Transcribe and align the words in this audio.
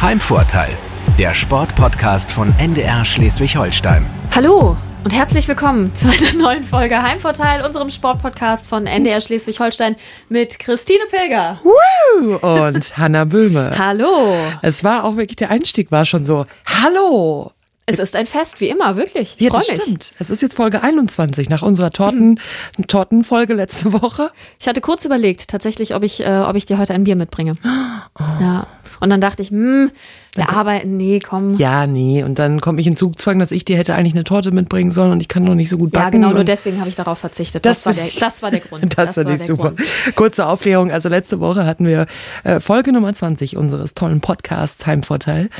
Heimvorteil, 0.00 0.70
der 1.18 1.34
Sportpodcast 1.34 2.30
von 2.30 2.54
NDR 2.56 3.04
Schleswig-Holstein. 3.04 4.06
Hallo 4.32 4.76
und 5.02 5.12
herzlich 5.12 5.48
willkommen 5.48 5.92
zu 5.92 6.06
einer 6.06 6.34
neuen 6.40 6.62
Folge 6.62 7.02
Heimvorteil, 7.02 7.66
unserem 7.66 7.90
Sportpodcast 7.90 8.68
von 8.68 8.86
NDR 8.86 9.20
Schleswig-Holstein 9.20 9.96
mit 10.28 10.60
Christine 10.60 11.02
Pilger. 11.10 11.58
Woo! 11.64 12.36
Und 12.36 12.96
Hanna 12.96 13.24
Böhme. 13.24 13.72
Hallo. 13.76 14.36
Es 14.62 14.84
war 14.84 15.02
auch 15.02 15.16
wirklich, 15.16 15.34
der 15.34 15.50
Einstieg 15.50 15.90
war 15.90 16.04
schon 16.04 16.24
so, 16.24 16.46
hallo. 16.64 17.50
Es 17.90 17.98
ist 17.98 18.14
ein 18.16 18.26
Fest, 18.26 18.60
wie 18.60 18.68
immer, 18.68 18.96
wirklich. 18.96 19.34
Ich 19.38 19.44
Ja, 19.46 19.50
freue 19.50 19.60
das 19.60 19.68
mich. 19.70 19.80
stimmt. 19.80 20.12
Es 20.18 20.28
ist 20.30 20.42
jetzt 20.42 20.54
Folge 20.56 20.82
21 20.82 21.48
nach 21.48 21.62
unserer 21.62 21.90
Torten, 21.90 22.38
Tortenfolge 22.86 23.54
letzte 23.54 23.92
Woche. 23.94 24.30
Ich 24.60 24.68
hatte 24.68 24.80
kurz 24.80 25.04
überlegt, 25.04 25.48
tatsächlich, 25.48 25.94
ob 25.94 26.02
ich, 26.02 26.20
äh, 26.24 26.40
ob 26.46 26.54
ich 26.56 26.66
dir 26.66 26.78
heute 26.78 26.92
ein 26.92 27.04
Bier 27.04 27.16
mitbringe. 27.16 27.54
Oh. 27.64 28.22
Ja. 28.40 28.66
Und 29.00 29.10
dann 29.10 29.20
dachte 29.20 29.42
ich, 29.42 29.50
hm, 29.50 29.90
wir 30.34 30.50
arbeiten, 30.50 30.96
nee, 30.96 31.18
komm. 31.20 31.56
Ja, 31.56 31.86
nee. 31.86 32.22
Und 32.22 32.38
dann 32.38 32.60
komme 32.60 32.80
ich 32.80 32.86
in 32.86 32.96
Zugzwang, 32.96 33.38
dass 33.38 33.50
ich 33.52 33.64
dir 33.64 33.76
hätte 33.76 33.94
eigentlich 33.94 34.14
eine 34.14 34.24
Torte 34.24 34.50
mitbringen 34.50 34.90
sollen 34.90 35.10
und 35.12 35.20
ich 35.20 35.28
kann 35.28 35.44
noch 35.44 35.54
nicht 35.54 35.68
so 35.68 35.78
gut 35.78 35.90
backen. 35.92 36.04
Ja, 36.06 36.10
genau, 36.10 36.30
nur 36.32 36.44
deswegen 36.44 36.78
habe 36.80 36.88
ich 36.88 36.96
darauf 36.96 37.18
verzichtet. 37.18 37.64
Das, 37.64 37.82
Das 37.82 37.86
war, 37.86 37.92
der, 37.94 38.06
das 38.20 38.42
war 38.42 38.50
der 38.50 38.60
Grund. 38.60 38.84
Das, 38.96 39.14
finde 39.14 39.28
war 39.28 39.34
ich 39.34 39.38
der 39.40 39.46
super. 39.46 39.70
Grund. 39.70 40.14
Kurze 40.16 40.46
Aufklärung. 40.46 40.90
Also 40.90 41.08
letzte 41.08 41.40
Woche 41.40 41.64
hatten 41.64 41.86
wir 41.86 42.06
äh, 42.44 42.60
Folge 42.60 42.92
Nummer 42.92 43.12
20 43.14 43.56
unseres 43.56 43.94
tollen 43.94 44.20
Podcasts 44.20 44.86
Heimvorteil. 44.86 45.50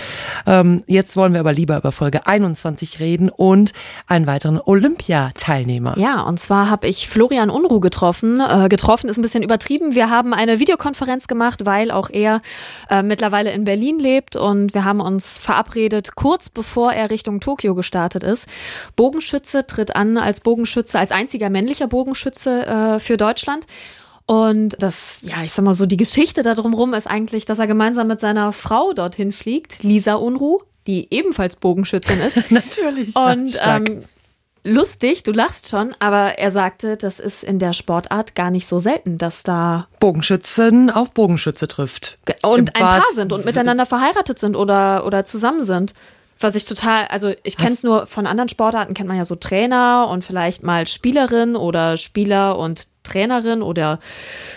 Ähm, 0.46 0.82
jetzt 0.86 1.16
wollen 1.16 1.32
wir 1.32 1.40
aber 1.40 1.52
lieber 1.52 1.76
über 1.76 1.92
Folge 1.92 2.17
21 2.26 3.00
reden 3.00 3.28
und 3.28 3.72
einen 4.06 4.26
weiteren 4.26 4.60
Olympiateilnehmer. 4.60 5.98
Ja, 5.98 6.22
und 6.22 6.38
zwar 6.40 6.70
habe 6.70 6.86
ich 6.86 7.08
Florian 7.08 7.50
Unruh 7.50 7.80
getroffen. 7.80 8.40
Äh, 8.40 8.68
getroffen 8.68 9.08
ist 9.08 9.18
ein 9.18 9.22
bisschen 9.22 9.42
übertrieben. 9.42 9.94
Wir 9.94 10.10
haben 10.10 10.34
eine 10.34 10.58
Videokonferenz 10.58 11.28
gemacht, 11.28 11.66
weil 11.66 11.90
auch 11.90 12.10
er 12.10 12.40
äh, 12.90 13.02
mittlerweile 13.02 13.52
in 13.52 13.64
Berlin 13.64 13.98
lebt 13.98 14.36
und 14.36 14.74
wir 14.74 14.84
haben 14.84 15.00
uns 15.00 15.38
verabredet, 15.38 16.14
kurz 16.14 16.50
bevor 16.50 16.92
er 16.92 17.10
Richtung 17.10 17.40
Tokio 17.40 17.74
gestartet 17.74 18.22
ist. 18.22 18.48
Bogenschütze 18.96 19.66
tritt 19.66 19.94
an 19.96 20.16
als 20.16 20.40
Bogenschütze, 20.40 20.98
als 20.98 21.12
einziger 21.12 21.50
männlicher 21.50 21.86
Bogenschütze 21.86 22.66
äh, 22.66 22.98
für 22.98 23.16
Deutschland. 23.16 23.66
Und 24.30 24.76
das, 24.78 25.22
ja, 25.22 25.42
ich 25.42 25.52
sag 25.52 25.64
mal 25.64 25.72
so, 25.72 25.86
die 25.86 25.96
Geschichte 25.96 26.42
da 26.42 26.54
drumherum 26.54 26.92
ist 26.92 27.06
eigentlich, 27.06 27.46
dass 27.46 27.58
er 27.58 27.66
gemeinsam 27.66 28.08
mit 28.08 28.20
seiner 28.20 28.52
Frau 28.52 28.92
dorthin 28.92 29.32
fliegt, 29.32 29.82
Lisa 29.82 30.16
Unruh, 30.16 30.60
die 30.88 31.06
ebenfalls 31.10 31.54
Bogenschützin 31.56 32.20
ist. 32.20 32.36
Natürlich. 32.50 33.14
Und 33.14 33.50
Stark. 33.52 33.88
ähm, 33.88 34.04
lustig, 34.64 35.22
du 35.22 35.32
lachst 35.32 35.68
schon, 35.68 35.94
aber 36.00 36.38
er 36.38 36.50
sagte, 36.50 36.96
das 36.96 37.20
ist 37.20 37.44
in 37.44 37.60
der 37.60 37.74
Sportart 37.74 38.34
gar 38.34 38.50
nicht 38.50 38.66
so 38.66 38.80
selten, 38.80 39.18
dass 39.18 39.44
da 39.44 39.86
Bogenschützen 40.00 40.90
auf 40.90 41.12
Bogenschütze 41.12 41.68
trifft. 41.68 42.18
und 42.42 42.74
ein 42.74 42.82
Paar 42.82 43.02
sind 43.14 43.32
und 43.32 43.44
miteinander 43.44 43.86
verheiratet 43.86 44.38
sind 44.40 44.56
oder, 44.56 45.06
oder 45.06 45.24
zusammen 45.24 45.62
sind. 45.62 45.92
Was 46.40 46.54
ich 46.54 46.64
total, 46.64 47.06
also 47.08 47.32
ich 47.42 47.56
kenne 47.56 47.72
es 47.72 47.82
nur 47.82 48.06
von 48.06 48.26
anderen 48.26 48.48
Sportarten, 48.48 48.94
kennt 48.94 49.08
man 49.08 49.16
ja 49.16 49.24
so 49.24 49.34
Trainer 49.34 50.08
und 50.08 50.22
vielleicht 50.22 50.64
mal 50.64 50.86
Spielerin 50.86 51.56
oder 51.56 51.96
Spieler 51.96 52.58
und 52.58 52.86
Trainerin 53.02 53.60
oder 53.60 53.98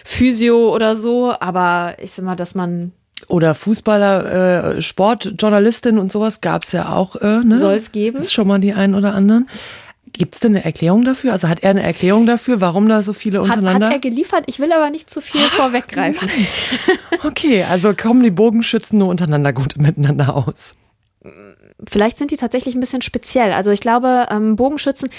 Physio 0.05 0.73
oder 0.73 0.95
so, 0.95 1.33
aber 1.39 1.95
ich 1.99 2.11
sag 2.11 2.23
mal, 2.23 2.35
dass 2.35 2.53
man 2.53 2.93
Oder 3.27 3.55
Fußballer, 3.55 4.75
äh, 4.75 4.81
Sportjournalistin 4.81 5.97
und 5.97 6.11
sowas 6.11 6.41
gab's 6.41 6.71
ja 6.71 6.91
auch. 6.93 7.15
Äh, 7.15 7.41
ne? 7.41 7.57
Soll's 7.57 7.91
geben. 7.91 8.17
Das 8.17 8.25
ist 8.27 8.33
schon 8.33 8.47
mal 8.47 8.59
die 8.59 8.73
einen 8.73 8.95
oder 8.95 9.13
anderen. 9.13 9.47
Gibt's 10.13 10.41
denn 10.41 10.51
eine 10.51 10.65
Erklärung 10.65 11.05
dafür? 11.05 11.31
Also 11.31 11.47
hat 11.47 11.61
er 11.63 11.69
eine 11.69 11.83
Erklärung 11.83 12.25
dafür, 12.25 12.59
warum 12.59 12.89
da 12.89 13.01
so 13.01 13.13
viele 13.13 13.39
hat, 13.39 13.45
untereinander? 13.45 13.87
hat 13.87 13.93
er 13.93 13.99
geliefert. 13.99 14.43
Ich 14.47 14.59
will 14.59 14.71
aber 14.73 14.89
nicht 14.89 15.09
zu 15.09 15.21
viel 15.21 15.41
vorweggreifen. 15.41 16.29
okay, 17.23 17.63
also 17.63 17.93
kommen 17.95 18.21
die 18.21 18.31
Bogenschützen 18.31 18.99
nur 18.99 19.07
untereinander 19.07 19.53
gut 19.53 19.77
miteinander 19.77 20.35
aus. 20.35 20.75
Vielleicht 21.89 22.17
sind 22.17 22.31
die 22.31 22.37
tatsächlich 22.37 22.75
ein 22.75 22.79
bisschen 22.79 23.01
speziell. 23.01 23.51
Also 23.51 23.71
ich 23.71 23.79
glaube, 23.79 24.27
ähm, 24.29 24.55
Bogenschützen, 24.55 25.09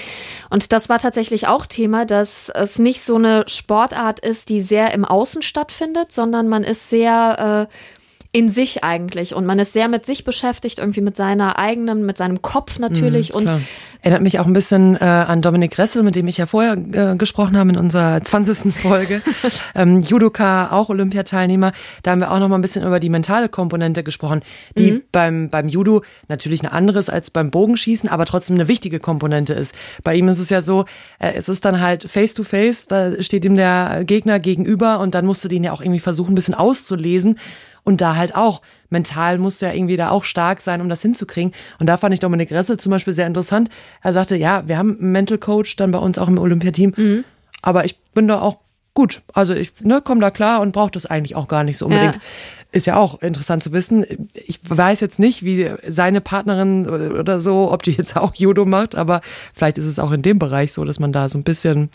und 0.50 0.72
das 0.72 0.88
war 0.88 0.98
tatsächlich 0.98 1.46
auch 1.46 1.66
Thema, 1.66 2.04
dass 2.04 2.50
es 2.50 2.78
nicht 2.78 3.02
so 3.02 3.16
eine 3.16 3.44
Sportart 3.48 4.20
ist, 4.20 4.48
die 4.48 4.60
sehr 4.60 4.92
im 4.92 5.04
Außen 5.04 5.42
stattfindet, 5.42 6.12
sondern 6.12 6.48
man 6.48 6.62
ist 6.62 6.88
sehr 6.90 7.68
äh, 7.68 8.01
in 8.34 8.48
sich 8.48 8.82
eigentlich 8.82 9.34
und 9.34 9.44
man 9.44 9.58
ist 9.58 9.74
sehr 9.74 9.88
mit 9.88 10.06
sich 10.06 10.24
beschäftigt, 10.24 10.78
irgendwie 10.78 11.02
mit 11.02 11.16
seiner 11.16 11.58
eigenen, 11.58 12.06
mit 12.06 12.16
seinem 12.16 12.40
Kopf 12.40 12.78
natürlich. 12.78 13.34
und 13.34 13.44
Klar. 13.44 13.60
Erinnert 14.04 14.22
mich 14.22 14.40
auch 14.40 14.46
ein 14.46 14.52
bisschen 14.52 14.96
äh, 14.96 15.04
an 15.04 15.42
Dominik 15.42 15.78
Ressel, 15.78 16.02
mit 16.02 16.16
dem 16.16 16.26
ich 16.26 16.36
ja 16.36 16.46
vorher 16.46 16.72
äh, 16.72 17.14
gesprochen 17.16 17.56
habe 17.56 17.70
in 17.70 17.76
unserer 17.76 18.20
20. 18.24 18.74
Folge. 18.74 19.22
ähm, 19.76 20.00
Judoka, 20.00 20.72
auch 20.72 20.88
Olympiateilnehmer. 20.88 21.70
Da 22.02 22.10
haben 22.10 22.18
wir 22.18 22.32
auch 22.32 22.40
noch 22.40 22.48
mal 22.48 22.56
ein 22.56 22.62
bisschen 22.62 22.84
über 22.84 22.98
die 22.98 23.10
mentale 23.10 23.48
Komponente 23.48 24.02
gesprochen, 24.02 24.40
die 24.76 24.92
Mhm. 24.92 25.02
beim, 25.12 25.50
beim 25.50 25.68
Judo 25.68 26.02
natürlich 26.26 26.62
eine 26.62 26.72
anderes 26.72 27.08
als 27.10 27.30
beim 27.30 27.52
Bogenschießen, 27.52 28.08
aber 28.08 28.24
trotzdem 28.24 28.56
eine 28.56 28.66
wichtige 28.66 28.98
Komponente 28.98 29.52
ist. 29.52 29.72
Bei 30.02 30.16
ihm 30.16 30.26
ist 30.26 30.40
es 30.40 30.50
ja 30.50 30.62
so, 30.62 30.84
äh, 31.20 31.34
es 31.36 31.48
ist 31.48 31.64
dann 31.64 31.80
halt 31.80 32.02
face 32.10 32.34
to 32.34 32.42
face, 32.42 32.88
da 32.88 33.22
steht 33.22 33.44
ihm 33.44 33.56
der 33.56 34.02
Gegner 34.04 34.40
gegenüber 34.40 34.98
und 34.98 35.14
dann 35.14 35.26
musst 35.26 35.44
du 35.44 35.48
den 35.48 35.62
ja 35.62 35.70
auch 35.70 35.80
irgendwie 35.80 36.00
versuchen, 36.00 36.32
ein 36.32 36.34
bisschen 36.34 36.54
auszulesen. 36.54 37.38
Und 37.84 38.00
da 38.00 38.16
halt 38.16 38.34
auch, 38.36 38.62
mental 38.90 39.38
musst 39.38 39.60
du 39.60 39.66
ja 39.66 39.72
irgendwie 39.72 39.96
da 39.96 40.10
auch 40.10 40.24
stark 40.24 40.60
sein, 40.60 40.80
um 40.80 40.88
das 40.88 41.02
hinzukriegen. 41.02 41.52
Und 41.78 41.86
da 41.86 41.96
fand 41.96 42.14
ich 42.14 42.20
Dominik 42.20 42.50
Ressel 42.52 42.78
zum 42.78 42.90
Beispiel 42.90 43.12
sehr 43.12 43.26
interessant. 43.26 43.70
Er 44.02 44.12
sagte, 44.12 44.36
ja, 44.36 44.68
wir 44.68 44.78
haben 44.78 44.98
einen 45.00 45.12
Mental 45.12 45.38
Coach 45.38 45.76
dann 45.76 45.90
bei 45.90 45.98
uns 45.98 46.18
auch 46.18 46.28
im 46.28 46.38
Olympiateam. 46.38 46.94
Aber 47.60 47.84
ich 47.84 47.98
bin 48.14 48.28
da 48.28 48.40
auch 48.40 48.58
gut. 48.94 49.22
Also 49.32 49.54
ich 49.54 49.72
ne, 49.80 50.00
komme 50.00 50.20
da 50.20 50.30
klar 50.30 50.60
und 50.60 50.72
brauche 50.72 50.90
das 50.90 51.06
eigentlich 51.06 51.34
auch 51.36 51.48
gar 51.48 51.64
nicht 51.64 51.78
so 51.78 51.86
unbedingt. 51.86 52.16
Ja. 52.16 52.22
Ist 52.72 52.86
ja 52.86 52.96
auch 52.96 53.20
interessant 53.20 53.62
zu 53.62 53.72
wissen. 53.72 54.06
Ich 54.32 54.60
weiß 54.66 55.00
jetzt 55.00 55.18
nicht, 55.18 55.44
wie 55.44 55.70
seine 55.86 56.20
Partnerin 56.22 56.88
oder 56.88 57.40
so, 57.40 57.70
ob 57.70 57.82
die 57.82 57.92
jetzt 57.92 58.16
auch 58.16 58.34
Judo 58.34 58.64
macht, 58.64 58.94
aber 58.94 59.20
vielleicht 59.52 59.76
ist 59.76 59.84
es 59.84 59.98
auch 59.98 60.10
in 60.10 60.22
dem 60.22 60.38
Bereich 60.38 60.72
so, 60.72 60.84
dass 60.84 60.98
man 60.98 61.12
da 61.12 61.28
so 61.28 61.38
ein 61.38 61.42
bisschen, 61.42 61.90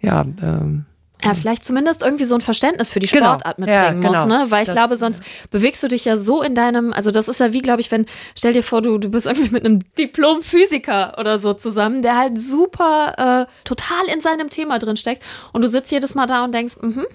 ja, 0.00 0.24
ähm, 0.42 0.84
Ja, 1.24 1.34
vielleicht 1.34 1.64
zumindest 1.64 2.02
irgendwie 2.02 2.24
so 2.24 2.34
ein 2.34 2.40
Verständnis 2.40 2.90
für 2.90 2.98
die 3.00 3.06
Genau. 3.06 3.26
Sportart 3.34 3.58
mitbringen 3.58 4.02
Ja, 4.02 4.08
muss, 4.10 4.22
genau. 4.24 4.26
ne? 4.40 4.46
Weil 4.50 4.62
ich 4.62 4.66
Das- 4.66 4.74
glaube, 4.74 4.96
sonst 4.96 5.22
bewegst 5.50 5.82
du 5.82 5.88
dich 5.88 6.04
ja 6.04 6.16
so 6.16 6.42
in 6.42 6.54
deinem, 6.54 6.92
also 6.92 7.10
das 7.10 7.28
ist 7.28 7.38
ja 7.40 7.52
wie, 7.52 7.60
glaube 7.62 7.80
ich, 7.80 7.90
wenn, 7.92 8.06
stell 8.36 8.52
dir 8.52 8.62
vor, 8.62 8.82
du, 8.82 8.98
du 8.98 9.08
bist 9.08 9.26
irgendwie 9.26 9.50
mit 9.50 9.64
einem 9.64 9.80
Diplom-Physiker 9.98 11.16
oder 11.18 11.38
so 11.38 11.52
zusammen, 11.54 12.02
der 12.02 12.16
halt 12.18 12.38
super 12.40 13.46
äh, 13.48 13.52
total 13.64 14.06
in 14.12 14.20
seinem 14.20 14.50
Thema 14.50 14.78
drin 14.78 14.96
steckt 14.96 15.22
und 15.52 15.62
du 15.62 15.68
sitzt 15.68 15.92
jedes 15.92 16.14
Mal 16.14 16.26
da 16.26 16.44
und 16.44 16.52
denkst, 16.52 16.74
mhm. 16.80 17.06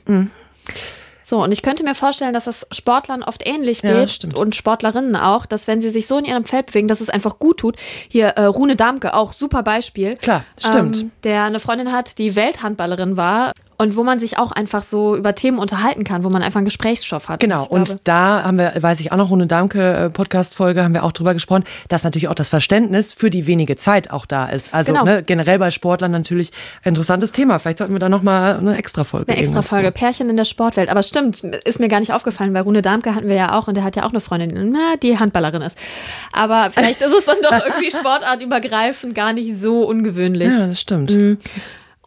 So, 1.23 1.43
und 1.43 1.51
ich 1.51 1.61
könnte 1.61 1.83
mir 1.83 1.93
vorstellen, 1.93 2.33
dass 2.33 2.45
das 2.45 2.65
Sportlern 2.71 3.21
oft 3.21 3.45
ähnlich 3.45 3.81
Ja, 3.81 3.91
geht 3.99 4.11
stimmt. 4.11 4.33
und 4.35 4.55
Sportlerinnen 4.55 5.17
auch, 5.17 5.45
dass 5.45 5.67
wenn 5.67 5.81
sie 5.81 5.89
sich 5.89 6.07
so 6.07 6.17
in 6.17 6.23
ihrem 6.23 6.45
Feld 6.45 6.67
bewegen, 6.67 6.87
dass 6.87 7.01
es 7.01 7.09
einfach 7.09 7.37
gut 7.37 7.57
tut. 7.59 7.75
Hier, 8.07 8.27
äh, 8.29 8.45
Rune 8.45 8.77
Damke, 8.77 9.13
auch 9.13 9.33
super 9.33 9.61
Beispiel. 9.61 10.15
Klar, 10.15 10.45
stimmt. 10.57 10.97
Ähm, 11.01 11.11
der 11.25 11.43
eine 11.43 11.59
Freundin 11.59 11.91
hat, 11.91 12.17
die 12.17 12.37
Welthandballerin 12.37 13.17
war 13.17 13.51
und 13.77 13.95
wo 13.95 14.03
man 14.03 14.19
sich 14.19 14.39
auch 14.39 14.51
einfach 14.51 14.81
so 14.81 15.15
über 15.15 15.35
Themen 15.35 15.59
unterhalten 15.59 16.03
kann, 16.03 16.23
wo 16.23 16.29
man 16.29 16.41
einfach 16.41 16.57
einen 16.57 16.65
Gesprächsstoff 16.65 17.29
hat. 17.29 17.39
Genau, 17.39 17.65
und 17.65 17.99
da 18.05 18.43
haben 18.43 18.57
wir, 18.57 18.73
weiß 18.79 18.99
ich 19.01 19.11
auch 19.11 19.17
noch, 19.17 19.29
Rune 19.29 19.45
Damke 19.47 19.93
äh, 19.93 20.09
Podcast-Folge, 20.09 20.83
haben 20.83 20.93
wir 20.93 21.03
auch 21.03 21.11
drüber 21.11 21.33
gesprochen, 21.33 21.63
dass 21.87 22.03
natürlich 22.03 22.27
auch 22.27 22.33
das 22.35 22.49
Verständnis 22.49 23.13
für 23.13 23.29
die 23.29 23.45
wenige 23.45 23.75
Zeit 23.75 24.09
auch 24.11 24.25
da 24.25 24.47
ist. 24.47 24.73
Also 24.73 24.93
Genau. 24.93 25.05
ne, 25.05 25.21
generell 25.23 25.59
bei 25.59 25.69
Sportlern 25.71 26.11
natürlich 26.11 26.51
ein 26.83 26.89
interessantes 26.89 27.31
Thema. 27.31 27.59
Vielleicht 27.59 27.77
sollten 27.77 27.93
wir 27.93 27.99
da 27.99 28.09
nochmal 28.09 28.57
eine 28.57 28.77
extra 28.77 29.03
Folge 29.03 29.31
eine 29.31 29.41
extra 29.41 29.61
Folge, 29.61 29.91
Pärchen 29.91 30.29
in 30.29 30.37
der 30.37 30.45
Sportwelt. 30.45 30.89
Aber 30.89 31.03
stimmt, 31.03 31.43
ist 31.43 31.79
mir 31.79 31.87
gar 31.87 31.99
nicht 31.99 32.13
aufgefallen, 32.13 32.53
weil 32.53 32.63
Rune 32.63 32.81
Damke 32.81 33.13
hatten 33.13 33.27
wir 33.27 33.35
ja 33.35 33.57
auch 33.57 33.67
und 33.67 33.75
der 33.75 33.83
hat 33.83 33.95
ja 33.95 34.03
auch 34.05 34.09
eine 34.11 34.21
Freundin, 34.21 34.71
na, 34.71 34.95
die 35.01 35.19
Handballerin 35.19 35.61
ist. 35.61 35.77
Aber 36.31 36.69
vielleicht 36.71 37.01
ist 37.01 37.11
es 37.13 37.25
dann 37.25 37.37
doch 37.43 37.51
irgendwie 37.65 37.91
sportartübergreifend 37.91 39.13
gar 39.13 39.33
nicht 39.33 39.55
so 39.57 39.83
ungewöhnlich. 39.87 40.51
Ja, 40.51 40.67
das 40.67 40.79
stimmt. 40.81 41.11
Mhm. 41.11 41.37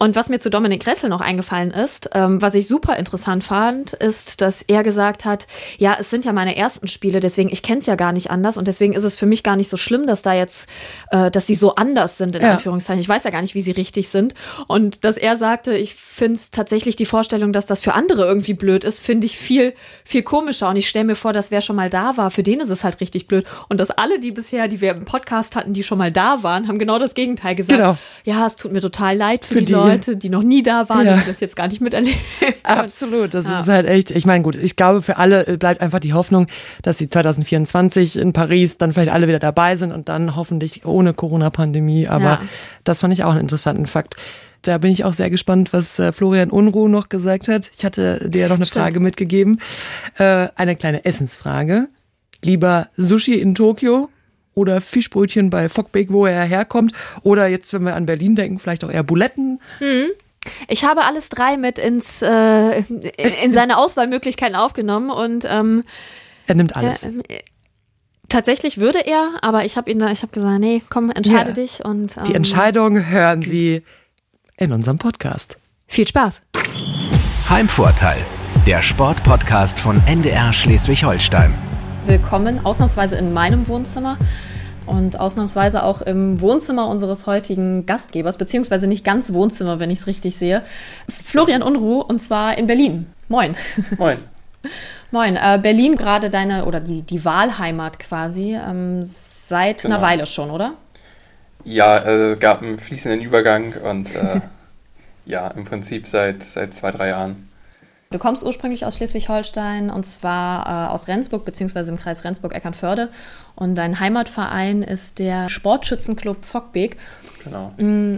Und 0.02 0.16
was 0.16 0.30
mir 0.30 0.38
zu 0.38 0.48
Dominik 0.48 0.86
Ressel 0.86 1.10
noch 1.10 1.20
eingefallen 1.20 1.70
ist, 1.70 2.08
ähm, 2.14 2.40
was 2.40 2.54
ich 2.54 2.66
super 2.66 2.96
interessant 2.96 3.44
fand, 3.44 3.92
ist, 3.92 4.40
dass 4.40 4.62
er 4.62 4.82
gesagt 4.82 5.26
hat, 5.26 5.46
ja, 5.76 5.94
es 6.00 6.08
sind 6.08 6.24
ja 6.24 6.32
meine 6.32 6.56
ersten 6.56 6.88
Spiele, 6.88 7.20
deswegen, 7.20 7.50
ich 7.50 7.62
kenne 7.62 7.80
es 7.80 7.86
ja 7.86 7.96
gar 7.96 8.12
nicht 8.12 8.30
anders 8.30 8.56
und 8.56 8.66
deswegen 8.66 8.94
ist 8.94 9.04
es 9.04 9.18
für 9.18 9.26
mich 9.26 9.42
gar 9.42 9.56
nicht 9.56 9.68
so 9.68 9.76
schlimm, 9.76 10.06
dass 10.06 10.22
da 10.22 10.32
jetzt, 10.32 10.70
äh, 11.10 11.30
dass 11.30 11.46
sie 11.46 11.54
so 11.54 11.74
anders 11.74 12.16
sind, 12.16 12.34
in 12.34 12.40
Ja. 12.40 12.52
Anführungszeichen. 12.52 12.98
Ich 12.98 13.10
weiß 13.10 13.24
ja 13.24 13.30
gar 13.30 13.42
nicht, 13.42 13.54
wie 13.54 13.60
sie 13.60 13.72
richtig 13.72 14.08
sind. 14.08 14.32
Und 14.68 15.04
dass 15.04 15.18
er 15.18 15.36
sagte, 15.36 15.76
ich 15.76 15.94
finde 15.96 16.32
es 16.36 16.50
tatsächlich 16.50 16.96
die 16.96 17.04
Vorstellung, 17.04 17.52
dass 17.52 17.66
das 17.66 17.82
für 17.82 17.92
andere 17.92 18.24
irgendwie 18.24 18.54
blöd 18.54 18.84
ist, 18.84 19.00
finde 19.04 19.26
ich 19.26 19.36
viel, 19.36 19.74
viel 20.06 20.22
komischer. 20.22 20.70
Und 20.70 20.76
ich 20.76 20.88
stelle 20.88 21.04
mir 21.04 21.14
vor, 21.14 21.34
dass 21.34 21.50
wer 21.50 21.60
schon 21.60 21.76
mal 21.76 21.90
da 21.90 22.16
war, 22.16 22.30
für 22.30 22.42
den 22.42 22.60
ist 22.60 22.70
es 22.70 22.84
halt 22.84 23.02
richtig 23.02 23.26
blöd. 23.26 23.44
Und 23.68 23.78
dass 23.78 23.90
alle, 23.90 24.18
die 24.18 24.32
bisher, 24.32 24.66
die 24.66 24.80
wir 24.80 24.92
im 24.92 25.04
Podcast 25.04 25.56
hatten, 25.56 25.74
die 25.74 25.82
schon 25.82 25.98
mal 25.98 26.10
da 26.10 26.42
waren, 26.42 26.68
haben 26.68 26.78
genau 26.78 26.98
das 26.98 27.12
Gegenteil 27.12 27.54
gesagt. 27.54 27.76
Genau. 27.78 27.98
Ja, 28.24 28.46
es 28.46 28.56
tut 28.56 28.72
mir 28.72 28.80
total 28.80 29.14
leid 29.14 29.44
für, 29.44 29.54
Für 29.54 29.60
die, 29.60 29.66
die. 29.66 29.72
Leute, 29.72 29.89
die 29.98 30.28
noch 30.30 30.42
nie 30.42 30.62
da 30.62 30.88
waren 30.88 31.06
Ja. 31.06 31.14
und 31.14 31.22
die 31.22 31.26
das 31.26 31.40
jetzt 31.40 31.56
gar 31.56 31.68
nicht 31.68 31.80
miterleben. 31.80 32.18
Absolut, 32.62 33.34
das 33.34 33.44
ist 33.46 33.68
halt 33.68 33.86
echt, 33.86 34.10
ich 34.10 34.26
meine, 34.26 34.42
gut, 34.42 34.56
ich 34.56 34.76
glaube, 34.76 35.02
für 35.02 35.16
alle 35.16 35.46
äh, 35.46 35.56
bleibt 35.56 35.80
einfach 35.80 35.98
die 36.00 36.12
Hoffnung, 36.12 36.46
dass 36.82 36.98
sie 36.98 37.08
2024 37.08 38.16
in 38.18 38.32
Paris 38.32 38.78
dann 38.78 38.92
vielleicht 38.92 39.12
alle 39.12 39.28
wieder 39.28 39.38
dabei 39.38 39.76
sind 39.76 39.92
und 39.92 40.08
dann 40.08 40.36
hoffentlich 40.36 40.84
ohne 40.84 41.14
Corona-Pandemie. 41.14 42.08
Aber 42.08 42.24
Ja. 42.24 42.40
das 42.84 43.00
fand 43.00 43.12
ich 43.12 43.24
auch 43.24 43.30
einen 43.30 43.40
interessanten 43.40 43.86
Fakt. 43.86 44.16
Da 44.62 44.76
bin 44.78 44.92
ich 44.92 45.04
auch 45.04 45.14
sehr 45.14 45.30
gespannt, 45.30 45.72
was 45.72 45.98
äh, 45.98 46.12
Florian 46.12 46.50
Unruh 46.50 46.86
noch 46.88 47.08
gesagt 47.08 47.48
hat. 47.48 47.70
Ich 47.76 47.84
hatte 47.84 48.28
dir 48.28 48.42
ja 48.42 48.48
noch 48.48 48.56
eine 48.56 48.66
Stimmt. 48.66 48.84
Frage 48.84 49.00
mitgegeben. 49.00 49.58
Äh, 50.18 50.48
eine 50.54 50.76
kleine 50.76 51.04
Essensfrage. 51.06 51.88
Lieber 52.42 52.88
Sushi 52.96 53.34
in 53.34 53.54
Tokio 53.54 54.10
oder 54.60 54.80
Fischbrötchen 54.80 55.50
bei 55.50 55.68
Fockbeek, 55.68 56.12
wo 56.12 56.26
er 56.26 56.44
herkommt. 56.44 56.92
Oder 57.22 57.48
jetzt, 57.48 57.72
wenn 57.72 57.84
wir 57.84 57.94
an 57.94 58.06
Berlin 58.06 58.36
denken, 58.36 58.58
vielleicht 58.58 58.84
auch 58.84 58.90
eher 58.90 59.02
Buletten. 59.02 59.60
Mhm. 59.80 60.10
Ich 60.68 60.84
habe 60.84 61.04
alles 61.04 61.28
drei 61.28 61.56
mit 61.56 61.78
ins 61.78 62.22
äh, 62.22 62.80
in, 62.80 63.02
in 63.44 63.52
seine 63.52 63.76
Auswahlmöglichkeiten 63.78 64.56
aufgenommen 64.56 65.10
und 65.10 65.44
ähm, 65.48 65.82
er 66.46 66.54
nimmt 66.54 66.76
alles. 66.76 67.04
Äh, 67.04 67.42
tatsächlich 68.28 68.78
würde 68.78 69.00
er, 69.06 69.38
aber 69.42 69.64
ich 69.64 69.76
habe 69.76 69.90
ihn 69.90 69.98
da, 69.98 70.10
ich 70.10 70.22
habe 70.22 70.32
gesagt, 70.32 70.60
nee, 70.60 70.82
komm, 70.88 71.10
entscheide 71.10 71.50
ja. 71.50 71.54
dich 71.54 71.84
und 71.84 72.16
ähm, 72.16 72.24
die 72.24 72.34
Entscheidung 72.34 73.06
hören 73.06 73.42
Sie 73.42 73.82
in 74.56 74.72
unserem 74.72 74.98
Podcast. 74.98 75.56
Viel 75.86 76.06
Spaß. 76.06 76.40
Heimvorteil, 77.48 78.24
der 78.66 78.82
Sportpodcast 78.82 79.78
von 79.78 80.00
NDR 80.06 80.52
Schleswig-Holstein. 80.52 81.52
Willkommen 82.06 82.64
ausnahmsweise 82.64 83.16
in 83.16 83.32
meinem 83.32 83.68
Wohnzimmer 83.68 84.16
und 84.90 85.18
ausnahmsweise 85.18 85.82
auch 85.84 86.02
im 86.02 86.40
Wohnzimmer 86.40 86.88
unseres 86.88 87.26
heutigen 87.26 87.86
Gastgebers, 87.86 88.36
beziehungsweise 88.36 88.86
nicht 88.86 89.04
ganz 89.04 89.32
Wohnzimmer, 89.32 89.78
wenn 89.78 89.90
ich 89.90 90.00
es 90.00 90.06
richtig 90.06 90.36
sehe. 90.36 90.62
Florian 91.08 91.62
Unruh 91.62 92.00
und 92.00 92.18
zwar 92.18 92.58
in 92.58 92.66
Berlin. 92.66 93.06
Moin. 93.28 93.54
Moin. 93.96 94.18
Moin. 95.10 95.36
Äh, 95.36 95.58
Berlin 95.62 95.96
gerade 95.96 96.28
deine 96.28 96.64
oder 96.64 96.80
die, 96.80 97.02
die 97.02 97.24
Wahlheimat 97.24 97.98
quasi 97.98 98.56
ähm, 98.56 99.02
seit 99.02 99.82
genau. 99.82 99.94
einer 99.94 100.02
Weile 100.02 100.26
schon, 100.26 100.50
oder? 100.50 100.74
Ja, 101.64 102.04
äh, 102.04 102.36
gab 102.36 102.62
einen 102.62 102.76
fließenden 102.76 103.20
Übergang 103.20 103.74
und 103.74 104.14
äh, 104.14 104.40
ja, 105.24 105.48
im 105.48 105.64
Prinzip 105.64 106.08
seit, 106.08 106.42
seit 106.42 106.74
zwei, 106.74 106.90
drei 106.90 107.08
Jahren. 107.08 107.49
Du 108.12 108.18
kommst 108.18 108.42
ursprünglich 108.44 108.84
aus 108.84 108.96
Schleswig-Holstein 108.96 109.88
und 109.88 110.04
zwar 110.04 110.66
äh, 110.66 110.90
aus 110.90 111.06
Rendsburg 111.06 111.44
beziehungsweise 111.44 111.92
im 111.92 111.96
Kreis 111.96 112.24
Rendsburg-Eckernförde. 112.24 113.08
Und 113.54 113.76
dein 113.76 114.00
Heimatverein 114.00 114.82
ist 114.82 115.20
der 115.20 115.48
Sportschützenclub 115.48 116.44
Fockbeek. 116.44 116.96
Genau. 117.44 117.72
Mm, 117.76 118.14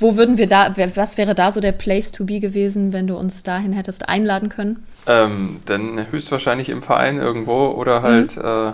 wo 0.00 0.16
würden 0.16 0.36
wir 0.36 0.48
da, 0.48 0.74
was 0.96 1.16
wäre 1.16 1.36
da 1.36 1.52
so 1.52 1.60
der 1.60 1.70
Place 1.70 2.10
to 2.10 2.24
be 2.24 2.40
gewesen, 2.40 2.92
wenn 2.92 3.06
du 3.06 3.16
uns 3.16 3.44
dahin 3.44 3.72
hättest 3.72 4.08
einladen 4.08 4.48
können? 4.48 4.84
Ähm, 5.06 5.60
dann 5.64 6.10
höchstwahrscheinlich 6.10 6.68
im 6.68 6.82
Verein 6.82 7.18
irgendwo 7.18 7.68
oder 7.68 8.02
halt 8.02 8.36
mhm. 8.36 8.42
äh, 8.44 8.72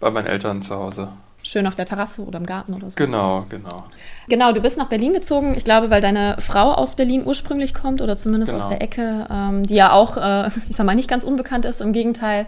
bei 0.00 0.10
meinen 0.10 0.26
Eltern 0.26 0.60
zu 0.60 0.74
Hause 0.74 1.08
schön 1.48 1.66
auf 1.66 1.74
der 1.74 1.86
Terrasse 1.86 2.22
oder 2.22 2.38
im 2.38 2.46
Garten 2.46 2.74
oder 2.74 2.90
so. 2.90 2.96
Genau, 2.96 3.46
genau. 3.48 3.84
Genau, 4.28 4.52
du 4.52 4.60
bist 4.60 4.76
nach 4.76 4.88
Berlin 4.88 5.14
gezogen, 5.14 5.54
ich 5.56 5.64
glaube, 5.64 5.90
weil 5.90 6.00
deine 6.00 6.36
Frau 6.38 6.72
aus 6.72 6.96
Berlin 6.96 7.22
ursprünglich 7.24 7.74
kommt 7.74 8.02
oder 8.02 8.16
zumindest 8.16 8.52
genau. 8.52 8.62
aus 8.62 8.68
der 8.68 8.82
Ecke, 8.82 9.26
ähm, 9.30 9.66
die 9.66 9.74
ja 9.74 9.92
auch, 9.92 10.16
äh, 10.16 10.50
ich 10.68 10.76
sag 10.76 10.84
mal, 10.84 10.94
nicht 10.94 11.08
ganz 11.08 11.24
unbekannt 11.24 11.64
ist, 11.64 11.80
im 11.80 11.92
Gegenteil, 11.92 12.46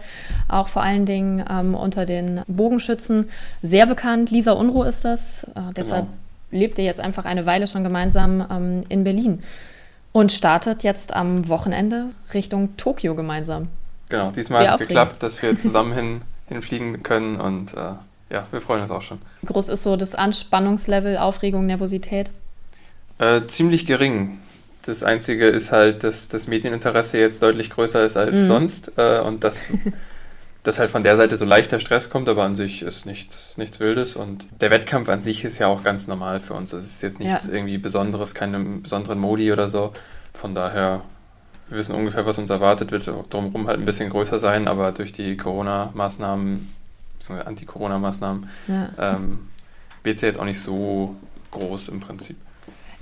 auch 0.48 0.68
vor 0.68 0.82
allen 0.82 1.06
Dingen 1.06 1.44
ähm, 1.48 1.74
unter 1.74 2.04
den 2.04 2.42
Bogenschützen 2.46 3.30
sehr 3.62 3.86
bekannt. 3.86 4.30
Lisa 4.30 4.52
Unruh 4.52 4.82
ist 4.82 5.04
das, 5.04 5.44
äh, 5.44 5.72
deshalb 5.74 6.06
genau. 6.06 6.60
lebt 6.60 6.78
ihr 6.78 6.84
jetzt 6.84 7.00
einfach 7.00 7.24
eine 7.24 7.46
Weile 7.46 7.66
schon 7.66 7.82
gemeinsam 7.82 8.46
ähm, 8.50 8.80
in 8.88 9.04
Berlin 9.04 9.40
und 10.12 10.32
startet 10.32 10.82
jetzt 10.82 11.14
am 11.14 11.48
Wochenende 11.48 12.06
Richtung 12.34 12.76
Tokio 12.76 13.14
gemeinsam. 13.14 13.68
Genau, 14.10 14.30
diesmal 14.30 14.66
hat 14.68 14.80
es 14.80 14.86
geklappt, 14.88 15.22
dass 15.22 15.40
wir 15.40 15.56
zusammen 15.56 15.92
hin, 15.92 16.20
hinfliegen 16.48 17.02
können 17.02 17.40
und 17.40 17.74
äh, 17.74 17.92
ja, 18.30 18.46
wir 18.50 18.60
freuen 18.60 18.82
uns 18.82 18.90
auch 18.90 19.02
schon. 19.02 19.18
Wie 19.42 19.46
groß 19.46 19.68
ist 19.68 19.82
so 19.82 19.96
das 19.96 20.14
Anspannungslevel, 20.14 21.18
Aufregung, 21.18 21.66
Nervosität? 21.66 22.30
Äh, 23.18 23.42
ziemlich 23.46 23.86
gering. 23.86 24.38
Das 24.82 25.02
Einzige 25.02 25.48
ist 25.48 25.72
halt, 25.72 26.04
dass 26.04 26.28
das 26.28 26.46
Medieninteresse 26.46 27.18
jetzt 27.18 27.42
deutlich 27.42 27.70
größer 27.70 28.04
ist 28.04 28.16
als 28.16 28.36
mhm. 28.36 28.46
sonst 28.46 28.92
äh, 28.96 29.20
und 29.20 29.44
dass, 29.44 29.64
dass 30.62 30.78
halt 30.78 30.90
von 30.90 31.02
der 31.02 31.16
Seite 31.16 31.36
so 31.36 31.44
leichter 31.44 31.80
Stress 31.80 32.08
kommt, 32.08 32.28
aber 32.28 32.44
an 32.44 32.54
sich 32.54 32.82
ist 32.82 33.04
nichts, 33.04 33.58
nichts 33.58 33.80
Wildes 33.80 34.16
und 34.16 34.46
der 34.60 34.70
Wettkampf 34.70 35.08
an 35.08 35.20
sich 35.20 35.44
ist 35.44 35.58
ja 35.58 35.66
auch 35.66 35.82
ganz 35.82 36.06
normal 36.06 36.40
für 36.40 36.54
uns. 36.54 36.72
Es 36.72 36.84
ist 36.84 37.02
jetzt 37.02 37.18
nichts 37.18 37.46
ja. 37.46 37.52
irgendwie 37.52 37.78
Besonderes, 37.78 38.34
keine 38.34 38.58
besonderen 38.58 39.18
Modi 39.18 39.52
oder 39.52 39.68
so. 39.68 39.92
Von 40.32 40.54
daher, 40.54 41.02
wir 41.68 41.78
wissen 41.78 41.94
ungefähr, 41.94 42.24
was 42.24 42.38
uns 42.38 42.48
erwartet, 42.48 42.92
wird 42.92 43.10
drumherum 43.28 43.66
halt 43.66 43.80
ein 43.80 43.84
bisschen 43.84 44.08
größer 44.08 44.38
sein, 44.38 44.68
aber 44.68 44.92
durch 44.92 45.12
die 45.12 45.36
Corona-Maßnahmen 45.36 46.79
Anti-Corona-Maßnahmen, 47.28 48.48
ja. 48.68 48.88
ähm, 48.98 49.50
wird 50.02 50.16
es 50.16 50.22
ja 50.22 50.28
jetzt 50.28 50.40
auch 50.40 50.44
nicht 50.44 50.60
so 50.60 51.16
groß 51.50 51.88
im 51.88 52.00
Prinzip. 52.00 52.36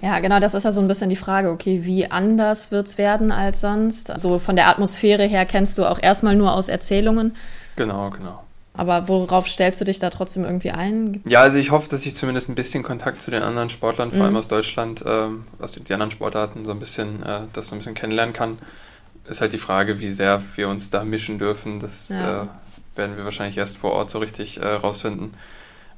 Ja, 0.00 0.20
genau, 0.20 0.38
das 0.38 0.54
ist 0.54 0.64
ja 0.64 0.70
so 0.70 0.80
ein 0.80 0.88
bisschen 0.88 1.10
die 1.10 1.16
Frage, 1.16 1.50
okay, 1.50 1.80
wie 1.82 2.10
anders 2.10 2.70
wird 2.70 2.86
es 2.86 2.98
werden 2.98 3.32
als 3.32 3.60
sonst? 3.60 4.10
Also 4.10 4.38
von 4.38 4.54
der 4.54 4.68
Atmosphäre 4.68 5.24
her 5.24 5.44
kennst 5.44 5.76
du 5.76 5.84
auch 5.84 6.00
erstmal 6.00 6.36
nur 6.36 6.52
aus 6.52 6.68
Erzählungen. 6.68 7.34
Genau, 7.74 8.10
genau. 8.10 8.44
Aber 8.74 9.08
worauf 9.08 9.48
stellst 9.48 9.80
du 9.80 9.84
dich 9.84 9.98
da 9.98 10.08
trotzdem 10.08 10.44
irgendwie 10.44 10.70
ein? 10.70 11.20
Ja, 11.26 11.40
also 11.40 11.58
ich 11.58 11.72
hoffe, 11.72 11.88
dass 11.88 12.06
ich 12.06 12.14
zumindest 12.14 12.48
ein 12.48 12.54
bisschen 12.54 12.84
Kontakt 12.84 13.20
zu 13.20 13.32
den 13.32 13.42
anderen 13.42 13.70
Sportlern, 13.70 14.10
vor 14.10 14.20
mhm. 14.20 14.24
allem 14.26 14.36
aus 14.36 14.46
Deutschland, 14.46 15.02
ähm, 15.04 15.46
aus 15.58 15.72
den 15.72 15.82
anderen 15.92 16.12
Sportarten, 16.12 16.64
so 16.64 16.70
ein 16.70 16.78
bisschen, 16.78 17.24
äh, 17.24 17.40
das 17.52 17.68
so 17.68 17.74
ein 17.74 17.78
bisschen 17.78 17.94
kennenlernen 17.94 18.32
kann. 18.32 18.58
Ist 19.28 19.40
halt 19.40 19.52
die 19.52 19.58
Frage, 19.58 19.98
wie 19.98 20.12
sehr 20.12 20.40
wir 20.54 20.68
uns 20.68 20.90
da 20.90 21.02
mischen 21.02 21.38
dürfen. 21.38 21.80
Das 21.80 22.08
ja. 22.10 22.44
äh, 22.44 22.46
werden 22.98 23.16
wir 23.16 23.24
wahrscheinlich 23.24 23.56
erst 23.56 23.78
vor 23.78 23.92
Ort 23.92 24.10
so 24.10 24.18
richtig 24.18 24.60
äh, 24.60 24.66
rausfinden. 24.66 25.32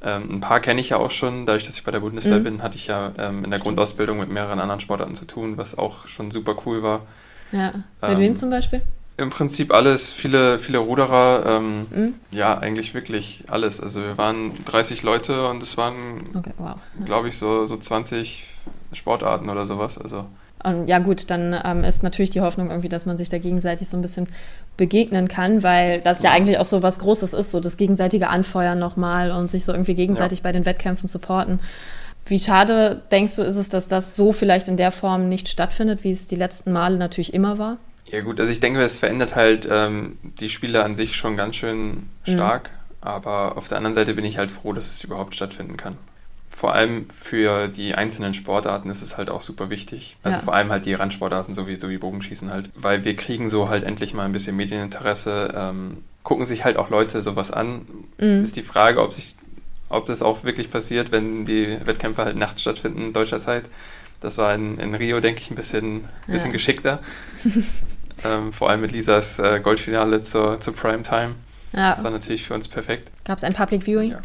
Ähm, 0.02 0.36
ein 0.36 0.40
paar 0.40 0.60
kenne 0.60 0.80
ich 0.80 0.90
ja 0.90 0.96
auch 0.96 1.10
schon. 1.10 1.46
Dadurch, 1.46 1.66
dass 1.66 1.76
ich 1.76 1.84
bei 1.84 1.90
der 1.90 2.00
Bundeswehr 2.00 2.38
mhm. 2.38 2.44
bin, 2.44 2.62
hatte 2.62 2.76
ich 2.76 2.86
ja 2.86 3.12
ähm, 3.18 3.44
in 3.44 3.50
der 3.50 3.60
Grundausbildung 3.60 4.18
mit 4.18 4.30
mehreren 4.30 4.60
anderen 4.60 4.80
Sportarten 4.80 5.14
zu 5.14 5.26
tun, 5.26 5.56
was 5.56 5.76
auch 5.76 6.06
schon 6.06 6.30
super 6.30 6.56
cool 6.64 6.82
war. 6.82 7.02
Ja. 7.52 7.72
Mit 8.00 8.12
ähm, 8.12 8.18
wem 8.18 8.36
zum 8.36 8.50
Beispiel? 8.50 8.82
Im 9.16 9.28
Prinzip 9.28 9.74
alles, 9.74 10.14
viele, 10.14 10.58
viele 10.58 10.78
Ruderer, 10.78 11.44
ähm, 11.44 11.86
mhm. 11.90 12.14
ja, 12.30 12.56
eigentlich 12.56 12.94
wirklich 12.94 13.44
alles. 13.50 13.80
Also 13.80 14.00
wir 14.00 14.16
waren 14.16 14.64
30 14.64 15.02
Leute 15.02 15.48
und 15.48 15.62
es 15.62 15.76
waren, 15.76 16.30
okay, 16.34 16.54
wow. 16.56 16.76
glaube 17.04 17.28
ich, 17.28 17.36
so, 17.36 17.66
so 17.66 17.76
20 17.76 18.46
Sportarten 18.92 19.50
oder 19.50 19.66
sowas. 19.66 19.98
Also 19.98 20.24
und 20.62 20.88
ja 20.88 20.98
gut, 20.98 21.30
dann 21.30 21.58
ähm, 21.64 21.84
ist 21.84 22.02
natürlich 22.02 22.30
die 22.30 22.40
Hoffnung 22.40 22.70
irgendwie, 22.70 22.88
dass 22.88 23.06
man 23.06 23.16
sich 23.16 23.28
da 23.28 23.38
gegenseitig 23.38 23.88
so 23.88 23.96
ein 23.96 24.02
bisschen 24.02 24.26
begegnen 24.76 25.28
kann, 25.28 25.62
weil 25.62 26.00
das 26.00 26.22
ja 26.22 26.32
eigentlich 26.32 26.58
auch 26.58 26.64
so 26.64 26.82
was 26.82 26.98
Großes 26.98 27.32
ist, 27.32 27.50
so 27.50 27.60
das 27.60 27.76
gegenseitige 27.76 28.28
Anfeuern 28.28 28.78
nochmal 28.78 29.30
und 29.30 29.50
sich 29.50 29.64
so 29.64 29.72
irgendwie 29.72 29.94
gegenseitig 29.94 30.40
ja. 30.40 30.42
bei 30.44 30.52
den 30.52 30.66
Wettkämpfen 30.66 31.08
supporten. 31.08 31.60
Wie 32.26 32.38
schade 32.38 33.02
denkst 33.10 33.36
du, 33.36 33.42
ist 33.42 33.56
es, 33.56 33.70
dass 33.70 33.88
das 33.88 34.14
so 34.14 34.32
vielleicht 34.32 34.68
in 34.68 34.76
der 34.76 34.92
Form 34.92 35.28
nicht 35.28 35.48
stattfindet, 35.48 36.04
wie 36.04 36.12
es 36.12 36.26
die 36.26 36.36
letzten 36.36 36.72
Male 36.72 36.98
natürlich 36.98 37.32
immer 37.32 37.58
war? 37.58 37.78
Ja 38.06 38.20
gut, 38.20 38.40
also 38.40 38.52
ich 38.52 38.60
denke, 38.60 38.82
es 38.82 38.98
verändert 38.98 39.36
halt 39.36 39.68
ähm, 39.70 40.18
die 40.22 40.50
Spiele 40.50 40.84
an 40.84 40.94
sich 40.94 41.16
schon 41.16 41.36
ganz 41.36 41.56
schön 41.56 41.88
mhm. 42.26 42.32
stark, 42.32 42.70
mhm. 42.70 43.08
aber 43.08 43.56
auf 43.56 43.68
der 43.68 43.78
anderen 43.78 43.94
Seite 43.94 44.14
bin 44.14 44.24
ich 44.24 44.36
halt 44.36 44.50
froh, 44.50 44.72
dass 44.72 44.86
es 44.86 45.04
überhaupt 45.04 45.34
stattfinden 45.34 45.76
kann 45.76 45.96
vor 46.60 46.74
allem 46.74 47.08
für 47.08 47.68
die 47.68 47.94
einzelnen 47.94 48.34
Sportarten 48.34 48.90
ist 48.90 49.00
es 49.00 49.16
halt 49.16 49.30
auch 49.30 49.40
super 49.40 49.70
wichtig. 49.70 50.18
Also 50.22 50.40
ja. 50.40 50.44
vor 50.44 50.52
allem 50.52 50.70
halt 50.70 50.84
die 50.84 50.92
Randsportarten, 50.92 51.54
so 51.54 51.66
wie, 51.66 51.74
so 51.74 51.88
wie 51.88 51.96
Bogenschießen 51.96 52.50
halt. 52.50 52.68
Weil 52.74 53.02
wir 53.06 53.16
kriegen 53.16 53.48
so 53.48 53.70
halt 53.70 53.82
endlich 53.82 54.12
mal 54.12 54.26
ein 54.26 54.32
bisschen 54.32 54.56
Medieninteresse, 54.56 55.54
ähm, 55.56 56.04
gucken 56.22 56.44
sich 56.44 56.66
halt 56.66 56.76
auch 56.76 56.90
Leute 56.90 57.22
sowas 57.22 57.50
an. 57.50 57.86
Mhm. 58.18 58.42
Ist 58.42 58.56
die 58.56 58.62
Frage, 58.62 59.00
ob 59.00 59.14
sich, 59.14 59.36
ob 59.88 60.04
das 60.04 60.20
auch 60.20 60.44
wirklich 60.44 60.70
passiert, 60.70 61.12
wenn 61.12 61.46
die 61.46 61.78
Wettkämpfe 61.82 62.26
halt 62.26 62.36
nachts 62.36 62.60
stattfinden 62.60 63.06
in 63.06 63.12
deutscher 63.14 63.40
Zeit. 63.40 63.64
Das 64.20 64.36
war 64.36 64.54
in, 64.54 64.78
in 64.78 64.94
Rio, 64.94 65.20
denke 65.20 65.40
ich, 65.40 65.50
ein 65.50 65.56
bisschen, 65.56 66.04
bisschen 66.26 66.50
ja. 66.50 66.52
geschickter. 66.52 67.00
ähm, 68.26 68.52
vor 68.52 68.68
allem 68.68 68.82
mit 68.82 68.92
Lisas 68.92 69.38
äh, 69.38 69.60
Goldfinale 69.60 70.20
zur, 70.20 70.60
zur 70.60 70.76
Primetime. 70.76 71.36
Ja. 71.72 71.92
Das 71.92 72.04
war 72.04 72.10
natürlich 72.10 72.44
für 72.44 72.52
uns 72.52 72.68
perfekt. 72.68 73.10
Gab 73.24 73.38
es 73.38 73.44
ein 73.44 73.54
Public 73.54 73.84
Viewing? 73.84 74.10
Ja. 74.10 74.18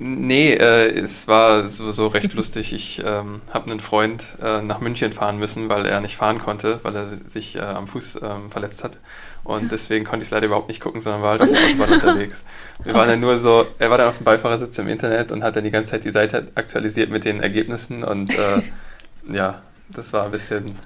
Nee, 0.00 0.54
äh, 0.54 0.90
es 0.96 1.26
war 1.26 1.66
sowieso 1.66 2.06
recht 2.06 2.32
lustig. 2.34 2.72
Ich 2.72 3.02
ähm, 3.04 3.40
habe 3.52 3.70
einen 3.70 3.80
Freund 3.80 4.36
äh, 4.40 4.62
nach 4.62 4.80
München 4.80 5.12
fahren 5.12 5.38
müssen, 5.38 5.68
weil 5.68 5.86
er 5.86 6.00
nicht 6.00 6.16
fahren 6.16 6.38
konnte, 6.38 6.78
weil 6.84 6.94
er 6.94 7.08
sich 7.26 7.56
äh, 7.56 7.60
am 7.60 7.88
Fuß 7.88 8.20
ähm, 8.22 8.50
verletzt 8.50 8.84
hat. 8.84 8.96
Und 9.42 9.72
deswegen 9.72 10.04
konnte 10.04 10.22
ich 10.22 10.28
es 10.28 10.30
leider 10.30 10.46
überhaupt 10.46 10.68
nicht 10.68 10.80
gucken, 10.80 11.00
sondern 11.00 11.22
war 11.22 11.30
halt 11.30 11.42
auf 11.42 11.48
der 11.48 11.58
Autobahn 11.58 11.92
unterwegs. 11.94 12.44
Wir 12.78 12.90
okay. 12.90 12.98
waren 12.98 13.08
dann 13.08 13.20
nur 13.20 13.38
so, 13.38 13.66
er 13.78 13.90
war 13.90 13.98
dann 13.98 14.08
auf 14.08 14.18
dem 14.18 14.24
Beifahrersitz 14.24 14.78
im 14.78 14.88
Internet 14.88 15.32
und 15.32 15.42
hat 15.42 15.56
dann 15.56 15.64
die 15.64 15.70
ganze 15.70 15.90
Zeit 15.90 16.04
die 16.04 16.12
Seite 16.12 16.46
aktualisiert 16.54 17.10
mit 17.10 17.24
den 17.24 17.42
Ergebnissen 17.42 18.04
und 18.04 18.30
äh, 18.30 18.62
ja, 19.32 19.62
das 19.88 20.12
war 20.12 20.26
ein 20.26 20.30
bisschen 20.30 20.76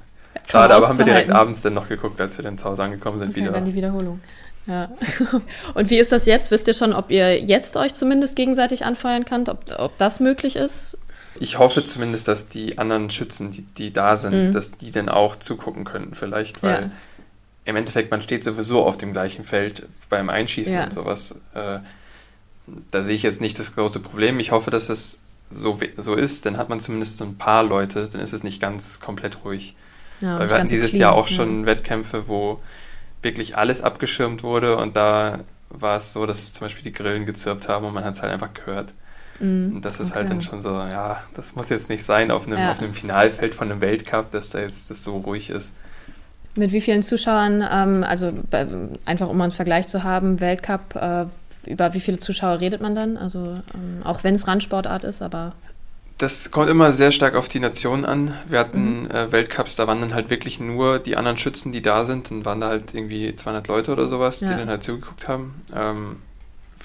schade, 0.46 0.74
aber 0.74 0.88
haben 0.88 0.98
wir 0.98 1.04
direkt 1.04 1.30
abends 1.30 1.60
dann 1.62 1.74
noch 1.74 1.88
geguckt, 1.88 2.20
als 2.20 2.38
wir 2.38 2.44
dann 2.44 2.56
zu 2.56 2.66
Hause 2.66 2.84
angekommen 2.84 3.18
sind. 3.18 3.30
Okay, 3.30 3.42
wieder. 3.42 3.52
dann 3.52 3.64
die 3.64 3.74
Wiederholung. 3.74 4.20
Ja. 4.66 4.90
Und 5.74 5.90
wie 5.90 5.98
ist 5.98 6.12
das 6.12 6.26
jetzt? 6.26 6.50
Wisst 6.50 6.68
ihr 6.68 6.74
schon, 6.74 6.92
ob 6.92 7.10
ihr 7.10 7.40
jetzt 7.40 7.76
euch 7.76 7.94
zumindest 7.94 8.36
gegenseitig 8.36 8.84
anfeuern 8.84 9.24
könnt, 9.24 9.48
ob, 9.48 9.64
ob 9.78 9.98
das 9.98 10.20
möglich 10.20 10.56
ist? 10.56 10.98
Ich 11.40 11.58
hoffe 11.58 11.84
zumindest, 11.84 12.28
dass 12.28 12.48
die 12.48 12.78
anderen 12.78 13.10
Schützen, 13.10 13.50
die, 13.50 13.62
die 13.62 13.92
da 13.92 14.16
sind, 14.16 14.48
mhm. 14.48 14.52
dass 14.52 14.72
die 14.72 14.92
dann 14.92 15.08
auch 15.08 15.36
zugucken 15.36 15.84
können, 15.84 16.14
vielleicht, 16.14 16.62
weil 16.62 16.82
ja. 16.82 16.90
im 17.64 17.76
Endeffekt 17.76 18.10
man 18.10 18.22
steht 18.22 18.44
sowieso 18.44 18.84
auf 18.84 18.98
dem 18.98 19.12
gleichen 19.12 19.42
Feld 19.42 19.88
beim 20.08 20.28
Einschießen 20.28 20.74
ja. 20.74 20.84
und 20.84 20.92
sowas. 20.92 21.34
Äh, 21.54 21.78
da 22.90 23.02
sehe 23.02 23.16
ich 23.16 23.22
jetzt 23.22 23.40
nicht 23.40 23.58
das 23.58 23.74
große 23.74 24.00
Problem. 24.00 24.38
Ich 24.38 24.52
hoffe, 24.52 24.70
dass 24.70 24.88
es 24.88 25.18
so, 25.50 25.78
so 25.96 26.14
ist, 26.14 26.46
dann 26.46 26.56
hat 26.56 26.68
man 26.68 26.80
zumindest 26.80 27.18
so 27.18 27.24
ein 27.24 27.36
paar 27.36 27.62
Leute, 27.62 28.08
dann 28.10 28.20
ist 28.20 28.32
es 28.32 28.44
nicht 28.44 28.60
ganz 28.60 29.00
komplett 29.00 29.44
ruhig. 29.44 29.74
Ja, 30.20 30.38
weil 30.38 30.48
wir 30.48 30.56
hatten 30.56 30.68
dieses 30.68 30.90
clean, 30.90 31.00
Jahr 31.00 31.12
auch 31.12 31.26
schon 31.26 31.66
Wettkämpfe, 31.66 32.28
wo 32.28 32.60
wirklich 33.22 33.56
alles 33.56 33.82
abgeschirmt 33.82 34.42
wurde 34.42 34.76
und 34.76 34.96
da 34.96 35.40
war 35.70 35.96
es 35.96 36.12
so, 36.12 36.26
dass 36.26 36.52
zum 36.52 36.66
Beispiel 36.66 36.84
die 36.84 36.92
Grillen 36.92 37.24
gezirpt 37.24 37.68
haben 37.68 37.86
und 37.86 37.94
man 37.94 38.04
hat 38.04 38.14
es 38.14 38.22
halt 38.22 38.32
einfach 38.32 38.52
gehört. 38.52 38.92
Mm, 39.40 39.76
und 39.76 39.84
das 39.84 39.94
ist 39.94 40.00
halt 40.00 40.10
okay. 40.10 40.18
halt 40.18 40.30
dann 40.30 40.42
schon 40.42 40.60
so, 40.60 40.70
ja, 40.70 41.22
das 41.34 41.54
muss 41.56 41.68
jetzt 41.68 41.88
nicht 41.88 42.04
sein 42.04 42.30
auf 42.30 42.46
einem, 42.46 42.58
ja. 42.58 42.70
auf 42.70 42.78
einem 42.78 42.92
Finalfeld 42.92 43.54
von 43.54 43.70
einem 43.70 43.80
Weltcup, 43.80 44.30
dass 44.30 44.50
da 44.50 44.60
jetzt 44.60 44.90
das 44.90 45.04
so 45.04 45.18
ruhig 45.18 45.50
ist. 45.50 45.72
Mit 46.54 46.72
wie 46.72 46.82
vielen 46.82 47.02
Zuschauern, 47.02 47.66
ähm, 47.70 48.04
also 48.04 48.32
bei, 48.50 48.66
einfach 49.06 49.28
um 49.28 49.40
einen 49.40 49.52
Vergleich 49.52 49.88
zu 49.88 50.04
haben, 50.04 50.40
Weltcup, 50.40 50.94
äh, 50.96 51.24
über 51.66 51.94
wie 51.94 52.00
viele 52.00 52.18
Zuschauer 52.18 52.60
redet 52.60 52.82
man 52.82 52.94
dann? 52.94 53.16
Also 53.16 53.54
ähm, 53.74 54.02
auch 54.04 54.24
wenn 54.24 54.34
es 54.34 54.46
Randsportart 54.46 55.04
ist, 55.04 55.22
aber. 55.22 55.52
Das 56.22 56.52
kommt 56.52 56.70
immer 56.70 56.92
sehr 56.92 57.10
stark 57.10 57.34
auf 57.34 57.48
die 57.48 57.58
Nation 57.58 58.04
an. 58.04 58.32
Wir 58.48 58.60
hatten 58.60 59.02
mhm. 59.02 59.10
äh, 59.10 59.32
Weltcups, 59.32 59.74
da 59.74 59.88
waren 59.88 60.00
dann 60.00 60.14
halt 60.14 60.30
wirklich 60.30 60.60
nur 60.60 61.00
die 61.00 61.16
anderen 61.16 61.36
Schützen, 61.36 61.72
die 61.72 61.82
da 61.82 62.04
sind. 62.04 62.30
Dann 62.30 62.44
waren 62.44 62.60
da 62.60 62.68
halt 62.68 62.94
irgendwie 62.94 63.34
200 63.34 63.66
Leute 63.66 63.90
oder 63.90 64.06
sowas, 64.06 64.38
ja. 64.38 64.50
die 64.50 64.56
dann 64.56 64.68
halt 64.68 64.84
zugeguckt 64.84 65.26
haben. 65.26 65.52
Ähm, 65.74 66.18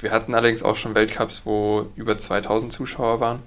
wir 0.01 0.09
hatten 0.09 0.33
allerdings 0.33 0.63
auch 0.63 0.75
schon 0.75 0.95
Weltcups, 0.95 1.43
wo 1.45 1.85
über 1.95 2.17
2000 2.17 2.71
Zuschauer 2.71 3.19
waren. 3.19 3.39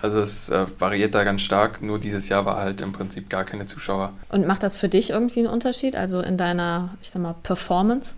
Also 0.00 0.20
es 0.20 0.48
äh, 0.48 0.64
variiert 0.78 1.14
da 1.14 1.24
ganz 1.24 1.42
stark. 1.42 1.82
Nur 1.82 1.98
dieses 1.98 2.30
Jahr 2.30 2.46
war 2.46 2.56
halt 2.56 2.80
im 2.80 2.92
Prinzip 2.92 3.28
gar 3.28 3.44
keine 3.44 3.66
Zuschauer. 3.66 4.14
Und 4.30 4.46
macht 4.46 4.62
das 4.62 4.78
für 4.78 4.88
dich 4.88 5.10
irgendwie 5.10 5.40
einen 5.40 5.48
Unterschied? 5.48 5.96
Also 5.96 6.20
in 6.20 6.38
deiner, 6.38 6.96
ich 7.02 7.10
sag 7.10 7.20
mal, 7.20 7.34
Performance? 7.42 8.14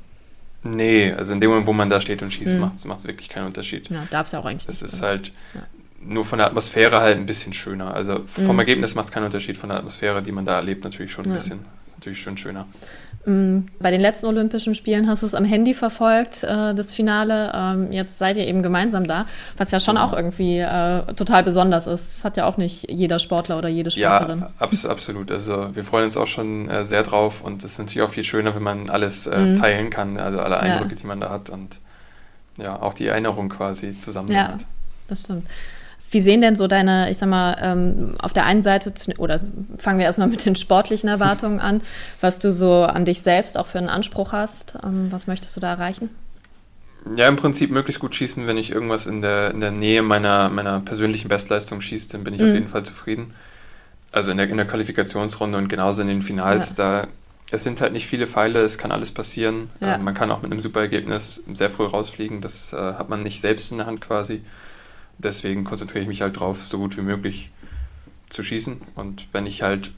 Nee, 0.62 1.12
also 1.12 1.32
in 1.32 1.40
dem 1.40 1.50
Moment, 1.50 1.66
wo 1.66 1.72
man 1.72 1.90
da 1.90 2.00
steht 2.00 2.22
und 2.22 2.32
schießt, 2.32 2.54
mhm. 2.54 2.60
macht 2.60 2.98
es 2.98 3.04
wirklich 3.04 3.28
keinen 3.28 3.48
Unterschied. 3.48 3.90
Ja, 3.90 4.06
darf 4.12 4.26
es 4.26 4.32
ja 4.32 4.38
auch 4.38 4.44
eigentlich 4.44 4.68
nicht. 4.68 4.80
Es 4.80 4.94
ist 4.94 5.02
halt 5.02 5.32
ja. 5.52 5.60
Nur 6.06 6.24
von 6.24 6.38
der 6.38 6.46
Atmosphäre 6.46 7.00
halt 7.00 7.16
ein 7.16 7.26
bisschen 7.26 7.52
schöner. 7.52 7.94
Also 7.94 8.20
vom 8.26 8.52
mhm. 8.54 8.58
Ergebnis 8.58 8.94
macht 8.94 9.06
es 9.06 9.12
keinen 9.12 9.24
Unterschied, 9.24 9.56
von 9.56 9.68
der 9.68 9.78
Atmosphäre, 9.78 10.22
die 10.22 10.32
man 10.32 10.44
da 10.44 10.56
erlebt, 10.56 10.84
natürlich 10.84 11.12
schon 11.12 11.24
ein 11.26 11.30
ja. 11.30 11.36
bisschen. 11.36 11.60
Natürlich 11.96 12.20
schon 12.20 12.36
schöner. 12.36 12.66
Mm, 13.26 13.60
bei 13.80 13.90
den 13.90 14.02
letzten 14.02 14.26
Olympischen 14.26 14.74
Spielen 14.74 15.08
hast 15.08 15.22
du 15.22 15.26
es 15.26 15.34
am 15.34 15.44
Handy 15.44 15.72
verfolgt, 15.72 16.44
äh, 16.44 16.74
das 16.74 16.92
Finale. 16.92 17.50
Ähm, 17.54 17.92
jetzt 17.92 18.18
seid 18.18 18.36
ihr 18.36 18.46
eben 18.46 18.62
gemeinsam 18.62 19.06
da, 19.06 19.26
was 19.56 19.70
ja 19.70 19.80
schon 19.80 19.96
auch 19.96 20.12
irgendwie 20.12 20.58
äh, 20.58 21.02
total 21.14 21.42
besonders 21.42 21.86
ist. 21.86 22.18
Das 22.18 22.24
hat 22.24 22.36
ja 22.36 22.46
auch 22.46 22.58
nicht 22.58 22.90
jeder 22.90 23.18
Sportler 23.18 23.56
oder 23.56 23.68
jede 23.68 23.90
Sportlerin. 23.90 24.40
Ja, 24.40 24.50
abs 24.58 24.84
absolut. 24.84 25.30
Also 25.30 25.74
wir 25.74 25.84
freuen 25.84 26.04
uns 26.04 26.16
auch 26.18 26.26
schon 26.26 26.68
äh, 26.68 26.84
sehr 26.84 27.02
drauf 27.02 27.40
und 27.40 27.64
es 27.64 27.72
ist 27.72 27.78
natürlich 27.78 28.02
auch 28.02 28.12
viel 28.12 28.24
schöner, 28.24 28.54
wenn 28.54 28.62
man 28.62 28.90
alles 28.90 29.26
mhm. 29.26 29.56
teilen 29.56 29.88
kann, 29.88 30.18
also 30.18 30.40
alle 30.40 30.60
Eindrücke, 30.60 30.94
ja. 30.94 31.00
die 31.00 31.06
man 31.06 31.20
da 31.20 31.30
hat 31.30 31.48
und 31.48 31.80
ja, 32.58 32.80
auch 32.80 32.94
die 32.94 33.06
Erinnerung 33.06 33.48
quasi 33.48 33.96
zusammen 33.98 34.30
ja, 34.30 34.48
hat. 34.48 34.66
Das 35.08 35.22
stimmt. 35.22 35.46
Wie 36.10 36.20
sehen 36.20 36.40
denn 36.40 36.54
so 36.54 36.66
deine, 36.66 37.10
ich 37.10 37.18
sag 37.18 37.28
mal, 37.28 37.56
ähm, 37.60 38.14
auf 38.20 38.32
der 38.32 38.46
einen 38.46 38.62
Seite, 38.62 38.92
oder 39.18 39.40
fangen 39.78 39.98
wir 39.98 40.06
erstmal 40.06 40.28
mit 40.28 40.44
den 40.46 40.54
sportlichen 40.54 41.08
Erwartungen 41.08 41.60
an, 41.60 41.82
was 42.20 42.38
du 42.38 42.52
so 42.52 42.84
an 42.84 43.04
dich 43.04 43.22
selbst 43.22 43.58
auch 43.58 43.66
für 43.66 43.78
einen 43.78 43.88
Anspruch 43.88 44.32
hast? 44.32 44.76
Ähm, 44.84 45.10
was 45.10 45.26
möchtest 45.26 45.56
du 45.56 45.60
da 45.60 45.70
erreichen? 45.70 46.10
Ja, 47.16 47.28
im 47.28 47.36
Prinzip 47.36 47.70
möglichst 47.70 48.00
gut 48.00 48.14
schießen. 48.14 48.46
Wenn 48.46 48.56
ich 48.56 48.70
irgendwas 48.70 49.06
in 49.06 49.20
der, 49.20 49.50
in 49.50 49.60
der 49.60 49.70
Nähe 49.70 50.02
meiner, 50.02 50.48
meiner 50.48 50.80
persönlichen 50.80 51.28
Bestleistung 51.28 51.80
schieße, 51.80 52.12
dann 52.12 52.24
bin 52.24 52.34
ich 52.34 52.40
mhm. 52.40 52.48
auf 52.48 52.54
jeden 52.54 52.68
Fall 52.68 52.84
zufrieden. 52.84 53.34
Also 54.12 54.30
in 54.30 54.36
der, 54.36 54.48
in 54.48 54.56
der 54.56 54.66
Qualifikationsrunde 54.66 55.58
und 55.58 55.68
genauso 55.68 56.02
in 56.02 56.08
den 56.08 56.22
Finals, 56.22 56.76
ja. 56.76 57.02
da 57.02 57.08
es 57.50 57.62
sind 57.62 57.80
halt 57.80 57.92
nicht 57.92 58.06
viele 58.06 58.26
Pfeile, 58.26 58.60
es 58.62 58.78
kann 58.78 58.90
alles 58.90 59.10
passieren. 59.12 59.70
Ja. 59.80 59.96
Ähm, 59.96 60.04
man 60.04 60.14
kann 60.14 60.30
auch 60.30 60.42
mit 60.42 60.50
einem 60.50 60.60
super 60.60 60.80
Ergebnis 60.80 61.42
sehr 61.52 61.70
früh 61.70 61.84
rausfliegen, 61.84 62.40
das 62.40 62.72
äh, 62.72 62.76
hat 62.76 63.08
man 63.08 63.22
nicht 63.22 63.40
selbst 63.40 63.70
in 63.70 63.78
der 63.78 63.86
Hand 63.86 64.00
quasi 64.00 64.42
deswegen 65.18 65.64
konzentriere 65.64 66.02
ich 66.02 66.08
mich 66.08 66.22
halt 66.22 66.38
drauf, 66.38 66.64
so 66.64 66.78
gut 66.78 66.96
wie 66.96 67.02
möglich 67.02 67.50
zu 68.28 68.42
schießen. 68.42 68.80
Und 68.94 69.26
wenn 69.32 69.46
ich 69.46 69.62
halt 69.62 69.92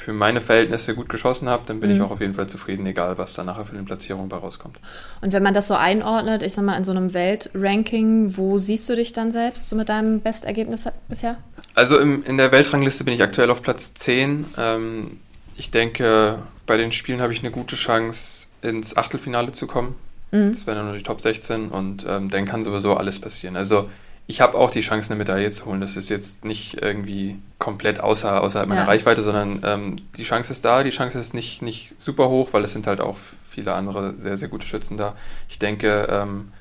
für 0.00 0.12
meine 0.14 0.40
Verhältnisse 0.40 0.94
gut 0.94 1.10
geschossen 1.10 1.48
habe, 1.48 1.64
dann 1.66 1.78
bin 1.78 1.90
mhm. 1.90 1.96
ich 1.96 2.02
auch 2.02 2.10
auf 2.10 2.20
jeden 2.20 2.32
Fall 2.32 2.48
zufrieden, 2.48 2.86
egal 2.86 3.18
was 3.18 3.34
da 3.34 3.44
nachher 3.44 3.66
für 3.66 3.74
eine 3.74 3.84
Platzierung 3.84 4.30
bei 4.30 4.38
rauskommt. 4.38 4.78
Und 5.20 5.32
wenn 5.32 5.42
man 5.42 5.52
das 5.52 5.68
so 5.68 5.74
einordnet, 5.74 6.42
ich 6.42 6.54
sag 6.54 6.64
mal 6.64 6.76
in 6.76 6.84
so 6.84 6.90
einem 6.90 7.12
Weltranking, 7.12 8.36
wo 8.36 8.56
siehst 8.56 8.88
du 8.88 8.96
dich 8.96 9.12
dann 9.12 9.30
selbst 9.30 9.68
so 9.68 9.76
mit 9.76 9.90
deinem 9.90 10.20
Bestergebnis 10.20 10.88
bisher? 11.08 11.36
Also 11.74 11.98
im, 11.98 12.24
in 12.24 12.38
der 12.38 12.50
Weltrangliste 12.50 13.04
bin 13.04 13.12
ich 13.12 13.22
aktuell 13.22 13.50
auf 13.50 13.62
Platz 13.62 13.92
10. 13.94 14.46
Ähm, 14.56 15.20
ich 15.56 15.70
denke, 15.70 16.38
bei 16.66 16.78
den 16.78 16.92
Spielen 16.92 17.20
habe 17.20 17.34
ich 17.34 17.40
eine 17.40 17.50
gute 17.50 17.76
Chance, 17.76 18.46
ins 18.62 18.96
Achtelfinale 18.96 19.52
zu 19.52 19.66
kommen. 19.66 19.96
Mhm. 20.30 20.52
Das 20.52 20.66
wären 20.66 20.78
dann 20.78 20.86
nur 20.86 20.96
die 20.96 21.02
Top 21.02 21.20
16 21.20 21.68
und 21.68 22.06
ähm, 22.08 22.30
dann 22.30 22.46
kann 22.46 22.64
sowieso 22.64 22.96
alles 22.96 23.18
passieren. 23.18 23.56
Also 23.56 23.90
ich 24.30 24.40
habe 24.40 24.56
auch 24.56 24.70
die 24.70 24.80
Chance, 24.80 25.10
eine 25.10 25.18
Medaille 25.18 25.50
zu 25.50 25.66
holen. 25.66 25.80
Das 25.80 25.96
ist 25.96 26.08
jetzt 26.08 26.44
nicht 26.44 26.80
irgendwie 26.80 27.36
komplett 27.58 27.98
außer, 27.98 28.40
außerhalb 28.40 28.68
meiner 28.68 28.82
ja. 28.82 28.86
Reichweite, 28.86 29.22
sondern 29.22 29.60
ähm, 29.64 29.96
die 30.16 30.22
Chance 30.22 30.52
ist 30.52 30.64
da. 30.64 30.84
Die 30.84 30.90
Chance 30.90 31.18
ist 31.18 31.34
nicht, 31.34 31.62
nicht 31.62 32.00
super 32.00 32.28
hoch, 32.28 32.50
weil 32.52 32.62
es 32.62 32.72
sind 32.72 32.86
halt 32.86 33.00
auch 33.00 33.16
viele 33.48 33.74
andere 33.74 34.14
sehr, 34.18 34.36
sehr 34.36 34.48
gute 34.48 34.68
Schützen 34.68 34.96
da. 34.96 35.16
Ich 35.48 35.58
denke, 35.58 36.06
ähm, 36.08 36.52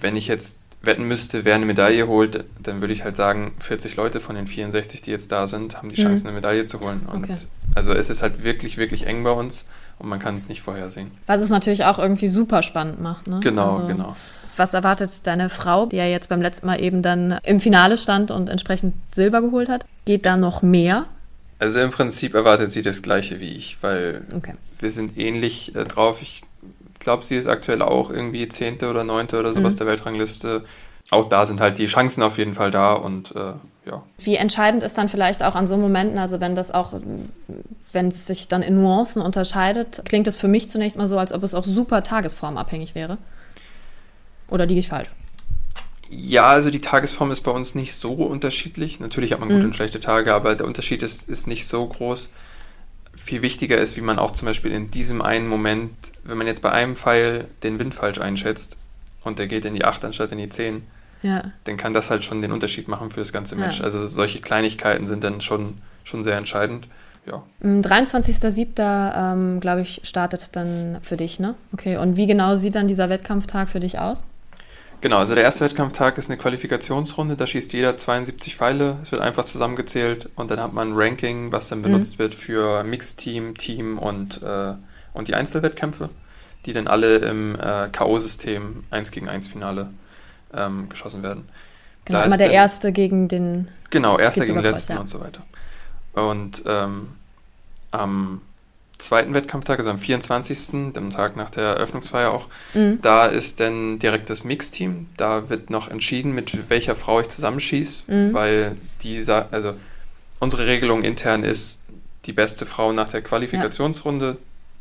wenn 0.00 0.16
ich 0.16 0.26
jetzt 0.26 0.56
wetten 0.82 1.04
müsste, 1.04 1.44
wer 1.44 1.54
eine 1.54 1.64
Medaille 1.64 2.08
holt, 2.08 2.44
dann 2.60 2.80
würde 2.80 2.92
ich 2.92 3.04
halt 3.04 3.16
sagen, 3.16 3.52
40 3.60 3.94
Leute 3.94 4.18
von 4.18 4.34
den 4.34 4.48
64, 4.48 5.00
die 5.00 5.12
jetzt 5.12 5.30
da 5.30 5.46
sind, 5.46 5.76
haben 5.76 5.90
die 5.90 6.00
mhm. 6.00 6.04
Chance, 6.04 6.24
mhm. 6.24 6.30
eine 6.30 6.34
Medaille 6.34 6.64
zu 6.64 6.80
holen. 6.80 7.02
Und 7.06 7.22
okay. 7.22 7.36
also 7.76 7.92
es 7.92 8.10
ist 8.10 8.22
halt 8.22 8.42
wirklich, 8.42 8.78
wirklich 8.78 9.06
eng 9.06 9.22
bei 9.22 9.30
uns 9.30 9.64
und 10.00 10.08
man 10.08 10.18
kann 10.18 10.36
es 10.36 10.48
nicht 10.48 10.60
vorhersehen. 10.60 11.12
Was 11.28 11.40
es 11.40 11.50
natürlich 11.50 11.84
auch 11.84 12.00
irgendwie 12.00 12.26
super 12.26 12.62
spannend 12.62 13.00
macht. 13.00 13.28
Ne? 13.28 13.38
Genau, 13.44 13.76
also 13.76 13.86
genau. 13.86 14.16
Was 14.56 14.74
erwartet 14.74 15.26
deine 15.26 15.48
Frau, 15.48 15.86
die 15.86 15.96
ja 15.96 16.06
jetzt 16.06 16.28
beim 16.28 16.40
letzten 16.40 16.66
Mal 16.66 16.80
eben 16.80 17.02
dann 17.02 17.38
im 17.44 17.60
Finale 17.60 17.98
stand 17.98 18.30
und 18.30 18.48
entsprechend 18.48 18.94
Silber 19.10 19.40
geholt 19.40 19.68
hat? 19.68 19.84
Geht 20.04 20.26
da 20.26 20.36
noch 20.36 20.62
mehr? 20.62 21.06
Also 21.58 21.80
im 21.80 21.90
Prinzip 21.90 22.34
erwartet 22.34 22.72
sie 22.72 22.82
das 22.82 23.02
Gleiche 23.02 23.38
wie 23.40 23.52
ich, 23.54 23.78
weil 23.82 24.22
okay. 24.36 24.54
wir 24.80 24.90
sind 24.90 25.16
ähnlich 25.16 25.74
äh, 25.76 25.84
drauf. 25.84 26.20
Ich 26.20 26.42
glaube, 26.98 27.24
sie 27.24 27.36
ist 27.36 27.46
aktuell 27.46 27.82
auch 27.82 28.10
irgendwie 28.10 28.48
Zehnte 28.48 28.90
oder 28.90 29.04
Neunte 29.04 29.38
oder 29.38 29.54
sowas 29.54 29.74
mhm. 29.74 29.78
der 29.78 29.86
Weltrangliste. 29.86 30.64
Auch 31.10 31.28
da 31.28 31.46
sind 31.46 31.60
halt 31.60 31.78
die 31.78 31.86
Chancen 31.86 32.22
auf 32.22 32.38
jeden 32.38 32.54
Fall 32.54 32.70
da 32.70 32.94
und 32.94 33.34
äh, 33.36 33.52
ja. 33.84 34.02
Wie 34.18 34.36
entscheidend 34.36 34.82
ist 34.82 34.96
dann 34.96 35.08
vielleicht 35.08 35.42
auch 35.42 35.54
an 35.54 35.66
so 35.66 35.76
Momenten, 35.76 36.18
also 36.18 36.40
wenn 36.40 36.54
das 36.54 36.70
auch, 36.70 36.94
wenn 37.92 38.08
es 38.08 38.26
sich 38.26 38.48
dann 38.48 38.62
in 38.62 38.80
Nuancen 38.80 39.20
unterscheidet, 39.20 40.02
klingt 40.04 40.26
es 40.26 40.38
für 40.38 40.48
mich 40.48 40.68
zunächst 40.68 40.98
mal 40.98 41.08
so, 41.08 41.18
als 41.18 41.32
ob 41.32 41.42
es 41.42 41.54
auch 41.54 41.64
super 41.64 42.02
tagesformabhängig 42.02 42.94
wäre. 42.94 43.18
Oder 44.52 44.66
liege 44.66 44.80
ich 44.80 44.88
falsch? 44.88 45.08
Ja, 46.10 46.50
also 46.50 46.70
die 46.70 46.80
Tagesform 46.80 47.30
ist 47.30 47.40
bei 47.40 47.50
uns 47.50 47.74
nicht 47.74 47.94
so 47.94 48.12
unterschiedlich. 48.12 49.00
Natürlich 49.00 49.32
hat 49.32 49.40
man 49.40 49.48
gute 49.48 49.60
mhm. 49.60 49.66
und 49.68 49.76
schlechte 49.76 49.98
Tage, 49.98 50.34
aber 50.34 50.54
der 50.54 50.66
Unterschied 50.66 51.02
ist, 51.02 51.26
ist 51.26 51.46
nicht 51.46 51.66
so 51.66 51.86
groß. 51.86 52.30
Viel 53.16 53.40
wichtiger 53.40 53.78
ist, 53.78 53.96
wie 53.96 54.02
man 54.02 54.18
auch 54.18 54.32
zum 54.32 54.46
Beispiel 54.46 54.72
in 54.72 54.90
diesem 54.90 55.22
einen 55.22 55.48
Moment, 55.48 55.90
wenn 56.22 56.36
man 56.36 56.46
jetzt 56.46 56.60
bei 56.60 56.70
einem 56.70 56.96
Pfeil 56.96 57.48
den 57.62 57.78
Wind 57.78 57.94
falsch 57.94 58.20
einschätzt 58.20 58.76
und 59.24 59.38
der 59.38 59.46
geht 59.46 59.64
in 59.64 59.74
die 59.74 59.86
8 59.86 60.04
anstatt 60.04 60.32
in 60.32 60.38
die 60.38 60.50
10, 60.50 60.82
ja. 61.22 61.44
dann 61.64 61.78
kann 61.78 61.94
das 61.94 62.10
halt 62.10 62.24
schon 62.24 62.42
den 62.42 62.52
Unterschied 62.52 62.88
machen 62.88 63.08
für 63.08 63.20
das 63.20 63.32
ganze 63.32 63.56
Match. 63.56 63.78
Ja. 63.78 63.84
Also 63.84 64.06
solche 64.06 64.40
Kleinigkeiten 64.40 65.06
sind 65.06 65.24
dann 65.24 65.40
schon, 65.40 65.78
schon 66.04 66.24
sehr 66.24 66.36
entscheidend. 66.36 66.88
Ja. 67.26 67.42
23.07. 67.62 69.32
Ähm, 69.32 69.60
glaube 69.60 69.80
ich, 69.80 70.02
startet 70.04 70.54
dann 70.56 70.98
für 71.02 71.16
dich, 71.16 71.38
ne? 71.38 71.54
Okay, 71.72 71.96
und 71.96 72.16
wie 72.16 72.26
genau 72.26 72.56
sieht 72.56 72.74
dann 72.74 72.88
dieser 72.88 73.08
Wettkampftag 73.08 73.70
für 73.70 73.80
dich 73.80 73.98
aus? 73.98 74.24
Genau, 75.02 75.18
also 75.18 75.34
der 75.34 75.42
erste 75.42 75.64
Wettkampftag 75.64 76.16
ist 76.16 76.30
eine 76.30 76.38
Qualifikationsrunde, 76.38 77.34
da 77.34 77.44
schießt 77.44 77.72
jeder 77.72 77.96
72 77.96 78.54
Pfeile, 78.54 78.98
es 79.02 79.10
wird 79.10 79.20
einfach 79.20 79.44
zusammengezählt 79.44 80.30
und 80.36 80.48
dann 80.52 80.60
hat 80.60 80.72
man 80.72 80.92
ein 80.92 80.94
Ranking, 80.96 81.50
was 81.50 81.68
dann 81.68 81.82
benutzt 81.82 82.14
mhm. 82.14 82.18
wird 82.20 82.36
für 82.36 82.84
Mixteam, 82.84 83.58
Team 83.58 83.98
und, 83.98 84.40
äh, 84.42 84.74
und 85.12 85.26
die 85.26 85.34
Einzelwettkämpfe, 85.34 86.08
die 86.66 86.72
dann 86.72 86.86
alle 86.86 87.16
im 87.16 87.56
äh, 87.56 87.88
K.O.-System 87.90 88.84
1 88.92 89.10
gegen 89.10 89.28
1 89.28 89.48
Finale 89.48 89.88
ähm, 90.54 90.88
geschossen 90.88 91.24
werden. 91.24 91.48
Genau, 92.04 92.20
da 92.20 92.24
immer 92.24 92.38
der 92.38 92.52
Erste 92.52 92.92
gegen 92.92 93.26
den. 93.26 93.72
Genau, 93.90 94.18
Erster 94.18 94.44
gegen 94.44 94.60
Letzten 94.60 94.92
ja. 94.92 95.00
und 95.00 95.08
so 95.08 95.18
weiter. 95.18 95.42
Und 96.12 96.62
ähm, 96.64 97.08
am 97.90 98.40
zweiten 99.02 99.34
Wettkampftag, 99.34 99.78
also 99.78 99.90
am 99.90 99.98
24., 99.98 100.92
dem 100.92 101.10
Tag 101.10 101.36
nach 101.36 101.50
der 101.50 101.64
Eröffnungsfeier 101.64 102.30
auch, 102.30 102.46
mhm. 102.74 103.00
da 103.02 103.26
ist 103.26 103.60
dann 103.60 103.98
direkt 103.98 104.30
das 104.30 104.44
Mixteam. 104.44 105.08
Da 105.16 105.48
wird 105.48 105.70
noch 105.70 105.88
entschieden, 105.88 106.32
mit 106.32 106.70
welcher 106.70 106.96
Frau 106.96 107.20
ich 107.20 107.28
zusammenschieße, 107.28 108.04
mhm. 108.12 108.34
weil 108.34 108.76
die, 109.02 109.24
also 109.28 109.74
unsere 110.40 110.66
Regelung 110.66 111.02
intern 111.02 111.44
ist, 111.44 111.78
die 112.24 112.32
beste 112.32 112.66
Frau 112.66 112.92
nach 112.92 113.08
der 113.08 113.22
Qualifikationsrunde, 113.22 114.26
ja. 114.26 114.36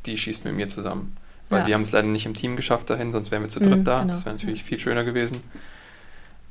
die 0.05 0.17
schießt 0.17 0.45
mit 0.45 0.55
mir 0.55 0.67
zusammen. 0.67 1.17
Weil 1.49 1.59
ja. 1.59 1.65
die 1.65 1.73
haben 1.73 1.81
es 1.81 1.91
leider 1.91 2.07
nicht 2.07 2.25
im 2.25 2.33
Team 2.33 2.55
geschafft 2.55 2.89
dahin, 2.89 3.11
sonst 3.11 3.29
wären 3.29 3.41
wir 3.41 3.49
zu 3.49 3.59
dritt 3.59 3.79
mhm, 3.79 3.83
da. 3.83 3.99
Genau. 4.01 4.13
Das 4.13 4.25
wäre 4.25 4.35
natürlich 4.35 4.63
viel 4.63 4.79
schöner 4.79 5.03
gewesen. 5.03 5.41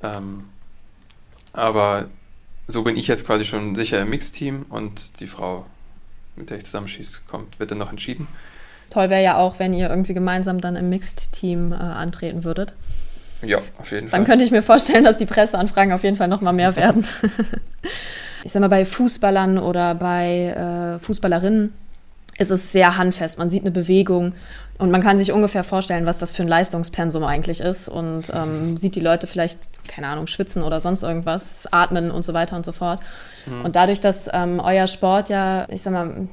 Ähm, 0.02 0.44
aber 1.52 2.08
so 2.66 2.82
bin 2.82 2.96
ich 2.96 3.06
jetzt 3.06 3.26
quasi 3.26 3.44
schon 3.44 3.74
sicher 3.74 4.00
im 4.00 4.10
Mixteam 4.10 4.66
und 4.68 5.20
die 5.20 5.26
Frau 5.26 5.66
mit 6.36 6.50
der 6.50 6.58
ich 6.58 6.64
zusammenschieße, 6.64 7.20
kommt, 7.28 7.58
wird 7.58 7.70
dann 7.70 7.78
noch 7.78 7.90
entschieden. 7.90 8.28
Toll 8.90 9.08
wäre 9.08 9.22
ja 9.22 9.36
auch, 9.36 9.58
wenn 9.58 9.72
ihr 9.72 9.88
irgendwie 9.88 10.14
gemeinsam 10.14 10.60
dann 10.60 10.76
im 10.76 10.88
Mixed-Team 10.88 11.72
äh, 11.72 11.76
antreten 11.76 12.44
würdet. 12.44 12.74
Ja, 13.42 13.58
auf 13.78 13.90
jeden 13.92 14.08
Fall. 14.08 14.18
Dann 14.18 14.26
könnte 14.26 14.44
ich 14.44 14.50
mir 14.50 14.62
vorstellen, 14.62 15.04
dass 15.04 15.16
die 15.16 15.26
Presseanfragen 15.26 15.92
auf 15.92 16.02
jeden 16.02 16.16
Fall 16.16 16.28
noch 16.28 16.40
mal 16.40 16.52
mehr 16.52 16.76
werden. 16.76 17.06
ich 18.44 18.52
sag 18.52 18.60
mal, 18.60 18.68
bei 18.68 18.84
Fußballern 18.84 19.58
oder 19.58 19.94
bei 19.94 20.98
äh, 20.98 21.04
Fußballerinnen 21.04 21.72
ist 22.40 22.50
es 22.50 22.72
sehr 22.72 22.96
handfest. 22.96 23.38
Man 23.38 23.50
sieht 23.50 23.62
eine 23.62 23.70
Bewegung 23.70 24.32
und 24.78 24.90
man 24.90 25.02
kann 25.02 25.18
sich 25.18 25.30
ungefähr 25.30 25.62
vorstellen, 25.62 26.06
was 26.06 26.18
das 26.18 26.32
für 26.32 26.42
ein 26.42 26.48
Leistungspensum 26.48 27.22
eigentlich 27.22 27.60
ist 27.60 27.88
und 27.88 28.32
ähm, 28.34 28.78
sieht 28.78 28.96
die 28.96 29.00
Leute 29.00 29.26
vielleicht, 29.26 29.58
keine 29.86 30.08
Ahnung, 30.08 30.26
schwitzen 30.26 30.62
oder 30.62 30.80
sonst 30.80 31.02
irgendwas, 31.02 31.68
atmen 31.70 32.10
und 32.10 32.24
so 32.24 32.32
weiter 32.32 32.56
und 32.56 32.64
so 32.64 32.72
fort. 32.72 33.00
Mhm. 33.44 33.66
Und 33.66 33.76
dadurch, 33.76 34.00
dass 34.00 34.30
ähm, 34.32 34.58
euer 34.58 34.86
Sport 34.86 35.28
ja, 35.28 35.68
ich 35.68 35.82
sag 35.82 35.92
mal, 35.92 36.28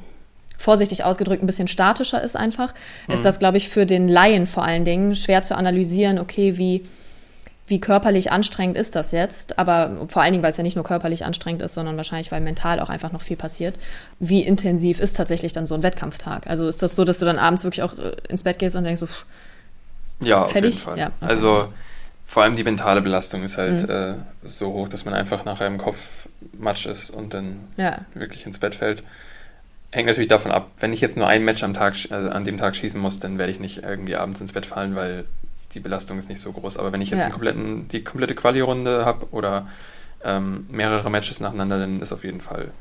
vorsichtig 0.58 1.04
ausgedrückt 1.04 1.44
ein 1.44 1.46
bisschen 1.46 1.68
statischer 1.68 2.22
ist 2.24 2.38
einfach, 2.38 2.74
mhm. 3.08 3.14
ist 3.14 3.26
das, 3.26 3.38
glaube 3.38 3.58
ich, 3.58 3.68
für 3.68 3.86
den 3.86 4.08
Laien 4.08 4.48
vor 4.48 4.64
allen 4.64 4.86
Dingen 4.86 5.14
schwer 5.14 5.42
zu 5.42 5.58
analysieren, 5.58 6.18
okay, 6.18 6.58
wie 6.58 6.86
wie 7.68 7.82
körperlich 7.82 8.32
anstrengend 8.32 8.78
ist 8.78 8.96
das 8.96 9.12
jetzt, 9.12 9.60
aber 9.60 10.08
vor 10.08 10.22
allen 10.22 10.32
Dingen, 10.32 10.44
weil 10.44 10.52
es 10.52 10.58
ja 10.58 10.64
nicht 10.64 10.76
nur 10.76 10.86
körperlich 10.86 11.26
anstrengend 11.26 11.62
ist, 11.62 11.74
sondern 11.74 11.98
wahrscheinlich, 11.98 12.32
weil 12.32 12.40
mental 12.40 12.80
auch 12.80 12.90
einfach 12.90 13.12
noch 13.12 13.22
viel 13.22 13.36
passiert. 13.36 13.78
Wie 14.20 14.42
intensiv 14.42 15.02
ist 15.02 15.18
tatsächlich 15.18 15.52
dann 15.52 15.68
so 15.68 15.76
ein 15.76 15.84
Wettkampftag? 15.84 16.48
Also 16.48 16.68
ist 16.68 16.82
das 16.82 16.96
so, 16.96 17.04
dass 17.04 17.20
du 17.20 17.26
dann 17.26 17.38
abends 17.38 17.66
wirklich 17.66 17.84
auch 17.84 17.98
äh, 17.98 18.16
ins 18.30 18.44
Bett 18.44 18.58
gehst 18.60 18.78
und 18.78 18.86
denkst 18.86 19.02
so, 19.02 19.08
pff, 19.08 19.26
ja, 20.22 20.46
fertig? 20.46 20.86
Ja, 20.86 20.94
okay. 20.94 21.12
Also 21.20 21.68
vor 22.26 22.44
allem 22.44 22.56
die 22.56 22.64
mentale 22.64 23.02
Belastung 23.02 23.44
ist 23.44 23.58
halt 23.58 23.84
mhm. 23.84 23.94
äh, 23.94 24.14
so 24.44 24.74
hoch, 24.74 24.88
dass 24.88 25.04
man 25.04 25.14
einfach 25.14 25.44
nachher 25.44 25.68
im 25.68 25.78
Kopf 25.78 26.28
matsch 26.58 26.86
ist 26.86 27.10
und 27.10 27.34
dann 27.34 27.60
ja. 27.76 28.00
wirklich 28.14 28.46
ins 28.46 28.60
Bett 28.60 28.76
fällt. 28.76 29.04
Hängt 29.92 30.08
natürlich 30.08 30.28
davon 30.30 30.52
ab, 30.52 30.72
wenn 30.80 30.94
ich 30.94 31.02
jetzt 31.02 31.18
nur 31.18 31.28
ein 31.28 31.44
Match 31.44 31.64
am 31.64 31.74
Tag, 31.74 31.96
also 32.10 32.30
an 32.30 32.44
dem 32.46 32.58
Tag 32.58 32.76
schießen 32.76 33.00
muss, 33.00 33.20
dann 33.20 33.38
werde 33.38 33.52
ich 33.52 33.60
nicht 33.60 33.84
irgendwie 33.84 34.16
abends 34.16 34.40
ins 34.42 34.54
Bett 34.54 34.66
fallen, 34.66 34.96
weil 34.96 35.26
die 35.74 35.80
Belastung 35.80 36.18
ist 36.18 36.30
nicht 36.30 36.42
so 36.42 36.52
groß. 36.52 36.78
Aber 36.78 36.92
wenn 36.92 37.02
ich 37.02 37.10
jetzt 37.10 37.24
ja. 37.24 37.30
kompletten, 37.30 37.88
die 37.90 38.04
komplette 38.04 38.36
Quali-Runde 38.36 39.06
habe 39.06 39.28
oder 39.32 39.68
ähm, 40.24 40.66
mehrere 40.70 41.10
Matches 41.10 41.40
nacheinander, 41.40 41.80
dann 41.80 42.02
ist 42.02 42.12
auf 42.12 42.24
jeden 42.24 42.42
Fall 42.42 42.72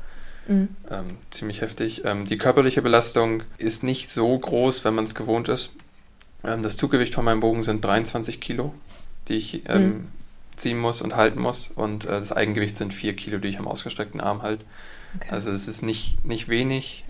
mhm. 0.47 0.69
ähm, 0.89 1.17
ziemlich 1.29 1.61
heftig. 1.61 2.03
Ähm, 2.05 2.25
die 2.25 2.37
körperliche 2.37 2.81
Belastung 2.81 3.43
ist 3.57 3.83
nicht 3.83 4.09
so 4.09 4.37
groß, 4.37 4.85
wenn 4.85 4.95
man 4.95 5.05
es 5.05 5.15
gewohnt 5.15 5.49
ist. 5.49 5.71
Ähm, 6.43 6.63
das 6.63 6.77
Zuggewicht 6.77 7.13
von 7.13 7.25
meinem 7.25 7.39
Bogen 7.39 7.63
sind 7.63 7.83
23 7.83 8.39
Kilo, 8.39 8.73
die 9.27 9.35
ich 9.35 9.69
ähm, 9.69 9.83
mhm. 9.83 10.07
ziehen 10.55 10.79
muss 10.79 11.01
und 11.01 11.15
halten 11.15 11.41
muss. 11.41 11.69
Und 11.75 12.05
äh, 12.05 12.09
das 12.09 12.31
Eigengewicht 12.31 12.77
sind 12.77 12.93
4 12.93 13.15
Kilo, 13.15 13.37
die 13.37 13.49
ich 13.49 13.59
am 13.59 13.67
ausgestreckten 13.67 14.21
Arm 14.21 14.41
halte. 14.41 14.65
Okay. 15.15 15.29
Also 15.31 15.51
es 15.51 15.67
ist 15.67 15.81
nicht, 15.83 16.25
nicht 16.25 16.49
wenig, 16.49 17.05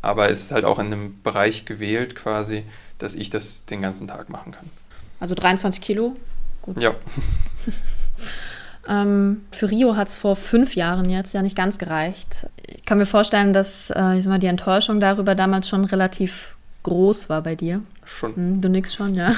aber 0.00 0.30
es 0.30 0.40
ist 0.40 0.52
halt 0.52 0.64
auch 0.64 0.78
in 0.78 0.86
einem 0.86 1.22
Bereich 1.22 1.64
gewählt 1.64 2.14
quasi, 2.14 2.64
dass 2.98 3.14
ich 3.14 3.30
das 3.30 3.64
den 3.64 3.82
ganzen 3.82 4.08
Tag 4.08 4.28
machen 4.28 4.52
kann. 4.52 4.70
Also 5.22 5.36
23 5.36 5.80
Kilo. 5.80 6.16
Gut. 6.62 6.82
Ja. 6.82 6.96
ähm, 8.88 9.42
für 9.52 9.70
Rio 9.70 9.94
hat 9.94 10.08
es 10.08 10.16
vor 10.16 10.34
fünf 10.34 10.74
Jahren 10.74 11.08
jetzt 11.08 11.32
ja 11.32 11.42
nicht 11.42 11.54
ganz 11.56 11.78
gereicht. 11.78 12.48
Ich 12.66 12.84
kann 12.84 12.98
mir 12.98 13.06
vorstellen, 13.06 13.52
dass 13.52 13.90
äh, 13.90 14.18
ich 14.18 14.24
sag 14.24 14.30
mal, 14.30 14.40
die 14.40 14.48
Enttäuschung 14.48 14.98
darüber 14.98 15.36
damals 15.36 15.68
schon 15.68 15.84
relativ 15.84 16.56
groß 16.82 17.28
war 17.28 17.40
bei 17.40 17.54
dir. 17.54 17.82
Schon. 18.04 18.34
Hm, 18.34 18.60
du 18.60 18.68
nix 18.68 18.94
schon, 18.94 19.14
ja. 19.14 19.32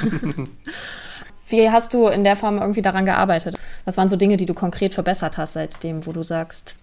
Wie 1.49 1.69
hast 1.69 1.93
du 1.93 2.07
in 2.07 2.23
der 2.23 2.35
Form 2.35 2.57
irgendwie 2.57 2.81
daran 2.81 3.05
gearbeitet? 3.05 3.55
Was 3.85 3.97
waren 3.97 4.09
so 4.09 4.15
Dinge, 4.15 4.37
die 4.37 4.47
du 4.47 4.55
konkret 4.55 4.95
verbessert 4.95 5.37
hast 5.37 5.53
seitdem, 5.53 6.07
wo 6.07 6.13
du 6.13 6.23
sagst? 6.23 6.77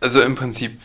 Also 0.00 0.20
im 0.22 0.34
Prinzip 0.34 0.80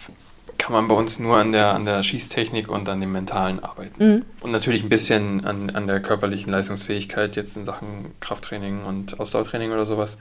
kann 0.60 0.74
man 0.74 0.88
bei 0.88 0.94
uns 0.94 1.18
nur 1.18 1.38
an 1.38 1.52
der, 1.52 1.74
an 1.74 1.86
der 1.86 2.04
Schießtechnik 2.04 2.70
und 2.70 2.88
an 2.90 3.00
dem 3.00 3.12
Mentalen 3.12 3.64
arbeiten. 3.64 4.06
Mhm. 4.06 4.26
Und 4.42 4.52
natürlich 4.52 4.84
ein 4.84 4.90
bisschen 4.90 5.46
an, 5.46 5.72
an 5.72 5.88
der 5.88 6.02
körperlichen 6.02 6.52
Leistungsfähigkeit, 6.52 7.36
jetzt 7.36 7.58
in 7.58 7.66
Sachen 7.66 8.12
Krafttraining 8.20 8.84
und 8.84 9.20
Ausdauertraining 9.20 9.72
oder 9.72 9.86
sowas. 9.86 10.20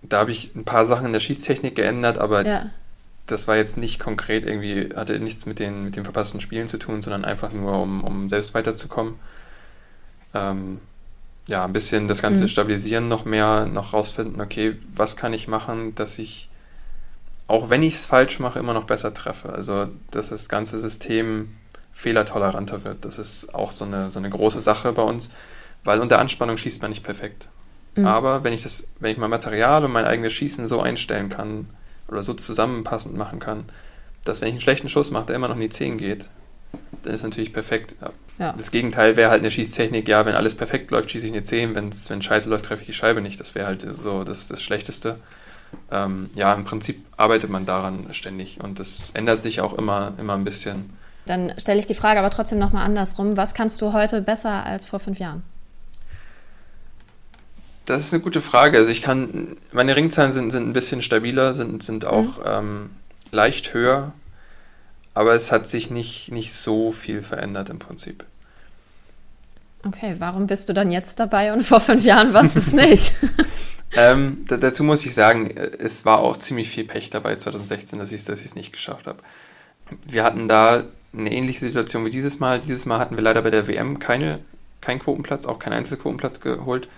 Da 0.00 0.20
habe 0.20 0.30
ich 0.30 0.54
ein 0.54 0.64
paar 0.64 0.86
Sachen 0.86 1.06
in 1.06 1.12
der 1.12 1.20
Schießtechnik 1.20 1.74
geändert, 1.74 2.18
aber 2.18 2.46
ja. 2.46 2.70
das 3.26 3.48
war 3.48 3.56
jetzt 3.56 3.76
nicht 3.76 3.98
konkret 3.98 4.46
irgendwie, 4.46 4.90
hatte 4.94 5.18
nichts 5.18 5.44
mit 5.44 5.58
den, 5.58 5.84
mit 5.84 5.96
den 5.96 6.04
verpassten 6.04 6.40
Spielen 6.40 6.68
zu 6.68 6.78
tun, 6.78 7.02
sondern 7.02 7.24
einfach 7.24 7.52
nur, 7.52 7.80
um, 7.80 8.04
um 8.04 8.28
selbst 8.28 8.54
weiterzukommen. 8.54 9.16
Ähm, 10.34 10.78
ja, 11.46 11.64
ein 11.64 11.72
bisschen 11.72 12.06
das 12.06 12.22
Ganze 12.22 12.44
mhm. 12.44 12.48
stabilisieren 12.48 13.08
noch 13.08 13.24
mehr, 13.24 13.66
noch 13.66 13.92
rausfinden, 13.92 14.40
okay, 14.40 14.76
was 14.94 15.16
kann 15.16 15.32
ich 15.34 15.48
machen, 15.48 15.94
dass 15.94 16.18
ich 16.18 16.48
auch 17.46 17.70
wenn 17.70 17.82
ich 17.82 17.94
es 17.94 18.06
falsch 18.06 18.40
mache, 18.40 18.58
immer 18.58 18.74
noch 18.74 18.84
besser 18.84 19.12
treffe. 19.12 19.52
Also, 19.52 19.88
dass 20.10 20.30
das 20.30 20.48
ganze 20.48 20.80
System 20.80 21.56
fehlertoleranter 21.92 22.84
wird. 22.84 23.04
Das 23.04 23.18
ist 23.18 23.54
auch 23.54 23.70
so 23.70 23.84
eine, 23.84 24.10
so 24.10 24.18
eine 24.18 24.30
große 24.30 24.60
Sache 24.60 24.92
bei 24.92 25.02
uns, 25.02 25.30
weil 25.84 26.00
unter 26.00 26.18
Anspannung 26.18 26.56
schießt 26.56 26.82
man 26.82 26.90
nicht 26.90 27.04
perfekt. 27.04 27.48
Mhm. 27.94 28.06
Aber 28.06 28.44
wenn 28.44 28.52
ich 28.52 28.62
das, 28.62 28.88
wenn 28.98 29.12
ich 29.12 29.18
mein 29.18 29.30
Material 29.30 29.84
und 29.84 29.92
mein 29.92 30.04
eigenes 30.04 30.32
Schießen 30.32 30.66
so 30.66 30.80
einstellen 30.80 31.28
kann 31.28 31.68
oder 32.08 32.22
so 32.22 32.34
zusammenpassend 32.34 33.16
machen 33.16 33.38
kann, 33.38 33.64
dass 34.24 34.40
wenn 34.40 34.48
ich 34.48 34.54
einen 34.54 34.60
schlechten 34.60 34.88
Schuss 34.88 35.10
mache, 35.10 35.26
der 35.26 35.36
immer 35.36 35.48
noch 35.48 35.54
in 35.54 35.60
die 35.60 35.68
10 35.68 35.98
geht, 35.98 36.30
dann 37.02 37.12
ist 37.12 37.22
natürlich 37.22 37.52
perfekt. 37.52 37.94
Ja. 38.38 38.52
Das 38.54 38.70
Gegenteil 38.70 39.16
wäre 39.16 39.30
halt 39.30 39.42
eine 39.42 39.50
Schießtechnik, 39.50 40.08
ja, 40.08 40.26
wenn 40.26 40.34
alles 40.34 40.54
perfekt 40.54 40.90
läuft, 40.90 41.10
schieße 41.10 41.26
ich 41.26 41.32
eine 41.32 41.42
10, 41.42 41.74
wenn's, 41.74 42.10
wenn 42.10 42.22
scheiße 42.22 42.48
läuft, 42.48 42.64
treffe 42.64 42.80
ich 42.80 42.86
die 42.86 42.94
Scheibe 42.94 43.20
nicht. 43.20 43.38
Das 43.38 43.54
wäre 43.54 43.66
halt 43.66 43.86
so 43.88 44.24
das, 44.24 44.48
das 44.48 44.62
Schlechteste 44.62 45.20
ähm, 45.90 46.30
ja, 46.34 46.52
im 46.54 46.64
Prinzip 46.64 47.04
arbeitet 47.16 47.50
man 47.50 47.66
daran 47.66 48.12
ständig 48.12 48.60
und 48.62 48.78
das 48.80 49.10
ändert 49.14 49.42
sich 49.42 49.60
auch 49.60 49.74
immer, 49.74 50.12
immer 50.18 50.34
ein 50.34 50.44
bisschen. 50.44 50.90
Dann 51.26 51.54
stelle 51.58 51.78
ich 51.78 51.86
die 51.86 51.94
Frage 51.94 52.18
aber 52.18 52.30
trotzdem 52.30 52.58
nochmal 52.58 52.84
andersrum. 52.84 53.36
Was 53.36 53.54
kannst 53.54 53.80
du 53.80 53.92
heute 53.92 54.20
besser 54.20 54.64
als 54.64 54.86
vor 54.86 55.00
fünf 55.00 55.18
Jahren? 55.18 55.42
Das 57.86 58.02
ist 58.02 58.12
eine 58.12 58.22
gute 58.22 58.40
Frage. 58.40 58.78
Also 58.78 58.90
ich 58.90 59.02
kann, 59.02 59.56
meine 59.72 59.96
Ringzahlen 59.96 60.32
sind, 60.32 60.50
sind 60.50 60.68
ein 60.68 60.72
bisschen 60.72 61.02
stabiler, 61.02 61.54
sind, 61.54 61.82
sind 61.82 62.04
auch 62.04 62.38
mhm. 62.38 62.44
ähm, 62.46 62.90
leicht 63.30 63.74
höher, 63.74 64.12
aber 65.12 65.34
es 65.34 65.52
hat 65.52 65.66
sich 65.68 65.90
nicht, 65.90 66.30
nicht 66.32 66.52
so 66.52 66.92
viel 66.92 67.22
verändert 67.22 67.68
im 67.68 67.78
Prinzip. 67.78 68.24
Okay, 69.86 70.16
warum 70.18 70.46
bist 70.46 70.68
du 70.68 70.72
dann 70.72 70.90
jetzt 70.90 71.20
dabei 71.20 71.52
und 71.52 71.62
vor 71.62 71.80
fünf 71.80 72.04
Jahren 72.04 72.32
warst 72.32 72.56
du 72.56 72.60
es 72.60 72.72
nicht? 72.72 73.12
ähm, 73.96 74.44
dazu 74.46 74.84
muss 74.84 75.04
ich 75.04 75.14
sagen, 75.14 75.50
es 75.56 76.04
war 76.04 76.18
auch 76.18 76.36
ziemlich 76.36 76.68
viel 76.68 76.84
Pech 76.84 77.10
dabei 77.10 77.36
2016, 77.36 77.98
dass 77.98 78.12
ich 78.12 78.26
es 78.28 78.54
nicht 78.54 78.72
geschafft 78.72 79.06
habe. 79.06 79.18
Wir 80.06 80.24
hatten 80.24 80.48
da 80.48 80.84
eine 81.16 81.32
ähnliche 81.32 81.60
Situation 81.60 82.04
wie 82.04 82.10
dieses 82.10 82.40
Mal. 82.40 82.60
Dieses 82.60 82.86
Mal 82.86 82.98
hatten 82.98 83.16
wir 83.16 83.22
leider 83.22 83.42
bei 83.42 83.50
der 83.50 83.68
WM 83.68 83.98
keine, 83.98 84.40
keinen 84.80 84.98
Quotenplatz, 84.98 85.46
auch 85.46 85.58
keinen 85.58 85.74
Einzelquotenplatz 85.74 86.40
geholt. 86.40 86.88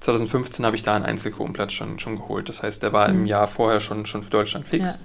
2015 0.00 0.66
habe 0.66 0.76
ich 0.76 0.82
da 0.82 0.94
einen 0.94 1.04
Einzelquotenplatz 1.04 1.72
schon, 1.72 1.98
schon 1.98 2.16
geholt. 2.16 2.48
Das 2.48 2.62
heißt, 2.62 2.82
der 2.82 2.92
war 2.92 3.08
mhm. 3.08 3.20
im 3.20 3.26
Jahr 3.26 3.48
vorher 3.48 3.80
schon, 3.80 4.04
schon 4.06 4.22
für 4.22 4.30
Deutschland 4.30 4.66
fix. 4.66 4.98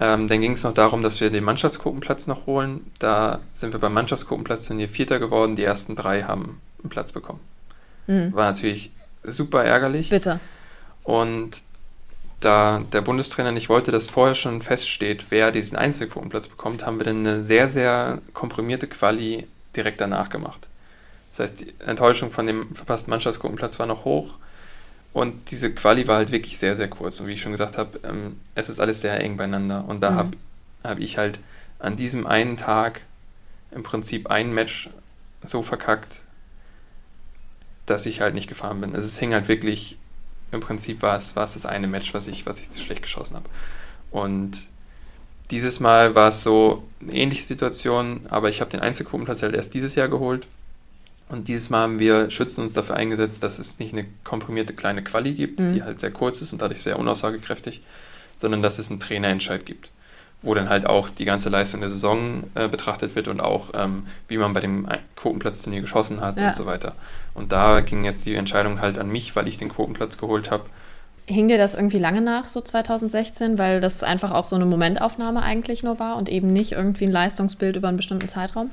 Ja. 0.00 0.14
Ähm, 0.14 0.28
dann 0.28 0.40
ging 0.40 0.52
es 0.52 0.64
noch 0.64 0.72
darum, 0.72 1.02
dass 1.02 1.20
wir 1.20 1.30
den 1.30 1.44
Mannschaftsquotenplatz 1.44 2.26
noch 2.26 2.46
holen. 2.46 2.90
Da 2.98 3.40
sind 3.54 3.72
wir 3.72 3.80
beim 3.80 3.92
Mannschaftsquotenplatz 3.92 4.68
wir 4.70 4.88
Vierter 4.88 5.18
geworden. 5.18 5.54
Die 5.54 5.64
ersten 5.64 5.94
drei 5.94 6.22
haben 6.22 6.60
einen 6.82 6.90
Platz 6.90 7.12
bekommen. 7.12 7.40
Mhm. 8.06 8.32
War 8.32 8.50
natürlich 8.50 8.90
super 9.22 9.64
ärgerlich. 9.64 10.10
Bitte. 10.10 10.40
Und 11.04 11.62
da 12.40 12.82
der 12.92 13.02
Bundestrainer 13.02 13.52
nicht 13.52 13.68
wollte, 13.68 13.92
dass 13.92 14.08
vorher 14.08 14.34
schon 14.34 14.62
feststeht, 14.62 15.26
wer 15.30 15.50
diesen 15.52 15.76
Einzelquotenplatz 15.76 16.48
bekommt, 16.48 16.84
haben 16.84 16.98
wir 16.98 17.06
dann 17.06 17.26
eine 17.26 17.42
sehr, 17.42 17.68
sehr 17.68 18.20
komprimierte 18.34 18.88
Quali 18.88 19.46
direkt 19.76 20.00
danach 20.00 20.28
gemacht. 20.28 20.68
Das 21.30 21.40
heißt, 21.40 21.60
die 21.60 21.74
Enttäuschung 21.86 22.30
von 22.30 22.46
dem 22.46 22.74
verpassten 22.74 23.10
Mannschaftsquotenplatz 23.10 23.78
war 23.78 23.86
noch 23.86 24.04
hoch 24.04 24.34
und 25.12 25.50
diese 25.50 25.72
Quali 25.72 26.08
war 26.08 26.16
halt 26.16 26.30
wirklich 26.30 26.58
sehr, 26.58 26.74
sehr 26.74 26.88
kurz. 26.88 27.20
Und 27.20 27.26
wie 27.26 27.32
ich 27.32 27.42
schon 27.42 27.52
gesagt 27.52 27.76
habe, 27.78 28.00
ähm, 28.04 28.40
es 28.54 28.68
ist 28.68 28.80
alles 28.80 29.00
sehr 29.00 29.18
eng 29.20 29.36
beieinander. 29.36 29.84
Und 29.86 30.00
da 30.00 30.10
mhm. 30.10 30.16
habe 30.16 30.30
hab 30.84 30.98
ich 30.98 31.18
halt 31.18 31.38
an 31.78 31.96
diesem 31.96 32.26
einen 32.26 32.56
Tag 32.56 33.02
im 33.70 33.82
Prinzip 33.82 34.30
ein 34.30 34.52
Match 34.52 34.90
so 35.42 35.62
verkackt, 35.62 36.22
dass 37.92 38.06
ich 38.06 38.20
halt 38.20 38.34
nicht 38.34 38.48
gefahren 38.48 38.80
bin. 38.80 38.94
Also 38.94 39.06
es 39.06 39.18
hing 39.18 39.34
halt 39.34 39.48
wirklich, 39.48 39.98
im 40.50 40.60
Prinzip 40.60 41.02
war 41.02 41.16
es, 41.16 41.36
war 41.36 41.44
es 41.44 41.52
das 41.52 41.66
eine 41.66 41.86
Match, 41.86 42.14
was 42.14 42.26
ich, 42.26 42.46
was 42.46 42.60
ich 42.60 42.70
zu 42.70 42.80
schlecht 42.80 43.02
geschossen 43.02 43.36
habe. 43.36 43.48
Und 44.10 44.66
dieses 45.50 45.78
Mal 45.78 46.14
war 46.14 46.28
es 46.28 46.42
so 46.42 46.82
eine 47.00 47.12
ähnliche 47.12 47.44
Situation, 47.44 48.26
aber 48.30 48.48
ich 48.48 48.60
habe 48.60 48.70
den 48.70 48.80
Einzelgruppenplatz 48.80 49.42
halt 49.42 49.54
erst 49.54 49.74
dieses 49.74 49.94
Jahr 49.94 50.08
geholt. 50.08 50.46
Und 51.28 51.48
dieses 51.48 51.70
Mal 51.70 51.82
haben 51.82 51.98
wir 51.98 52.30
Schützen 52.30 52.62
uns 52.62 52.72
dafür 52.72 52.96
eingesetzt, 52.96 53.42
dass 53.42 53.58
es 53.58 53.78
nicht 53.78 53.92
eine 53.92 54.06
komprimierte 54.24 54.74
kleine 54.74 55.04
Quali 55.04 55.34
gibt, 55.34 55.60
mhm. 55.60 55.74
die 55.74 55.82
halt 55.82 56.00
sehr 56.00 56.10
kurz 56.10 56.42
ist 56.42 56.52
und 56.52 56.62
dadurch 56.62 56.82
sehr 56.82 56.98
unaussagekräftig, 56.98 57.82
sondern 58.38 58.62
dass 58.62 58.78
es 58.78 58.90
einen 58.90 59.00
Trainerentscheid 59.00 59.64
gibt 59.64 59.90
wo 60.42 60.54
dann 60.54 60.68
halt 60.68 60.86
auch 60.86 61.08
die 61.08 61.24
ganze 61.24 61.48
Leistung 61.48 61.80
der 61.80 61.90
Saison 61.90 62.44
äh, 62.54 62.68
betrachtet 62.68 63.14
wird 63.14 63.28
und 63.28 63.40
auch, 63.40 63.70
ähm, 63.74 64.06
wie 64.28 64.36
man 64.36 64.52
bei 64.52 64.60
dem 64.60 64.88
Quotenplatzturnier 65.16 65.80
geschossen 65.80 66.20
hat 66.20 66.40
ja. 66.40 66.48
und 66.48 66.56
so 66.56 66.66
weiter. 66.66 66.94
Und 67.34 67.52
da 67.52 67.80
ging 67.80 68.04
jetzt 68.04 68.26
die 68.26 68.34
Entscheidung 68.34 68.80
halt 68.80 68.98
an 68.98 69.08
mich, 69.08 69.34
weil 69.36 69.46
ich 69.46 69.56
den 69.56 69.68
Quotenplatz 69.68 70.18
geholt 70.18 70.50
habe. 70.50 70.64
Hing 71.26 71.46
dir 71.46 71.58
das 71.58 71.74
irgendwie 71.74 71.98
lange 71.98 72.20
nach, 72.20 72.46
so 72.46 72.60
2016, 72.60 73.56
weil 73.56 73.80
das 73.80 74.02
einfach 74.02 74.32
auch 74.32 74.42
so 74.42 74.56
eine 74.56 74.66
Momentaufnahme 74.66 75.42
eigentlich 75.42 75.84
nur 75.84 76.00
war 76.00 76.16
und 76.16 76.28
eben 76.28 76.52
nicht 76.52 76.72
irgendwie 76.72 77.04
ein 77.04 77.12
Leistungsbild 77.12 77.76
über 77.76 77.88
einen 77.88 77.96
bestimmten 77.96 78.26
Zeitraum? 78.26 78.70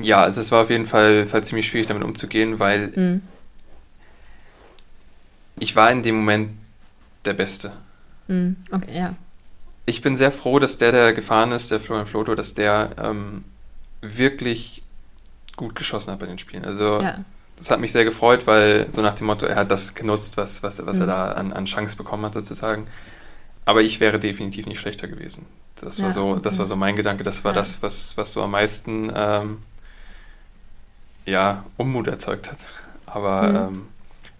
Ja, 0.00 0.22
also 0.22 0.40
es 0.40 0.52
war 0.52 0.62
auf 0.62 0.70
jeden 0.70 0.86
Fall, 0.86 1.26
Fall 1.26 1.42
ziemlich 1.42 1.66
schwierig 1.66 1.88
damit 1.88 2.04
umzugehen, 2.04 2.60
weil 2.60 2.92
mhm. 2.94 3.22
ich 5.58 5.74
war 5.74 5.90
in 5.90 6.04
dem 6.04 6.18
Moment 6.18 6.50
der 7.24 7.32
Beste. 7.32 7.72
Mhm. 8.28 8.56
Okay, 8.70 8.96
ja 8.96 9.10
ich 9.88 10.02
bin 10.02 10.16
sehr 10.16 10.30
froh, 10.32 10.58
dass 10.58 10.76
der, 10.76 10.92
der 10.92 11.12
gefahren 11.12 11.52
ist, 11.52 11.70
der 11.70 11.80
Florian 11.80 12.06
Floto, 12.06 12.34
dass 12.34 12.54
der 12.54 12.90
ähm, 13.02 13.44
wirklich 14.00 14.82
gut 15.56 15.74
geschossen 15.74 16.12
hat 16.12 16.18
bei 16.20 16.26
den 16.26 16.38
Spielen. 16.38 16.64
Also 16.64 17.00
Ja. 17.00 17.24
das 17.56 17.70
hat 17.70 17.80
mich 17.80 17.90
sehr 17.92 18.04
gefreut, 18.04 18.46
weil 18.46 18.90
so 18.92 19.02
nach 19.02 19.14
dem 19.14 19.26
Motto, 19.26 19.46
er 19.46 19.56
hat 19.56 19.70
das 19.70 19.94
genutzt, 19.94 20.36
was, 20.36 20.62
was, 20.62 20.84
was 20.86 20.98
er 20.98 21.04
Mhm. 21.06 21.10
da 21.10 21.32
an, 21.32 21.52
an 21.52 21.64
Chance 21.64 21.96
bekommen 21.96 22.24
hat 22.24 22.34
sozusagen. 22.34 22.86
Aber 23.64 23.82
ich 23.82 23.98
wäre 24.00 24.18
definitiv 24.18 24.66
nicht 24.66 24.78
schlechter 24.80 25.08
gewesen. 25.08 25.46
Das 25.80 25.98
war 26.00 26.06
Ja, 26.08 26.12
so, 26.12 26.36
das 26.36 26.54
okay. 26.54 26.58
war 26.60 26.66
so 26.66 26.76
mein 26.76 26.96
Gedanke. 26.96 27.24
Das 27.24 27.44
war 27.44 27.52
Ja. 27.52 27.56
das, 27.58 27.82
was, 27.82 28.16
was 28.16 28.32
so 28.32 28.42
am 28.42 28.50
meisten 28.52 29.12
ähm, 29.14 29.58
ja, 31.26 31.64
Unmut 31.76 32.06
erzeugt 32.08 32.50
hat. 32.50 32.58
Aber 33.06 33.42
Mhm. 33.48 33.56
ähm, 33.56 33.88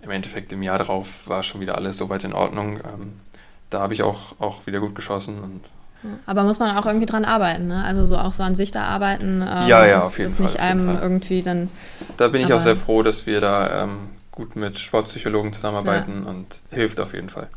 im 0.02 0.10
Endeffekt 0.10 0.52
im 0.52 0.62
Jahr 0.62 0.78
darauf 0.78 1.26
war 1.26 1.42
schon 1.42 1.60
wieder 1.60 1.74
alles 1.76 1.96
soweit 1.96 2.24
in 2.24 2.32
Ordnung. 2.32 2.76
Ähm, 2.78 3.20
da 3.70 3.80
habe 3.80 3.94
ich 3.94 4.02
auch, 4.02 4.18
auch 4.38 4.66
wieder 4.66 4.80
gut 4.80 4.94
geschossen 4.94 5.38
und 5.42 5.60
Aber 6.26 6.44
muss 6.44 6.58
man 6.58 6.76
auch 6.76 6.86
irgendwie 6.86 7.06
dran 7.06 7.24
arbeiten, 7.24 7.66
ne? 7.66 7.84
Also 7.84 8.04
so 8.04 8.16
auch 8.16 8.32
so 8.32 8.42
an 8.42 8.54
sich 8.54 8.70
da 8.70 8.84
arbeiten. 8.84 9.42
Ähm, 9.42 9.68
Ja, 9.68 9.84
ja, 9.86 10.00
auf 10.00 10.18
jeden 10.18 10.30
Fall, 10.30 10.46
nicht 10.46 10.60
einem 10.60 10.86
Fall. 10.86 11.02
irgendwie 11.02 11.42
dann. 11.42 11.70
da 12.16 12.28
bin 12.28 12.40
ich 12.40 12.52
auch 12.52 12.60
sehr 12.60 12.76
froh, 12.76 13.02
dass 13.02 13.26
wir 13.26 13.40
da 13.40 13.82
ähm, 13.82 14.08
gut 14.30 14.54
mit 14.56 14.78
Sportpsychologen 14.78 15.52
zusammenarbeiten 15.52 16.22
und 16.24 16.60
hilft 16.70 17.00
auf 17.00 17.12
jeden 17.14 17.28
Fall. 17.28 17.48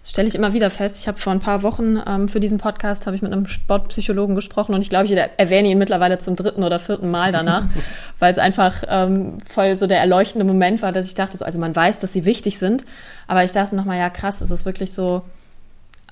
Das 0.00 0.10
stelle 0.10 0.28
ich 0.28 0.36
immer 0.36 0.52
wieder 0.52 0.70
fest. 0.70 0.96
Ich 1.00 1.08
habe 1.08 1.18
vor 1.18 1.32
ein 1.32 1.40
paar 1.40 1.62
Wochen 1.64 2.00
ähm, 2.06 2.28
für 2.28 2.38
diesen 2.38 2.58
Podcast 2.58 3.06
habe 3.06 3.16
ich 3.16 3.20
mit 3.20 3.32
einem 3.32 3.46
Sportpsychologen 3.46 4.36
gesprochen 4.36 4.74
und 4.74 4.80
ich 4.80 4.88
glaube, 4.88 5.06
ich 5.06 5.12
erwähne 5.12 5.68
ihn 5.68 5.76
mittlerweile 5.76 6.18
zum 6.18 6.36
dritten 6.36 6.62
oder 6.62 6.78
vierten 6.78 7.10
Mal 7.10 7.32
danach, 7.32 7.64
weil 8.20 8.30
es 8.30 8.38
einfach 8.38 8.84
ähm, 8.88 9.38
voll 9.44 9.76
so 9.76 9.86
der 9.88 9.98
erleuchtende 9.98 10.46
Moment 10.46 10.80
war, 10.82 10.92
dass 10.92 11.06
ich 11.06 11.14
dachte, 11.14 11.36
so, 11.36 11.44
also 11.44 11.58
man 11.58 11.74
weiß, 11.74 11.98
dass 11.98 12.12
sie 12.12 12.24
wichtig 12.24 12.58
sind, 12.58 12.84
aber 13.26 13.42
ich 13.42 13.52
dachte 13.52 13.74
nochmal, 13.74 13.98
ja 13.98 14.08
krass, 14.08 14.40
es 14.40 14.50
ist 14.50 14.64
wirklich 14.64 14.94
so. 14.94 15.22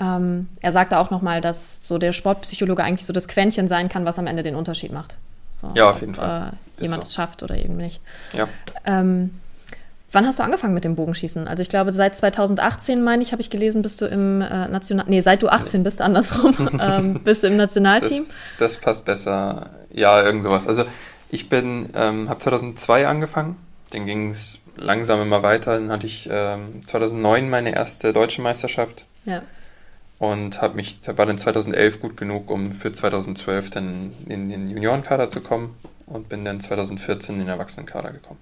Ähm, 0.01 0.49
er 0.61 0.73
sagte 0.73 0.99
auch 0.99 1.11
nochmal, 1.11 1.41
dass 1.41 1.87
so 1.87 1.99
der 1.99 2.13
Sportpsychologe 2.13 2.83
eigentlich 2.85 3.07
so 3.07 3.13
das 3.13 3.29
Quäntchen 3.29 3.67
sein 3.69 3.89
kann, 3.89 4.05
was 4.05 4.19
am 4.19 4.27
Ende 4.27 4.43
den 4.43 4.55
Unterschied 4.55 4.93
macht. 4.93 5.17
So, 5.51 5.71
Ja, 5.75 5.91
auf 5.91 6.01
jeden 6.01 6.13
ob, 6.15 6.21
Fall. 6.21 6.53
Äh, 6.79 6.83
jemand 6.83 7.05
so. 7.05 7.09
es 7.09 7.15
schafft 7.15 7.43
oder 7.43 7.57
eben 7.57 7.77
nicht. 7.77 8.01
Ja. 8.35 8.47
Ähm, 8.85 9.41
wann 10.13 10.27
hast 10.27 10.39
du 10.39 10.43
angefangen 10.43 10.75
mit 10.75 10.85
dem 10.85 10.97
Bogenschießen? 10.97 11.49
Also 11.49 11.63
ich 11.63 11.71
glaube, 11.71 11.93
seit 11.95 12.15
2018, 12.15 13.03
meine 13.03 13.23
ich, 13.23 13.33
habe 13.33 13.41
ich 13.41 13.49
gelesen, 13.49 13.81
bist 13.81 14.01
du 14.03 14.07
im 14.07 14.43
äh, 14.43 14.69
National... 14.69 15.07
Nee, 15.09 15.21
seit 15.23 15.43
du 15.43 15.49
18 15.49 15.83
bist, 15.83 16.03
andersrum, 16.03 16.55
ähm, 16.81 17.21
bist 17.25 17.43
du 17.43 17.47
im 17.47 17.55
Das, 17.57 17.69
Nationalteam. 17.71 18.27
das 18.59 18.77
passt 18.77 19.07
besser. 19.07 19.71
Ja, 19.91 20.23
irgend 20.23 20.45
sowas. 20.45 20.69
Also 20.69 20.85
ich 21.31 21.49
bin, 21.49 21.89
ähm, 21.95 22.29
habe 22.29 22.39
2002 22.39 23.07
angefangen, 23.09 23.57
dann 23.91 24.05
ging 24.05 24.31
es 24.31 24.59
langsam 24.77 25.23
immer 25.23 25.43
weiter. 25.43 25.73
Dann 25.75 25.91
hatte 25.91 26.07
ich 26.07 26.29
ähm, 26.31 26.83
2009 26.87 27.49
meine 27.49 27.75
erste 27.75 28.13
deutsche 28.13 28.43
Meisterschaft 28.43 29.07
Ja. 29.25 29.41
Und 30.19 30.63
habe 30.63 30.77
mich, 30.77 31.01
war 31.07 31.27
dann 31.27 31.39
2011 31.39 32.01
gut 32.01 32.17
genug, 32.17 32.51
um 32.51 32.73
für 32.73 32.93
2012 32.93 33.71
dann 33.71 34.13
in 34.29 34.49
den 34.49 34.69
Juniorenkader 34.69 35.29
zu 35.29 35.41
kommen 35.41 35.75
und 36.07 36.29
bin 36.29 36.45
dann 36.45 36.61
2014 36.61 37.35
in 37.35 37.41
den 37.43 37.49
Erwachsenenkader 37.49 38.13
gekommen. 38.13 38.41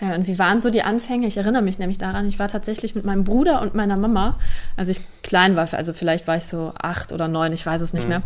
ja. 0.00 0.14
Und 0.14 0.26
wie 0.26 0.38
waren 0.38 0.58
so 0.58 0.70
die 0.70 0.82
Anfänge? 0.82 1.26
Ich 1.26 1.36
erinnere 1.36 1.62
mich 1.62 1.78
nämlich 1.78 1.98
daran, 1.98 2.26
ich 2.26 2.38
war 2.38 2.48
tatsächlich 2.48 2.94
mit 2.94 3.04
meinem 3.04 3.24
Bruder 3.24 3.60
und 3.60 3.74
meiner 3.74 3.96
Mama, 3.96 4.38
als 4.76 4.88
ich 4.88 5.00
klein 5.22 5.56
war, 5.56 5.68
also 5.74 5.92
vielleicht 5.92 6.26
war 6.26 6.36
ich 6.36 6.44
so 6.46 6.72
acht 6.80 7.12
oder 7.12 7.28
neun, 7.28 7.52
ich 7.52 7.66
weiß 7.66 7.80
es 7.82 7.92
nicht 7.92 8.04
Mhm. 8.04 8.08
mehr. 8.08 8.22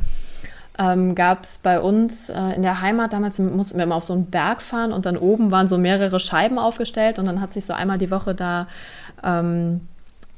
Ähm, 0.79 1.15
gab 1.15 1.43
es 1.43 1.57
bei 1.57 1.81
uns 1.81 2.29
äh, 2.29 2.39
in 2.55 2.61
der 2.61 2.83
Heimat, 2.83 3.15
damals 3.15 3.39
mussten 3.39 3.79
wir 3.79 3.85
immer 3.85 3.95
auf 3.95 4.05
so 4.05 4.13
einen 4.13 4.27
Berg 4.27 4.61
fahren 4.61 4.93
und 4.93 5.07
dann 5.07 5.17
oben 5.17 5.51
waren 5.51 5.67
so 5.67 5.79
mehrere 5.79 6.21
Scheiben 6.21 6.59
aufgestellt 6.59 7.19
und 7.19 7.25
dann 7.25 7.41
hat 7.41 7.55
sich 7.55 7.65
so 7.65 7.73
einmal 7.73 7.97
die 7.97 8.11
Woche 8.11 8.35
da 8.35 8.67
ähm, 9.25 9.81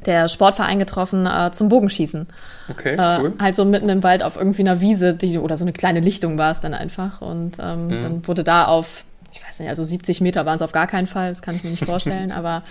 der 0.06 0.28
Sportverein 0.28 0.78
getroffen 0.78 1.26
äh, 1.26 1.50
zum 1.52 1.68
Bogenschießen. 1.68 2.26
Okay, 2.70 2.94
Äh, 2.96 3.18
cool. 3.20 3.32
halt 3.40 3.54
so 3.54 3.64
mitten 3.64 3.88
im 3.88 4.02
Wald 4.02 4.22
auf 4.22 4.36
irgendwie 4.36 4.62
einer 4.62 4.80
Wiese, 4.80 5.14
die, 5.14 5.38
oder 5.38 5.56
so 5.56 5.64
eine 5.64 5.72
kleine 5.72 6.00
Lichtung 6.00 6.38
war 6.38 6.52
es 6.52 6.60
dann 6.60 6.74
einfach. 6.74 7.20
Und 7.20 7.58
ähm, 7.60 7.88
Mhm. 7.88 8.02
dann 8.02 8.26
wurde 8.28 8.44
da 8.44 8.66
auf, 8.66 9.04
ich 9.32 9.42
weiß 9.46 9.58
nicht, 9.60 9.68
also 9.68 9.82
70 9.84 10.20
Meter 10.20 10.46
waren 10.46 10.56
es 10.56 10.62
auf 10.62 10.72
gar 10.72 10.86
keinen 10.86 11.06
Fall, 11.06 11.28
das 11.30 11.42
kann 11.42 11.56
ich 11.56 11.64
mir 11.64 11.70
nicht 11.70 11.84
vorstellen, 11.84 12.30
aber 12.32 12.62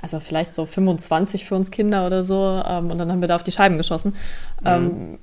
also 0.00 0.20
vielleicht 0.20 0.52
so 0.52 0.66
25 0.66 1.44
für 1.44 1.54
uns 1.54 1.70
Kinder 1.70 2.06
oder 2.06 2.22
so. 2.24 2.62
Ähm, 2.66 2.90
und 2.90 2.98
dann 2.98 3.10
haben 3.10 3.20
wir 3.20 3.28
da 3.28 3.36
auf 3.36 3.42
die 3.44 3.52
Scheiben 3.52 3.76
geschossen. 3.78 4.14
Ähm, 4.64 5.18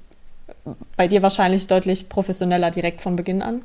bei 0.96 1.08
dir 1.08 1.22
wahrscheinlich 1.24 1.68
deutlich 1.68 2.08
professioneller 2.10 2.72
direkt 2.72 3.02
von 3.02 3.16
Beginn 3.16 3.42
an. 3.42 3.62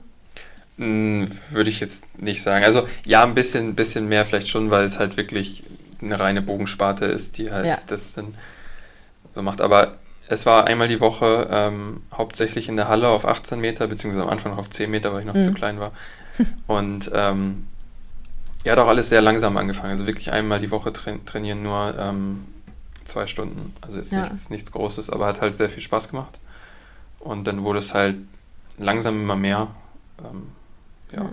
Hm, 0.78 1.28
Würde 1.50 1.70
ich 1.70 1.80
jetzt 1.80 2.04
nicht 2.20 2.42
sagen. 2.42 2.64
Also 2.64 2.86
ja, 3.04 3.22
ein 3.22 3.34
bisschen, 3.34 3.74
bisschen 3.74 4.08
mehr 4.08 4.26
vielleicht 4.26 4.48
schon, 4.48 4.70
weil 4.70 4.84
es 4.84 4.98
halt 4.98 5.16
wirklich 5.16 5.62
eine 6.02 6.18
reine 6.18 6.42
Bogensparte 6.42 7.04
ist, 7.06 7.38
die 7.38 7.50
halt 7.50 7.66
Ja. 7.66 7.78
das 7.86 8.12
dann 8.14 8.34
so 9.32 9.42
macht. 9.42 9.60
Aber 9.60 9.94
es 10.28 10.46
war 10.46 10.66
einmal 10.66 10.88
die 10.88 11.00
Woche 11.00 11.48
ähm, 11.50 12.02
hauptsächlich 12.12 12.68
in 12.68 12.76
der 12.76 12.88
Halle 12.88 13.08
auf 13.08 13.24
18 13.26 13.60
Meter, 13.60 13.86
beziehungsweise 13.86 14.24
am 14.24 14.30
Anfang 14.30 14.54
auf 14.58 14.70
10 14.70 14.90
Meter, 14.90 15.12
weil 15.12 15.20
ich 15.20 15.26
noch 15.26 15.34
Mhm. 15.34 15.40
zu 15.42 15.52
klein 15.52 15.78
war. 15.80 15.92
Und 16.66 17.10
ähm, 17.14 17.66
ja, 18.64 18.72
hat 18.72 18.78
auch 18.80 18.88
alles 18.88 19.08
sehr 19.08 19.20
langsam 19.22 19.56
angefangen. 19.56 19.90
Also 19.92 20.06
wirklich 20.06 20.32
einmal 20.32 20.58
die 20.58 20.70
Woche 20.70 20.92
tra 20.92 21.12
trainieren, 21.24 21.62
nur 21.62 21.94
ähm, 21.98 22.44
zwei 23.04 23.26
Stunden. 23.28 23.74
Also 23.80 23.98
jetzt 23.98 24.12
Ja. 24.12 24.20
nichts, 24.22 24.50
nichts 24.50 24.72
Großes, 24.72 25.10
aber 25.10 25.26
hat 25.26 25.40
halt 25.40 25.56
sehr 25.58 25.70
viel 25.70 25.82
Spaß 25.82 26.08
gemacht. 26.08 26.38
Und 27.20 27.44
dann 27.46 27.62
wurde 27.62 27.78
es 27.78 27.94
halt 27.94 28.16
langsam 28.78 29.20
immer 29.22 29.36
mehr. 29.36 29.68
Ähm, 30.24 30.48
ja. 31.12 31.30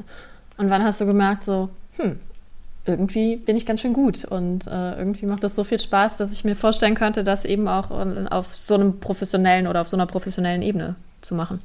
Und 0.58 0.70
wann 0.70 0.84
hast 0.84 1.02
du 1.02 1.06
gemerkt, 1.08 1.44
so, 1.44 1.70
hm, 1.98 2.20
irgendwie 2.86 3.38
bin 3.38 3.56
ich 3.56 3.66
ganz 3.66 3.80
schön 3.82 3.94
gut 3.94 4.26
und 4.26 4.68
äh, 4.68 4.98
irgendwie 4.98 5.26
macht 5.26 5.44
das 5.44 5.56
so 5.56 5.64
viel 5.64 5.80
Spaß, 5.80 6.18
dass 6.18 6.34
ich 6.34 6.44
mir 6.44 6.56
vorstellen 6.56 6.96
könnte, 6.96 7.24
das 7.24 7.46
eben 7.46 7.68
auch 7.68 7.92
on- 7.92 8.28
auf 8.28 8.58
so 8.58 8.76
einem 8.76 9.00
professionellen 9.00 9.68
oder 9.68 9.82
auf 9.82 9.88
so 9.88 9.96
einer 9.96 10.06
professionellen 10.06 10.62
Ebene 10.62 10.96
zu 11.22 11.34
machen. 11.36 11.62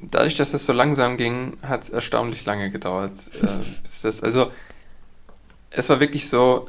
Dadurch, 0.00 0.34
dass 0.36 0.54
es 0.54 0.66
so 0.66 0.72
langsam 0.72 1.16
ging, 1.16 1.56
hat 1.62 1.84
es 1.84 1.90
erstaunlich 1.90 2.44
lange 2.46 2.70
gedauert. 2.70 3.12
äh, 3.42 3.46
bis 3.82 4.02
das, 4.02 4.22
also, 4.22 4.50
es 5.70 5.88
war 5.88 6.00
wirklich 6.00 6.28
so, 6.28 6.68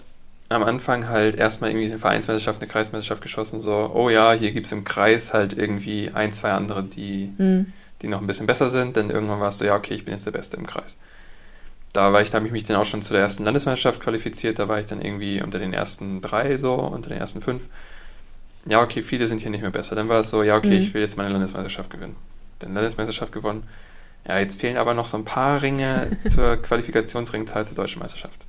am 0.50 0.63
Anfang 0.63 1.08
halt 1.10 1.36
erstmal 1.36 1.72
irgendwie 1.72 1.88
eine 1.88 1.98
Vereinsmeisterschaft, 1.98 2.62
eine 2.62 2.70
Kreismeisterschaft 2.70 3.22
geschossen, 3.22 3.62
so, 3.62 3.91
oh 3.94 4.10
ja, 4.10 4.34
hier 4.34 4.52
gibt 4.52 4.65
es 4.68 4.72
im 4.72 4.84
Kreis 4.84 5.34
halt 5.34 5.58
irgendwie 5.58 6.12
ein, 6.13 6.32
zwei 6.32 6.52
andere, 6.52 6.84
die, 6.84 7.32
Hm. 7.38 7.74
die 8.02 8.08
noch 8.08 8.22
ein 8.22 8.28
bisschen 8.28 8.46
besser 8.48 8.70
sind. 8.70 8.96
Dann 8.98 9.10
irgendwann 9.10 9.39
war 9.39 9.48
es 9.48 9.58
so, 9.58 9.65
ja, 9.65 9.76
okay, 9.76 9.94
ich 9.96 10.06
bin 10.06 10.13
jetzt 10.13 10.26
der 10.26 10.32
Beste 10.32 10.58
im 10.58 10.68
Kreis. 10.68 10.98
Da 11.95 12.12
war 12.12 12.21
ich, 12.21 12.29
da 12.29 12.36
habe 12.36 12.45
ich 12.45 12.51
mich 12.51 12.65
dann 12.65 12.75
auch 12.75 12.84
schon 12.86 13.01
zu 13.01 13.13
der 13.13 13.21
ersten 13.21 13.45
Landesmeisterschaft 13.45 14.01
qualifiziert, 14.01 14.60
da 14.60 14.67
war 14.67 14.79
ich 14.81 14.86
dann 14.86 15.01
irgendwie 15.01 15.41
unter 15.41 15.60
den 15.60 15.71
ersten 15.73 16.19
drei, 16.19 16.58
so, 16.58 16.73
unter 16.75 17.08
den 17.08 17.19
ersten 17.19 17.39
fünf. 17.39 17.63
Ja, 18.65 18.81
okay, 18.81 19.01
viele 19.01 19.27
sind 19.27 19.41
hier 19.41 19.49
nicht 19.49 19.62
mehr 19.62 19.71
besser. 19.71 19.95
Dann 19.95 20.10
war 20.10 20.19
es 20.19 20.29
so, 20.29 20.43
ja, 20.43 20.58
okay, 20.58 20.71
Mhm. 20.75 20.81
ich 20.81 20.93
will 20.93 21.01
jetzt 21.01 21.15
meine 21.15 21.29
Landesmeisterschaft 21.29 21.89
gewinnen. 21.89 22.17
Dann 22.60 22.73
Landesmeisterschaft 22.73 23.31
gewonnen. 23.31 23.63
Ja, 24.27 24.39
jetzt 24.39 24.60
fehlen 24.60 24.75
aber 24.75 24.93
noch 24.93 25.08
so 25.08 25.15
ein 25.15 25.23
paar 25.23 25.62
Ringe 25.62 26.17
zur 26.27 26.58
Qualifikationsringzahl 26.58 27.65
zur 27.65 27.75
deutschen 27.75 28.01
Meisterschaft. 28.01 28.41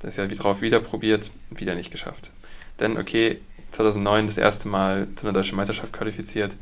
Das 0.00 0.10
ist 0.10 0.16
ja 0.18 0.28
wie 0.28 0.34
drauf 0.34 0.60
wieder 0.60 0.80
probiert, 0.80 1.30
wieder 1.50 1.74
nicht 1.74 1.90
geschafft. 1.90 2.32
Dann, 2.76 2.98
okay, 2.98 3.40
2009 3.70 4.26
das 4.26 4.36
erste 4.36 4.68
Mal 4.68 5.08
zu 5.16 5.24
einer 5.26 5.32
deutschen 5.32 5.56
Meisterschaft 5.56 5.92
qualifiziert. 5.94 6.54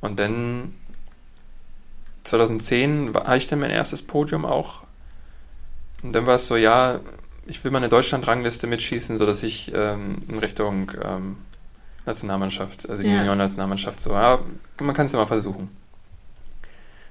Und 0.00 0.18
dann 0.18 0.74
2010 2.24 3.14
war- 3.14 3.24
hatte 3.26 3.38
ich 3.38 3.48
dann 3.48 3.60
mein 3.60 3.70
erstes 3.70 4.02
Podium 4.02 4.44
auch. 4.44 4.82
Und 6.02 6.14
dann 6.14 6.26
war 6.26 6.36
es 6.36 6.46
so, 6.46 6.56
ja, 6.56 7.00
ich 7.46 7.62
will 7.64 7.70
mal 7.70 7.78
eine 7.78 7.88
Deutschland-Rangliste 7.88 8.66
mitschießen, 8.66 9.16
sodass 9.18 9.42
ich 9.42 9.72
ähm, 9.74 10.18
in 10.28 10.38
Richtung 10.38 10.90
ähm, 11.02 11.36
Nationalmannschaft, 12.06 12.88
also 12.88 13.02
Ja. 13.02 13.16
Junioren-Nationalmannschaft, 13.18 14.00
so, 14.00 14.12
ja, 14.12 14.38
man 14.80 14.94
kann 14.94 15.06
es 15.06 15.12
ja 15.12 15.18
mal 15.18 15.26
versuchen. 15.26 15.68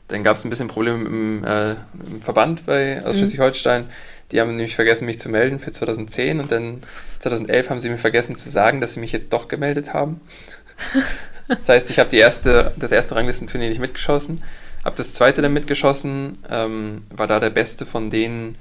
Dann 0.07 0.23
gab 0.23 0.37
es 0.37 0.43
ein 0.43 0.49
bisschen 0.49 0.67
Probleme 0.67 1.05
im, 1.05 1.43
äh, 1.43 1.71
im 2.09 2.21
Verband 2.21 2.65
bei 2.65 3.03
aus 3.05 3.15
Mhm. 3.15 3.19
Schleswig-Holstein. 3.19 3.89
Die 4.31 4.39
haben 4.41 4.49
nämlich 4.55 4.75
vergessen, 4.75 5.05
mich 5.05 5.19
zu 5.19 5.29
melden 5.29 5.59
für 5.59 5.71
2010 5.71 6.39
und 6.39 6.51
dann 6.51 6.81
2011 7.19 7.69
haben 7.69 7.79
sie 7.79 7.89
mir 7.89 7.97
vergessen 7.97 8.35
zu 8.35 8.49
sagen, 8.49 8.79
dass 8.81 8.93
sie 8.93 8.99
mich 8.99 9.11
jetzt 9.11 9.33
doch 9.33 9.47
gemeldet 9.47 9.93
haben. 9.93 10.21
Das 11.47 11.67
heißt, 11.67 11.89
ich 11.89 11.97
habe 11.97 12.15
erste, 12.15 12.73
das 12.77 12.91
erste 12.91 13.15
Ranglistenturnier 13.15 13.69
nicht 13.69 13.79
mitgeschossen, 13.81 14.43
habe 14.89 14.97
das 14.97 15.13
zweite 15.13 15.43
dann 15.43 15.53
mitgeschossen, 15.53 16.39
ähm, 16.49 17.03
war 17.11 17.27
da 17.27 17.39
der 17.39 17.51
Beste 17.51 17.85
von 17.85 18.09
denen, 18.09 18.57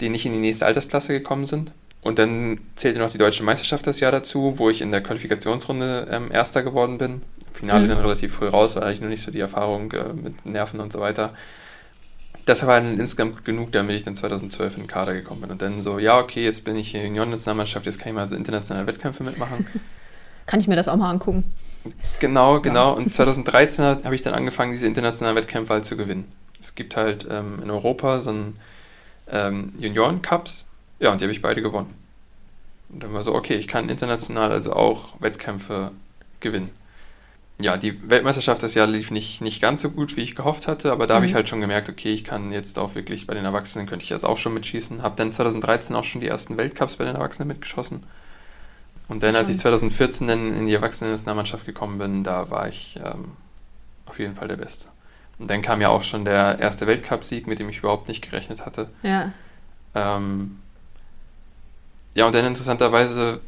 die 0.00 0.10
nicht 0.10 0.26
in 0.26 0.32
die 0.32 0.38
nächste 0.38 0.66
Altersklasse 0.66 1.14
gekommen 1.14 1.46
sind. 1.46 1.72
Und 2.02 2.18
dann 2.18 2.60
zählte 2.76 2.98
noch 2.98 3.10
die 3.10 3.18
deutsche 3.18 3.42
Meisterschaft 3.42 3.86
das 3.86 3.98
Jahr 4.00 4.12
dazu, 4.12 4.54
wo 4.58 4.68
ich 4.68 4.82
in 4.82 4.90
der 4.90 5.02
Qualifikationsrunde 5.02 6.08
ähm, 6.10 6.30
Erster 6.30 6.62
geworden 6.62 6.98
bin. 6.98 7.22
Im 7.48 7.54
Finale 7.54 7.84
Mhm. 7.84 7.88
dann 7.88 7.98
relativ 7.98 8.34
früh 8.34 8.48
raus, 8.48 8.76
weil 8.76 8.92
ich 8.92 9.00
noch 9.00 9.08
nicht 9.08 9.22
so 9.22 9.30
die 9.30 9.40
Erfahrung 9.40 9.90
äh, 9.92 10.12
mit 10.12 10.44
Nerven 10.44 10.80
und 10.80 10.92
so 10.92 11.00
weiter. 11.00 11.34
Das 12.44 12.66
war 12.66 12.80
dann 12.80 12.98
insgesamt 12.98 13.36
gut 13.36 13.44
genug, 13.44 13.72
damit 13.72 13.96
ich 13.96 14.04
dann 14.04 14.16
2012 14.16 14.76
in 14.76 14.82
den 14.82 14.86
Kader 14.86 15.14
gekommen 15.14 15.42
bin. 15.42 15.50
Und 15.50 15.62
dann 15.62 15.80
so, 15.80 15.98
ja, 15.98 16.18
okay, 16.18 16.44
jetzt 16.44 16.64
bin 16.64 16.76
ich 16.76 16.90
hier 16.90 17.02
Junioren-Nationalmannschaft, 17.04 17.86
jetzt 17.86 17.98
kann 17.98 18.08
ich 18.08 18.14
mal 18.14 18.28
so 18.28 18.36
internationale 18.36 18.86
Wettkämpfe 18.86 19.24
mitmachen. 19.24 19.66
Kann 20.46 20.58
ich 20.58 20.66
mir 20.66 20.74
das 20.74 20.88
auch 20.88 20.96
mal 20.96 21.10
angucken? 21.10 21.44
Genau, 22.20 22.60
genau. 22.60 22.94
Und 22.94 23.12
2013 23.12 23.84
habe 24.04 24.14
ich 24.14 24.22
dann 24.22 24.34
angefangen, 24.34 24.72
diese 24.72 24.86
internationalen 24.86 25.36
Wettkämpfe 25.36 25.72
halt 25.72 25.84
zu 25.84 25.96
gewinnen. 25.96 26.30
Es 26.60 26.74
gibt 26.74 26.96
halt 26.96 27.26
ähm, 27.30 27.60
in 27.62 27.70
Europa 27.70 28.20
so 28.20 28.30
einen 28.30 28.56
ähm, 29.30 29.72
Junioren-Cups. 29.78 30.66
Ja, 30.98 31.10
und 31.10 31.20
die 31.20 31.24
habe 31.24 31.32
ich 31.32 31.40
beide 31.40 31.62
gewonnen. 31.62 31.94
Und 32.90 33.02
dann 33.02 33.12
war 33.14 33.22
so, 33.22 33.34
okay, 33.34 33.54
ich 33.54 33.68
kann 33.68 33.88
international 33.88 34.52
also 34.52 34.72
auch 34.72 35.20
Wettkämpfe 35.20 35.92
gewinnen. 36.40 36.70
ja, 37.60 37.76
die 37.76 38.08
Weltmeisterschaft 38.08 38.62
das 38.62 38.74
Jahr 38.74 38.86
lief 38.86 39.10
nicht, 39.10 39.40
nicht 39.40 39.60
ganz 39.60 39.82
so 39.82 39.90
gut, 39.90 40.16
wie 40.16 40.22
ich 40.22 40.34
gehofft 40.34 40.66
hatte, 40.66 40.90
aber 40.92 41.06
da 41.06 41.14
mhm. 41.14 41.16
habe 41.16 41.26
ich 41.26 41.34
halt 41.34 41.48
schon 41.48 41.60
gemerkt, 41.60 41.88
okay, 41.88 42.12
ich 42.12 42.24
kann 42.24 42.52
jetzt 42.52 42.78
auch 42.78 42.94
wirklich 42.94 43.26
bei 43.26 43.34
den 43.34 43.44
Erwachsenen, 43.44 43.86
könnte 43.86 44.02
ich 44.02 44.10
jetzt 44.10 44.24
auch 44.24 44.38
schon 44.38 44.54
mitschießen. 44.54 45.02
Habe 45.02 45.16
dann 45.16 45.32
2013 45.32 45.94
auch 45.94 46.04
schon 46.04 46.20
die 46.20 46.28
ersten 46.28 46.56
Weltcups 46.56 46.96
bei 46.96 47.04
den 47.04 47.14
Erwachsenen 47.14 47.48
mitgeschossen. 47.48 48.02
Und 49.10 49.24
dann, 49.24 49.34
als 49.34 49.48
ich 49.48 49.58
2014 49.58 50.28
dann 50.28 50.54
in 50.54 50.66
die 50.66 50.74
Erwachsenen-Nationalmannschaft 50.74 51.66
gekommen 51.66 51.98
bin, 51.98 52.22
da 52.22 52.48
war 52.48 52.68
ich 52.68 52.96
ähm, 53.04 53.32
auf 54.06 54.20
jeden 54.20 54.36
Fall 54.36 54.46
der 54.46 54.56
Beste. 54.56 54.86
Und 55.40 55.50
dann 55.50 55.62
kam 55.62 55.80
ja 55.80 55.88
auch 55.88 56.04
schon 56.04 56.24
der 56.24 56.60
erste 56.60 56.86
Weltcupsieg, 56.86 57.48
mit 57.48 57.58
dem 57.58 57.68
ich 57.68 57.78
überhaupt 57.78 58.06
nicht 58.06 58.22
gerechnet 58.22 58.64
hatte. 58.64 58.88
Ja. 59.02 59.32
Ähm, 59.96 60.60
ja, 62.14 62.24
und 62.24 62.34
dann 62.36 62.44
interessanterweise 62.44 63.40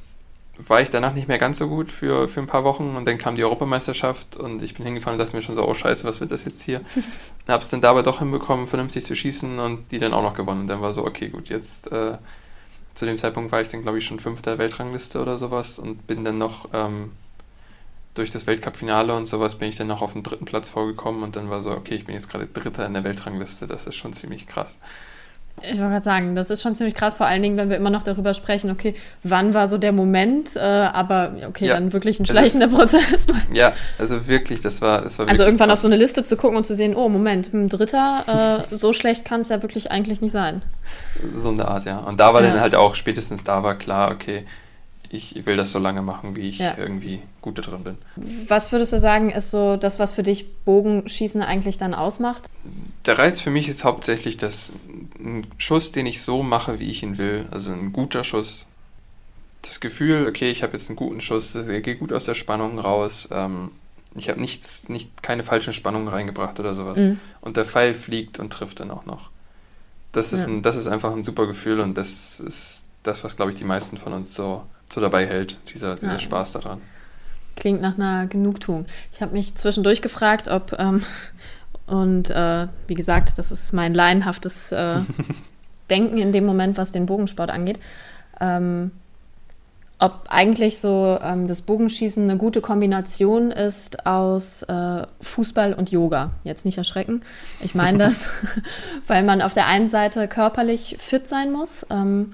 war 0.58 0.80
ich 0.80 0.90
danach 0.90 1.14
nicht 1.14 1.28
mehr 1.28 1.38
ganz 1.38 1.58
so 1.58 1.68
gut 1.68 1.92
für, 1.92 2.28
für 2.28 2.40
ein 2.40 2.48
paar 2.48 2.64
Wochen 2.64 2.96
und 2.96 3.06
dann 3.06 3.16
kam 3.16 3.36
die 3.36 3.44
Europameisterschaft 3.44 4.36
und 4.36 4.64
ich 4.64 4.74
bin 4.74 4.84
hingefahren 4.84 5.18
und 5.18 5.24
dachte 5.24 5.36
mir 5.36 5.42
schon 5.42 5.54
so, 5.54 5.66
oh 5.66 5.74
scheiße, 5.74 6.04
was 6.04 6.20
wird 6.20 6.32
das 6.32 6.44
jetzt 6.44 6.62
hier? 6.62 6.80
Habe 7.48 7.62
es 7.62 7.68
dann 7.70 7.80
dabei 7.80 8.02
doch 8.02 8.18
hinbekommen, 8.18 8.66
vernünftig 8.66 9.04
zu 9.04 9.14
schießen 9.14 9.60
und 9.60 9.92
die 9.92 10.00
dann 10.00 10.12
auch 10.12 10.22
noch 10.22 10.34
gewonnen. 10.34 10.62
Und 10.62 10.66
dann 10.66 10.80
war 10.80 10.90
so, 10.92 11.06
okay, 11.06 11.28
gut, 11.28 11.50
jetzt 11.50 11.90
äh, 11.92 12.18
zu 12.94 13.06
dem 13.06 13.16
Zeitpunkt 13.16 13.52
war 13.52 13.60
ich 13.60 13.68
dann, 13.68 13.82
glaube 13.82 13.98
ich, 13.98 14.04
schon 14.04 14.20
fünfter 14.20 14.58
Weltrangliste 14.58 15.20
oder 15.20 15.38
sowas 15.38 15.78
und 15.78 16.06
bin 16.06 16.24
dann 16.24 16.38
noch 16.38 16.68
ähm, 16.72 17.12
durch 18.14 18.30
das 18.30 18.46
Weltcup-Finale 18.46 19.14
und 19.14 19.26
sowas 19.26 19.56
bin 19.56 19.68
ich 19.68 19.76
dann 19.76 19.86
noch 19.86 20.02
auf 20.02 20.12
den 20.12 20.22
dritten 20.22 20.44
Platz 20.44 20.68
vorgekommen 20.68 21.22
und 21.22 21.36
dann 21.36 21.48
war 21.48 21.62
so, 21.62 21.70
okay, 21.70 21.94
ich 21.94 22.04
bin 22.04 22.14
jetzt 22.14 22.28
gerade 22.28 22.46
Dritter 22.46 22.86
in 22.86 22.92
der 22.92 23.04
Weltrangliste, 23.04 23.66
das 23.66 23.86
ist 23.86 23.94
schon 23.94 24.12
ziemlich 24.12 24.46
krass. 24.46 24.76
Ich 25.60 25.78
wollte 25.78 25.90
gerade 25.90 26.02
sagen, 26.02 26.34
das 26.34 26.50
ist 26.50 26.62
schon 26.62 26.74
ziemlich 26.74 26.94
krass, 26.94 27.14
vor 27.14 27.26
allen 27.26 27.42
Dingen, 27.42 27.56
wenn 27.56 27.70
wir 27.70 27.76
immer 27.76 27.90
noch 27.90 28.02
darüber 28.02 28.34
sprechen, 28.34 28.70
okay, 28.70 28.94
wann 29.22 29.54
war 29.54 29.68
so 29.68 29.78
der 29.78 29.92
Moment, 29.92 30.56
äh, 30.56 30.58
aber 30.58 31.34
okay, 31.46 31.66
ja, 31.66 31.74
dann 31.74 31.92
wirklich 31.92 32.18
ein 32.18 32.26
schleichender 32.26 32.66
ist, 32.66 32.74
Prozess. 32.74 33.26
Ja, 33.52 33.72
also 33.98 34.26
wirklich, 34.26 34.60
das 34.60 34.80
war, 34.82 35.02
das 35.02 35.18
war 35.18 35.28
Also 35.28 35.44
irgendwann 35.44 35.68
krass. 35.68 35.78
auf 35.78 35.82
so 35.82 35.88
eine 35.88 35.96
Liste 35.96 36.24
zu 36.24 36.36
gucken 36.36 36.56
und 36.56 36.64
zu 36.64 36.74
sehen, 36.74 36.96
oh, 36.96 37.08
Moment, 37.08 37.52
ein 37.52 37.68
Dritter, 37.68 38.64
äh, 38.70 38.74
so 38.74 38.92
schlecht 38.92 39.24
kann 39.24 39.40
es 39.40 39.50
ja 39.50 39.62
wirklich 39.62 39.90
eigentlich 39.92 40.20
nicht 40.20 40.32
sein. 40.32 40.62
So 41.34 41.50
eine 41.50 41.68
Art, 41.68 41.84
ja. 41.84 41.98
Und 41.98 42.18
da 42.18 42.34
war 42.34 42.42
ja. 42.42 42.50
dann 42.50 42.60
halt 42.60 42.74
auch, 42.74 42.94
spätestens 42.94 43.44
da 43.44 43.62
war 43.62 43.76
klar, 43.76 44.10
okay, 44.10 44.44
ich 45.12 45.44
will 45.44 45.56
das 45.56 45.70
so 45.70 45.78
lange 45.78 46.00
machen, 46.00 46.36
wie 46.36 46.48
ich 46.48 46.58
ja. 46.58 46.74
irgendwie 46.78 47.20
gut 47.42 47.58
da 47.58 47.62
drin 47.62 47.84
bin. 47.84 47.98
Was 48.48 48.72
würdest 48.72 48.94
du 48.94 48.98
sagen, 48.98 49.30
ist 49.30 49.50
so 49.50 49.76
das, 49.76 49.98
was 49.98 50.12
für 50.12 50.22
dich 50.22 50.64
Bogenschießen 50.64 51.42
eigentlich 51.42 51.76
dann 51.76 51.92
ausmacht? 51.92 52.48
Der 53.04 53.18
Reiz 53.18 53.38
für 53.38 53.50
mich 53.50 53.68
ist 53.68 53.84
hauptsächlich, 53.84 54.38
dass 54.38 54.72
ein 55.22 55.46
Schuss, 55.58 55.92
den 55.92 56.06
ich 56.06 56.22
so 56.22 56.42
mache, 56.42 56.78
wie 56.78 56.90
ich 56.90 57.02
ihn 57.02 57.18
will, 57.18 57.46
also 57.50 57.72
ein 57.72 57.92
guter 57.92 58.24
Schuss, 58.24 58.66
das 59.62 59.80
Gefühl, 59.80 60.26
okay, 60.28 60.50
ich 60.50 60.62
habe 60.62 60.72
jetzt 60.72 60.88
einen 60.88 60.96
guten 60.96 61.20
Schuss, 61.20 61.54
er 61.54 61.80
geht 61.80 62.00
gut 62.00 62.12
aus 62.12 62.24
der 62.24 62.34
Spannung 62.34 62.78
raus, 62.78 63.28
ähm, 63.30 63.70
ich 64.14 64.28
habe 64.28 64.40
nichts, 64.40 64.88
nicht, 64.88 65.22
keine 65.22 65.42
falschen 65.42 65.72
Spannungen 65.72 66.08
reingebracht 66.08 66.60
oder 66.60 66.74
sowas. 66.74 66.98
Mhm. 66.98 67.18
Und 67.40 67.56
der 67.56 67.64
Pfeil 67.64 67.94
fliegt 67.94 68.38
und 68.38 68.52
trifft 68.52 68.80
dann 68.80 68.90
auch 68.90 69.06
noch. 69.06 69.30
Das 70.10 70.34
ist, 70.34 70.42
ja. 70.42 70.48
ein, 70.48 70.62
das 70.62 70.76
ist 70.76 70.86
einfach 70.86 71.12
ein 71.12 71.24
super 71.24 71.46
Gefühl 71.46 71.80
und 71.80 71.96
das 71.96 72.38
ist 72.40 72.84
das, 73.02 73.24
was, 73.24 73.36
glaube 73.36 73.52
ich, 73.52 73.58
die 73.58 73.64
meisten 73.64 73.96
von 73.96 74.12
uns 74.12 74.34
so 74.34 74.64
so 74.92 75.00
dabei 75.00 75.26
hält, 75.26 75.56
dieser, 75.72 75.94
dieser 75.94 76.12
ja. 76.12 76.20
Spaß 76.20 76.52
daran. 76.52 76.80
Klingt 77.56 77.80
nach 77.80 77.96
einer 77.96 78.26
Genugtuung. 78.26 78.86
Ich 79.12 79.20
habe 79.20 79.32
mich 79.32 79.54
zwischendurch 79.54 80.02
gefragt, 80.02 80.48
ob, 80.48 80.74
ähm, 80.78 81.02
und 81.92 82.30
äh, 82.30 82.68
wie 82.86 82.94
gesagt, 82.94 83.36
das 83.36 83.50
ist 83.50 83.74
mein 83.74 83.92
laienhaftes 83.92 84.72
äh, 84.72 84.96
Denken 85.90 86.16
in 86.16 86.32
dem 86.32 86.46
Moment, 86.46 86.78
was 86.78 86.90
den 86.90 87.04
Bogensport 87.04 87.50
angeht, 87.50 87.78
ähm, 88.40 88.92
ob 89.98 90.24
eigentlich 90.30 90.80
so 90.80 91.18
ähm, 91.22 91.46
das 91.46 91.60
Bogenschießen 91.60 92.22
eine 92.22 92.38
gute 92.38 92.62
Kombination 92.62 93.50
ist 93.50 94.06
aus 94.06 94.62
äh, 94.62 95.02
Fußball 95.20 95.74
und 95.74 95.90
Yoga. 95.92 96.30
Jetzt 96.44 96.64
nicht 96.64 96.78
erschrecken. 96.78 97.20
Ich 97.60 97.74
meine 97.74 97.98
das, 98.04 98.30
weil 99.06 99.22
man 99.22 99.42
auf 99.42 99.52
der 99.52 99.66
einen 99.66 99.88
Seite 99.88 100.28
körperlich 100.28 100.96
fit 100.98 101.28
sein 101.28 101.52
muss. 101.52 101.84
Ähm, 101.90 102.32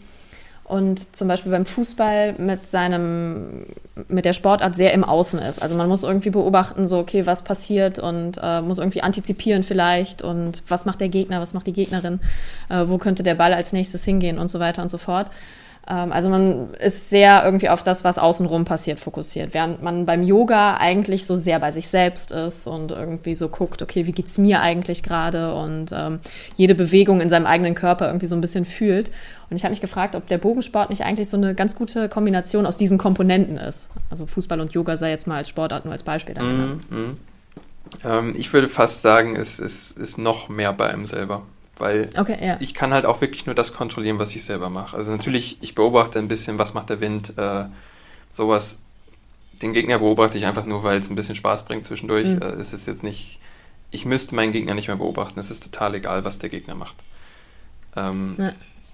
und 0.69 1.17
zum 1.17 1.29
Beispiel 1.29 1.51
beim 1.51 1.65
Fußball 1.65 2.35
mit 2.35 2.69
seinem, 2.69 3.65
mit 4.07 4.27
der 4.27 4.35
Sportart 4.35 4.77
sehr 4.77 4.93
im 4.93 5.03
Außen 5.03 5.39
ist. 5.39 5.63
Also 5.63 5.75
man 5.77 5.89
muss 5.89 6.03
irgendwie 6.03 6.29
beobachten, 6.29 6.87
so, 6.87 6.99
okay, 6.99 7.25
was 7.25 7.43
passiert 7.43 7.99
und 7.99 8.39
äh, 8.43 8.61
muss 8.61 8.77
irgendwie 8.77 9.03
antizipieren 9.03 9.63
vielleicht 9.63 10.21
und 10.21 10.63
was 10.69 10.85
macht 10.85 11.01
der 11.01 11.09
Gegner, 11.09 11.41
was 11.41 11.55
macht 11.55 11.67
die 11.67 11.73
Gegnerin, 11.73 12.21
äh, 12.69 12.85
wo 12.87 12.99
könnte 12.99 13.23
der 13.23 13.35
Ball 13.35 13.55
als 13.55 13.73
nächstes 13.73 14.05
hingehen 14.05 14.39
und 14.39 14.51
so 14.51 14.61
weiter 14.61 14.83
und 14.83 14.91
so 14.91 14.99
fort. 14.99 15.29
Ähm, 15.89 16.13
also 16.13 16.29
man 16.29 16.75
ist 16.75 17.09
sehr 17.11 17.43
irgendwie 17.45 17.69
auf 17.69 17.83
das, 17.83 18.05
was 18.05 18.19
außenrum 18.19 18.65
passiert, 18.65 19.01
fokussiert, 19.01 19.55
während 19.55 19.83
man 19.83 20.07
beim 20.07 20.23
Yoga 20.23 20.77
eigentlich 20.77 21.27
so 21.27 21.37
sehr 21.37 21.59
bei 21.59 21.71
sich 21.71 21.89
selbst 21.89 22.31
ist 22.33 22.67
und 22.67 22.93
irgendwie 22.93 23.35
so 23.35 23.49
guckt, 23.49 23.83
okay, 23.83 24.07
wie 24.07 24.13
geht's 24.13 24.39
mir 24.39 24.61
eigentlich 24.61 25.03
gerade 25.03 25.55
und 25.55 25.93
ähm, 25.93 26.21
jede 26.57 26.75
Bewegung 26.75 27.21
in 27.21 27.29
seinem 27.29 27.47
eigenen 27.47 27.75
Körper 27.75 28.07
irgendwie 28.07 28.27
so 28.27 28.37
ein 28.37 28.41
bisschen 28.41 28.65
fühlt. 28.65 29.11
Und 29.51 29.57
ich 29.57 29.65
habe 29.65 29.71
mich 29.71 29.81
gefragt, 29.81 30.15
ob 30.15 30.27
der 30.27 30.37
Bogensport 30.37 30.91
nicht 30.91 31.05
eigentlich 31.05 31.31
so 31.31 31.39
eine 31.39 31.55
ganz 31.55 31.75
gute 31.75 32.11
Kombination 32.11 32.67
aus 32.67 32.77
diesen 32.77 32.99
Komponenten 32.99 33.57
ist. 33.57 33.89
Also 34.11 34.27
Fußball 34.27 34.61
und 34.61 34.73
Yoga 34.73 34.99
sei 34.99 35.11
jetzt 35.11 35.27
mal 35.27 35.37
als 35.37 35.49
Sportart 35.49 35.87
nur 35.87 35.93
als 35.93 36.03
Beispiel 36.03 36.35
genannt. 36.35 36.83
Mm, 36.91 36.97
mm. 36.97 37.17
Ähm, 38.05 38.35
ich 38.37 38.53
würde 38.53 38.69
fast 38.69 39.01
sagen, 39.01 39.37
es 39.37 39.59
ist, 39.59 39.97
ist 39.97 40.19
noch 40.19 40.51
mehr 40.51 40.75
bei 40.75 40.91
einem 40.91 41.07
selber 41.07 41.45
weil 41.79 42.11
okay, 42.19 42.37
ja. 42.41 42.57
ich 42.61 42.75
kann 42.75 42.93
halt 42.93 43.07
auch 43.07 43.21
wirklich 43.21 43.47
nur 43.47 43.55
das 43.55 43.73
kontrollieren, 43.73 44.19
was 44.19 44.35
ich 44.35 44.45
selber 44.45 44.71
mache. 44.71 44.97
Also 44.97 45.11
natürlich, 45.11 45.59
ich 45.61 45.75
beobachte 45.75 46.19
ein 46.19 46.29
bisschen, 46.29 46.59
was 46.59 46.75
macht 46.75 46.91
der 46.91 47.01
Wind, 47.01 47.35
äh, 47.37 47.65
sowas. 48.31 48.79
Den 49.63 49.73
Gegner 49.73 49.99
beobachte 49.99 50.39
ich 50.39 50.47
einfach 50.47 50.67
nur, 50.67 50.83
weil 50.85 50.99
es 50.99 51.11
ein 51.11 51.15
bisschen 51.15 51.35
Spaß 51.35 51.65
bringt 51.65 51.85
zwischendurch. 51.85 52.29
Mhm. 52.29 52.43
Äh, 52.43 52.47
es 52.53 52.73
ist 52.73 52.87
jetzt 52.87 53.03
nicht, 53.03 53.41
ich 53.91 54.05
müsste 54.05 54.35
meinen 54.35 54.53
Gegner 54.53 54.75
nicht 54.75 54.89
mehr 54.89 54.97
beobachten. 54.97 55.39
Es 55.41 55.51
ist 55.51 55.65
total 55.65 55.95
egal, 55.95 56.25
was 56.25 56.39
der 56.39 56.49
Gegner 56.49 56.75
macht. 56.75 56.97
Ähm, 57.97 58.37
ja. 58.39 58.53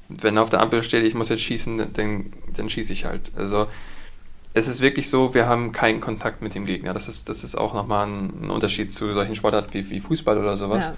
Wenn 0.09 0.39
auf 0.39 0.51
der 0.51 0.61
Ampel 0.61 0.83
steht, 0.83 1.05
ich 1.05 1.15
muss 1.15 1.29
jetzt 1.29 1.43
schießen, 1.43 1.93
dann, 1.93 2.33
dann 2.55 2.71
schieße 2.71 2.93
ich 2.93 3.05
halt. 3.05 3.33
Also 3.37 3.67
es 4.53 4.69
ist 4.69 4.81
wirklich 4.81 5.11
so, 5.11 5.35
wir 5.35 5.47
haben 5.47 5.73
keinen 5.73 6.01
Kontakt 6.01 6.43
mit 6.43 6.55
dem 6.55 6.67
Gegner. 6.67 6.95
Das 6.95 7.09
ist, 7.09 7.29
das 7.29 7.43
ist 7.43 7.57
auch 7.57 7.75
nochmal 7.75 8.07
ein, 8.07 8.45
ein 8.45 8.51
Unterschied 8.51 8.91
zu 8.91 9.13
solchen 9.13 9.35
Sportarten 9.35 9.73
wie, 9.73 9.89
wie 9.91 10.01
Fußball 10.01 10.39
oder 10.39 10.57
sowas. 10.57 10.89
Ja 10.89 10.97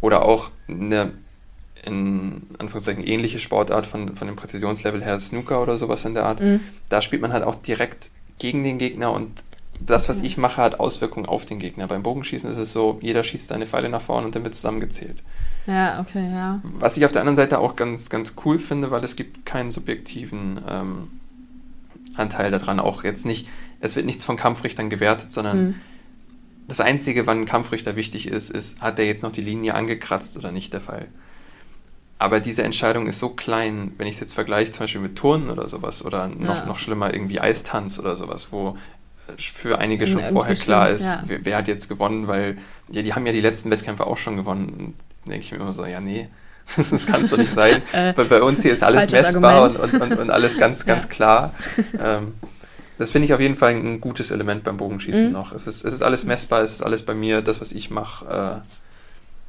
oder 0.00 0.24
auch 0.24 0.50
eine 0.68 1.12
in 1.84 2.42
Anführungszeichen 2.58 3.04
ähnliche 3.04 3.38
Sportart 3.38 3.86
von, 3.86 4.16
von 4.16 4.26
dem 4.26 4.36
Präzisionslevel 4.36 5.02
her, 5.02 5.18
Snooker 5.20 5.62
oder 5.62 5.78
sowas 5.78 6.04
in 6.04 6.14
der 6.14 6.26
Art. 6.26 6.40
Mhm. 6.40 6.60
Da 6.88 7.02
spielt 7.02 7.22
man 7.22 7.32
halt 7.32 7.44
auch 7.44 7.54
direkt 7.54 8.10
gegen 8.38 8.64
den 8.64 8.78
Gegner 8.78 9.12
und 9.12 9.42
das, 9.80 10.08
was 10.08 10.22
ich 10.22 10.36
mache, 10.36 10.60
hat 10.60 10.80
Auswirkungen 10.80 11.26
auf 11.26 11.46
den 11.46 11.60
Gegner. 11.60 11.86
Beim 11.86 12.02
Bogenschießen 12.02 12.50
ist 12.50 12.56
es 12.56 12.72
so, 12.72 12.98
jeder 13.00 13.22
schießt 13.22 13.48
seine 13.48 13.64
Pfeile 13.64 13.88
nach 13.88 14.00
vorne 14.00 14.26
und 14.26 14.34
dann 14.34 14.42
wird 14.42 14.56
zusammengezählt. 14.56 15.22
Ja, 15.66 16.00
okay, 16.00 16.28
ja. 16.32 16.60
Was 16.64 16.96
ich 16.96 17.04
auf 17.04 17.12
der 17.12 17.20
anderen 17.20 17.36
Seite 17.36 17.60
auch 17.60 17.76
ganz, 17.76 18.10
ganz 18.10 18.34
cool 18.44 18.58
finde, 18.58 18.90
weil 18.90 19.04
es 19.04 19.14
gibt 19.14 19.46
keinen 19.46 19.70
subjektiven 19.70 20.60
ähm, 20.68 21.08
Anteil 22.16 22.50
daran. 22.50 22.80
Auch 22.80 23.04
jetzt 23.04 23.24
nicht, 23.24 23.48
es 23.78 23.94
wird 23.94 24.04
nichts 24.04 24.24
von 24.24 24.36
Kampfrichtern 24.36 24.90
gewertet, 24.90 25.30
sondern 25.30 25.68
mhm 25.68 25.74
das 26.68 26.80
Einzige, 26.80 27.26
wann 27.26 27.40
ein 27.40 27.46
Kampfrichter 27.46 27.96
wichtig 27.96 28.28
ist, 28.28 28.50
ist, 28.50 28.80
hat 28.80 28.98
er 28.98 29.06
jetzt 29.06 29.22
noch 29.22 29.32
die 29.32 29.40
Linie 29.40 29.74
angekratzt 29.74 30.36
oder 30.36 30.52
nicht 30.52 30.72
der 30.74 30.82
Fall. 30.82 31.08
Aber 32.18 32.40
diese 32.40 32.62
Entscheidung 32.62 33.06
ist 33.06 33.20
so 33.20 33.30
klein, 33.30 33.92
wenn 33.96 34.06
ich 34.06 34.14
es 34.14 34.20
jetzt 34.20 34.34
vergleiche, 34.34 34.70
zum 34.72 34.84
Beispiel 34.84 35.00
mit 35.00 35.16
Turnen 35.16 35.50
oder 35.50 35.66
sowas, 35.66 36.04
oder 36.04 36.28
noch, 36.28 36.56
ja. 36.56 36.66
noch 36.66 36.78
schlimmer, 36.78 37.14
irgendwie 37.14 37.40
Eistanz 37.40 37.98
oder 37.98 38.16
sowas, 38.16 38.48
wo 38.50 38.76
äh, 39.28 39.32
für 39.40 39.78
einige 39.78 40.06
schon 40.06 40.20
ja, 40.20 40.26
vorher 40.26 40.56
klar 40.56 40.90
ist, 40.90 41.04
ja. 41.04 41.22
wer, 41.26 41.44
wer, 41.44 41.56
hat 41.56 41.68
jetzt 41.68 41.88
gewonnen, 41.88 42.26
weil 42.26 42.58
ja, 42.90 43.02
die 43.02 43.14
haben 43.14 43.24
ja 43.24 43.32
die 43.32 43.40
letzten 43.40 43.70
Wettkämpfe 43.70 44.06
auch 44.06 44.16
schon 44.16 44.36
gewonnen. 44.36 44.94
Da 45.24 45.30
denke 45.30 45.44
ich 45.44 45.52
mir 45.52 45.58
immer 45.58 45.72
so, 45.72 45.86
ja, 45.86 46.00
nee, 46.00 46.28
das 46.90 47.06
kann 47.06 47.24
es 47.24 47.30
doch 47.30 47.38
nicht 47.38 47.54
sein. 47.54 47.82
äh, 47.92 48.12
bei, 48.12 48.24
bei, 48.24 48.42
uns 48.42 48.62
hier 48.62 48.72
ist 48.72 48.82
alles 48.82 49.10
messbar 49.10 49.62
und, 49.62 49.76
und, 49.78 50.02
und, 50.02 50.18
und, 50.18 50.30
alles 50.30 50.58
ganz, 50.58 50.84
ganz 50.86 51.08
klar. 51.08 51.54
Ähm, 51.98 52.34
das 52.98 53.10
finde 53.10 53.26
ich 53.26 53.34
auf 53.34 53.40
jeden 53.40 53.56
Fall 53.56 53.70
ein 53.70 54.00
gutes 54.00 54.30
Element 54.30 54.64
beim 54.64 54.76
Bogenschießen 54.76 55.28
mhm. 55.28 55.32
noch. 55.32 55.52
Es 55.52 55.66
ist, 55.66 55.84
es 55.84 55.94
ist 55.94 56.02
alles 56.02 56.24
messbar, 56.24 56.62
es 56.62 56.72
ist 56.72 56.82
alles 56.82 57.04
bei 57.04 57.14
mir. 57.14 57.42
Das, 57.42 57.60
was 57.60 57.72
ich 57.72 57.90
mache, 57.90 58.62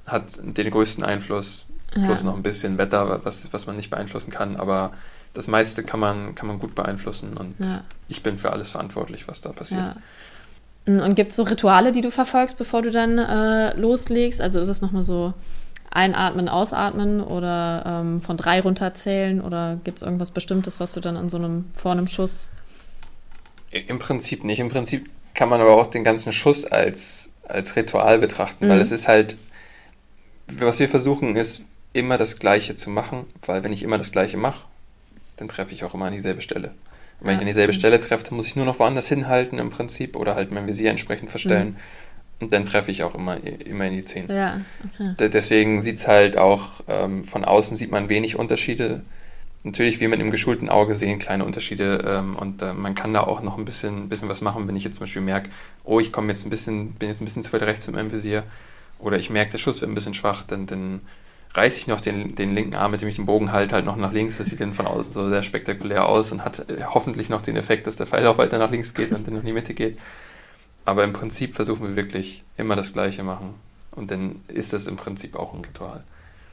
äh, 0.05 0.09
hat 0.09 0.39
den 0.41 0.69
größten 0.71 1.03
Einfluss. 1.03 1.65
Ja. 1.95 2.05
Plus 2.05 2.23
noch 2.23 2.35
ein 2.35 2.43
bisschen 2.43 2.77
Wetter, 2.77 3.21
was, 3.23 3.51
was 3.51 3.65
man 3.65 3.75
nicht 3.75 3.89
beeinflussen 3.89 4.31
kann. 4.31 4.55
Aber 4.57 4.91
das 5.33 5.47
meiste 5.47 5.83
kann 5.83 5.99
man, 5.99 6.35
kann 6.35 6.47
man 6.47 6.59
gut 6.59 6.75
beeinflussen 6.75 7.37
und 7.37 7.55
ja. 7.59 7.81
ich 8.07 8.23
bin 8.23 8.37
für 8.37 8.51
alles 8.51 8.69
verantwortlich, 8.69 9.27
was 9.27 9.41
da 9.41 9.51
passiert. 9.51 9.81
Ja. 9.81 11.05
Und 11.05 11.15
gibt 11.15 11.31
es 11.31 11.35
so 11.35 11.43
Rituale, 11.43 11.91
die 11.91 12.01
du 12.01 12.09
verfolgst, 12.09 12.57
bevor 12.57 12.81
du 12.81 12.89
dann 12.89 13.17
äh, 13.19 13.75
loslegst? 13.75 14.41
Also 14.41 14.59
ist 14.59 14.69
es 14.69 14.81
nochmal 14.81 15.03
so 15.03 15.33
einatmen, 15.91 16.49
ausatmen 16.49 17.21
oder 17.21 17.83
ähm, 17.85 18.21
von 18.21 18.37
drei 18.37 18.61
runterzählen 18.61 19.41
oder 19.41 19.79
gibt 19.83 19.99
es 19.99 20.03
irgendwas 20.03 20.31
Bestimmtes, 20.31 20.79
was 20.79 20.93
du 20.93 20.99
dann 20.99 21.17
an 21.17 21.29
so 21.29 21.37
einem 21.37 21.65
vor 21.73 21.91
einem 21.91 22.07
Schuss 22.07 22.49
im 23.71 23.99
Prinzip 23.99 24.43
nicht. 24.43 24.59
Im 24.59 24.69
Prinzip 24.69 25.09
kann 25.33 25.49
man 25.49 25.61
aber 25.61 25.75
auch 25.75 25.87
den 25.87 26.03
ganzen 26.03 26.33
Schuss 26.33 26.65
als, 26.65 27.31
als 27.43 27.75
Ritual 27.75 28.19
betrachten, 28.19 28.65
mhm. 28.65 28.69
weil 28.69 28.81
es 28.81 28.91
ist 28.91 29.07
halt, 29.07 29.37
was 30.47 30.79
wir 30.79 30.89
versuchen, 30.89 31.35
ist 31.35 31.61
immer 31.93 32.17
das 32.17 32.39
Gleiche 32.39 32.75
zu 32.75 32.89
machen, 32.89 33.25
weil 33.45 33.63
wenn 33.63 33.73
ich 33.73 33.83
immer 33.83 33.97
das 33.97 34.11
Gleiche 34.11 34.37
mache, 34.37 34.65
dann 35.37 35.47
treffe 35.47 35.73
ich 35.73 35.83
auch 35.83 35.93
immer 35.93 36.05
an 36.05 36.13
dieselbe 36.13 36.41
Stelle. 36.41 36.71
Wenn 37.19 37.31
ja. 37.31 37.33
ich 37.35 37.39
an 37.41 37.47
dieselbe 37.47 37.73
Stelle 37.73 37.99
treffe, 37.99 38.25
dann 38.25 38.35
muss 38.35 38.47
ich 38.47 38.55
nur 38.55 38.65
noch 38.65 38.79
woanders 38.79 39.07
hinhalten 39.07 39.59
im 39.59 39.69
Prinzip 39.69 40.15
oder 40.15 40.35
halt 40.35 40.51
mein 40.51 40.67
Visier 40.67 40.89
entsprechend 40.89 41.29
verstellen. 41.29 41.69
Mhm. 41.69 41.75
Und 42.41 42.53
dann 42.53 42.63
treffe 42.63 42.89
ich 42.89 43.03
auch 43.03 43.15
immer, 43.15 43.37
immer 43.43 43.85
in 43.85 43.93
die 43.93 44.01
10. 44.01 44.29
Ja, 44.29 44.61
okay. 44.85 45.29
Deswegen 45.29 45.81
sieht 45.81 45.99
es 45.99 46.07
halt 46.07 46.37
auch, 46.37 46.81
ähm, 46.87 47.25
von 47.25 47.43
außen 47.43 47.75
sieht 47.75 47.91
man 47.91 48.07
wenig 48.07 48.37
Unterschiede. 48.37 49.01
Natürlich, 49.63 49.99
wir 49.99 50.07
mit 50.07 50.19
einem 50.19 50.31
geschulten 50.31 50.69
Auge 50.69 50.95
sehen 50.95 51.19
kleine 51.19 51.43
Unterschiede 51.43 52.01
ähm, 52.07 52.37
und 52.37 52.61
äh, 52.61 52.73
man 52.73 52.95
kann 52.95 53.13
da 53.13 53.21
auch 53.21 53.41
noch 53.41 53.57
ein 53.57 53.65
bisschen, 53.65 54.07
bisschen 54.07 54.29
was 54.29 54.39
machen, 54.41 54.67
wenn 54.67 54.77
ich 54.77 54.85
jetzt 54.85 54.95
zum 54.95 55.03
Beispiel 55.03 55.21
merke, 55.21 55.49
oh, 55.83 55.99
ich 55.99 56.13
komme 56.13 56.29
jetzt 56.29 56.45
ein 56.45 56.49
bisschen, 56.49 56.93
bin 56.93 57.09
jetzt 57.09 57.21
ein 57.21 57.25
bisschen 57.25 57.43
zu 57.43 57.51
weit 57.51 57.63
rechts 57.63 57.89
meinem 57.91 58.11
Visier 58.11 58.43
oder 58.99 59.17
ich 59.17 59.29
merke, 59.29 59.51
der 59.51 59.57
Schuss 59.57 59.81
wird 59.81 59.91
ein 59.91 59.95
bisschen 59.95 60.13
schwach, 60.13 60.43
dann, 60.47 60.65
dann 60.65 61.01
reiße 61.53 61.79
ich 61.79 61.87
noch 61.87 61.99
den, 61.99 62.35
den 62.35 62.53
linken 62.53 62.75
Arm, 62.75 62.91
mit 62.91 63.01
dem 63.01 63.09
ich 63.09 63.15
den 63.15 63.25
Bogen 63.25 63.51
halte, 63.51 63.75
halt 63.75 63.85
noch 63.85 63.95
nach 63.95 64.13
links. 64.13 64.37
Das 64.37 64.47
sieht 64.47 64.61
dann 64.61 64.73
von 64.73 64.87
außen 64.87 65.11
so 65.11 65.27
sehr 65.27 65.43
spektakulär 65.43 66.05
aus 66.05 66.31
und 66.31 66.45
hat 66.45 66.69
äh, 66.69 66.83
hoffentlich 66.85 67.29
noch 67.29 67.41
den 67.41 67.55
Effekt, 67.55 67.87
dass 67.87 67.95
der 67.95 68.07
Pfeil 68.07 68.25
auch 68.27 68.37
weiter 68.37 68.59
nach 68.59 68.71
links 68.71 68.93
geht 68.93 69.11
und 69.11 69.27
dann 69.27 69.35
in 69.35 69.45
die 69.45 69.53
Mitte 69.53 69.73
geht. 69.73 69.97
Aber 70.85 71.03
im 71.03 71.13
Prinzip 71.13 71.55
versuchen 71.55 71.87
wir 71.87 71.95
wirklich 71.95 72.41
immer 72.57 72.75
das 72.75 72.93
Gleiche 72.93 73.23
machen. 73.23 73.55
Und 73.91 74.11
dann 74.11 74.41
ist 74.47 74.73
das 74.73 74.87
im 74.87 74.95
Prinzip 74.95 75.35
auch 75.35 75.53
ein 75.53 75.61
Ritual. 75.61 76.03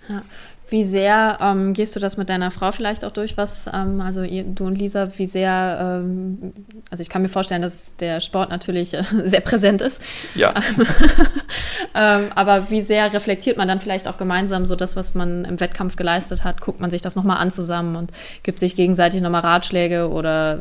Ja. 0.09 0.23
Wie 0.69 0.83
sehr 0.83 1.39
ähm, 1.41 1.75
gehst 1.75 1.95
du 1.95 2.01
das 2.01 2.17
mit 2.17 2.29
deiner 2.29 2.51
Frau 2.51 2.73
vielleicht 2.73 3.05
auch 3.05 3.13
durch, 3.13 3.37
was, 3.37 3.67
ähm, 3.73 4.01
also 4.01 4.23
ihr, 4.23 4.43
du 4.43 4.67
und 4.67 4.77
Lisa, 4.77 5.09
wie 5.17 5.27
sehr, 5.27 6.03
ähm, 6.03 6.53
also 6.91 7.03
ich 7.03 7.09
kann 7.09 7.23
mir 7.23 7.29
vorstellen, 7.29 7.63
dass 7.63 7.95
der 7.97 8.21
Sport 8.21 8.51
natürlich 8.51 8.95
äh, 8.95 9.05
sehr 9.25 9.41
präsent 9.41 9.81
ist. 9.81 10.03
Ja. 10.35 10.55
Ähm, 11.95 12.27
aber 12.35 12.71
wie 12.71 12.83
sehr 12.83 13.11
reflektiert 13.13 13.57
man 13.57 13.69
dann 13.69 13.81
vielleicht 13.81 14.07
auch 14.07 14.19
gemeinsam 14.19 14.67
so 14.67 14.77
das, 14.77 14.97
was 14.97 15.15
man 15.15 15.47
im 15.47 15.61
Wettkampf 15.61 15.97
geleistet 15.97 16.45
hat? 16.45 16.61
Guckt 16.61 16.79
man 16.79 16.91
sich 16.91 17.01
das 17.01 17.17
nochmal 17.17 17.39
an 17.39 17.51
zusammen 17.51 17.97
und 17.97 18.13
gibt 18.43 18.59
sich 18.59 18.77
gegenseitig 18.77 19.23
nochmal 19.23 19.41
Ratschläge 19.41 20.11
oder? 20.11 20.59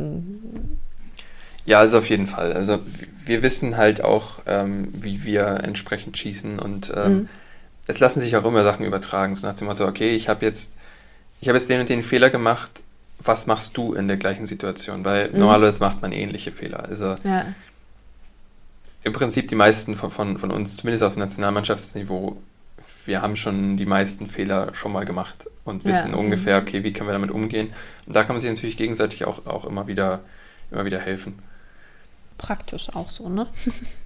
Ja, 1.65 1.79
also 1.79 1.97
auf 1.97 2.09
jeden 2.09 2.27
Fall. 2.27 2.53
Also 2.53 2.79
wir 3.25 3.43
wissen 3.43 3.75
halt 3.75 4.01
auch, 4.01 4.39
ähm, 4.45 4.93
wie 4.93 5.25
wir 5.25 5.59
entsprechend 5.63 6.17
schießen 6.17 6.57
und 6.57 6.93
ähm, 6.95 7.13
mhm 7.13 7.29
es 7.87 7.99
lassen 7.99 8.21
sich 8.21 8.35
auch 8.35 8.45
immer 8.45 8.63
Sachen 8.63 8.85
übertragen, 8.85 9.35
so 9.35 9.47
nach 9.47 9.55
dem 9.55 9.67
Motto, 9.67 9.85
okay, 9.85 10.15
ich 10.15 10.29
habe 10.29 10.45
jetzt, 10.45 10.73
ich 11.41 11.47
habe 11.47 11.57
jetzt 11.57 11.69
den 11.69 11.81
und 11.81 11.89
den 11.89 12.03
Fehler 12.03 12.29
gemacht, 12.29 12.83
was 13.19 13.47
machst 13.47 13.77
du 13.77 13.93
in 13.93 14.07
der 14.07 14.17
gleichen 14.17 14.45
Situation? 14.45 15.05
Weil 15.05 15.29
mhm. 15.31 15.39
normalerweise 15.39 15.79
macht 15.79 16.01
man 16.01 16.11
ähnliche 16.11 16.51
Fehler. 16.51 16.85
Also 16.85 17.15
ja. 17.23 17.45
im 19.03 19.13
Prinzip 19.13 19.47
die 19.47 19.55
meisten 19.55 19.95
von, 19.95 20.11
von, 20.11 20.37
von 20.37 20.51
uns, 20.51 20.77
zumindest 20.77 21.03
auf 21.03 21.15
Nationalmannschaftsniveau, 21.15 22.37
wir 23.05 23.21
haben 23.21 23.35
schon 23.35 23.77
die 23.77 23.85
meisten 23.85 24.27
Fehler 24.27 24.73
schon 24.73 24.91
mal 24.91 25.05
gemacht 25.05 25.47
und 25.63 25.85
wissen 25.85 26.11
ja. 26.11 26.17
ungefähr, 26.17 26.57
okay, 26.57 26.83
wie 26.83 26.91
können 26.91 27.07
wir 27.07 27.13
damit 27.13 27.31
umgehen. 27.31 27.71
Und 28.07 28.15
da 28.15 28.23
kann 28.23 28.35
man 28.35 28.41
sich 28.41 28.49
natürlich 28.49 28.77
gegenseitig 28.77 29.25
auch, 29.25 29.45
auch 29.45 29.65
immer 29.65 29.87
wieder, 29.87 30.21
immer 30.71 30.85
wieder 30.85 30.99
helfen. 30.99 31.39
Praktisch 32.37 32.89
auch 32.95 33.11
so, 33.11 33.29
ne? 33.29 33.47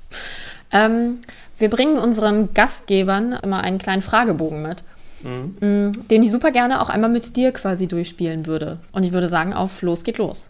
ähm, 0.71 1.19
wir 1.57 1.69
bringen 1.69 1.97
unseren 1.97 2.53
Gastgebern 2.53 3.33
immer 3.33 3.61
einen 3.61 3.77
kleinen 3.77 4.01
Fragebogen 4.01 4.61
mit, 4.61 4.83
mhm. 5.21 5.55
Mm, 5.59 6.07
den 6.07 6.23
ich 6.23 6.31
super 6.31 6.51
gerne 6.51 6.81
auch 6.81 6.89
einmal 6.89 7.09
mit 7.09 7.35
dir 7.35 7.51
quasi 7.51 7.87
durchspielen 7.87 8.45
würde. 8.45 8.79
Und 8.91 9.03
ich 9.03 9.11
würde 9.11 9.27
sagen, 9.27 9.53
auf 9.53 9.81
los 9.81 10.03
geht 10.03 10.17
los. 10.17 10.49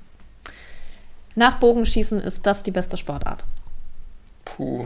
Nach 1.36 1.56
Bogenschießen 1.56 2.22
ist 2.22 2.46
das 2.46 2.64
die 2.64 2.72
beste 2.72 2.98
Sportart. 2.98 3.46
Puh. 4.46 4.86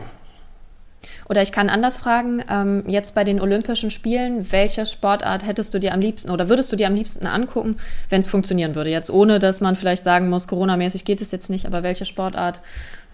Oder 1.28 1.42
ich 1.42 1.52
kann 1.52 1.68
anders 1.68 1.98
fragen, 1.98 2.42
ähm, 2.48 2.84
jetzt 2.86 3.14
bei 3.14 3.24
den 3.24 3.40
Olympischen 3.40 3.90
Spielen, 3.90 4.50
welche 4.52 4.86
Sportart 4.86 5.46
hättest 5.46 5.74
du 5.74 5.78
dir 5.78 5.92
am 5.92 6.00
liebsten 6.00 6.30
oder 6.30 6.48
würdest 6.48 6.70
du 6.72 6.76
dir 6.76 6.86
am 6.86 6.94
liebsten 6.94 7.26
angucken, 7.26 7.76
wenn 8.10 8.20
es 8.20 8.28
funktionieren 8.28 8.74
würde? 8.74 8.90
Jetzt 8.90 9.10
ohne, 9.10 9.38
dass 9.38 9.60
man 9.60 9.76
vielleicht 9.76 10.04
sagen 10.04 10.28
muss, 10.28 10.48
Corona-mäßig 10.48 11.04
geht 11.04 11.20
es 11.20 11.30
jetzt 11.30 11.50
nicht, 11.50 11.66
aber 11.66 11.82
welche 11.82 12.04
Sportart 12.04 12.60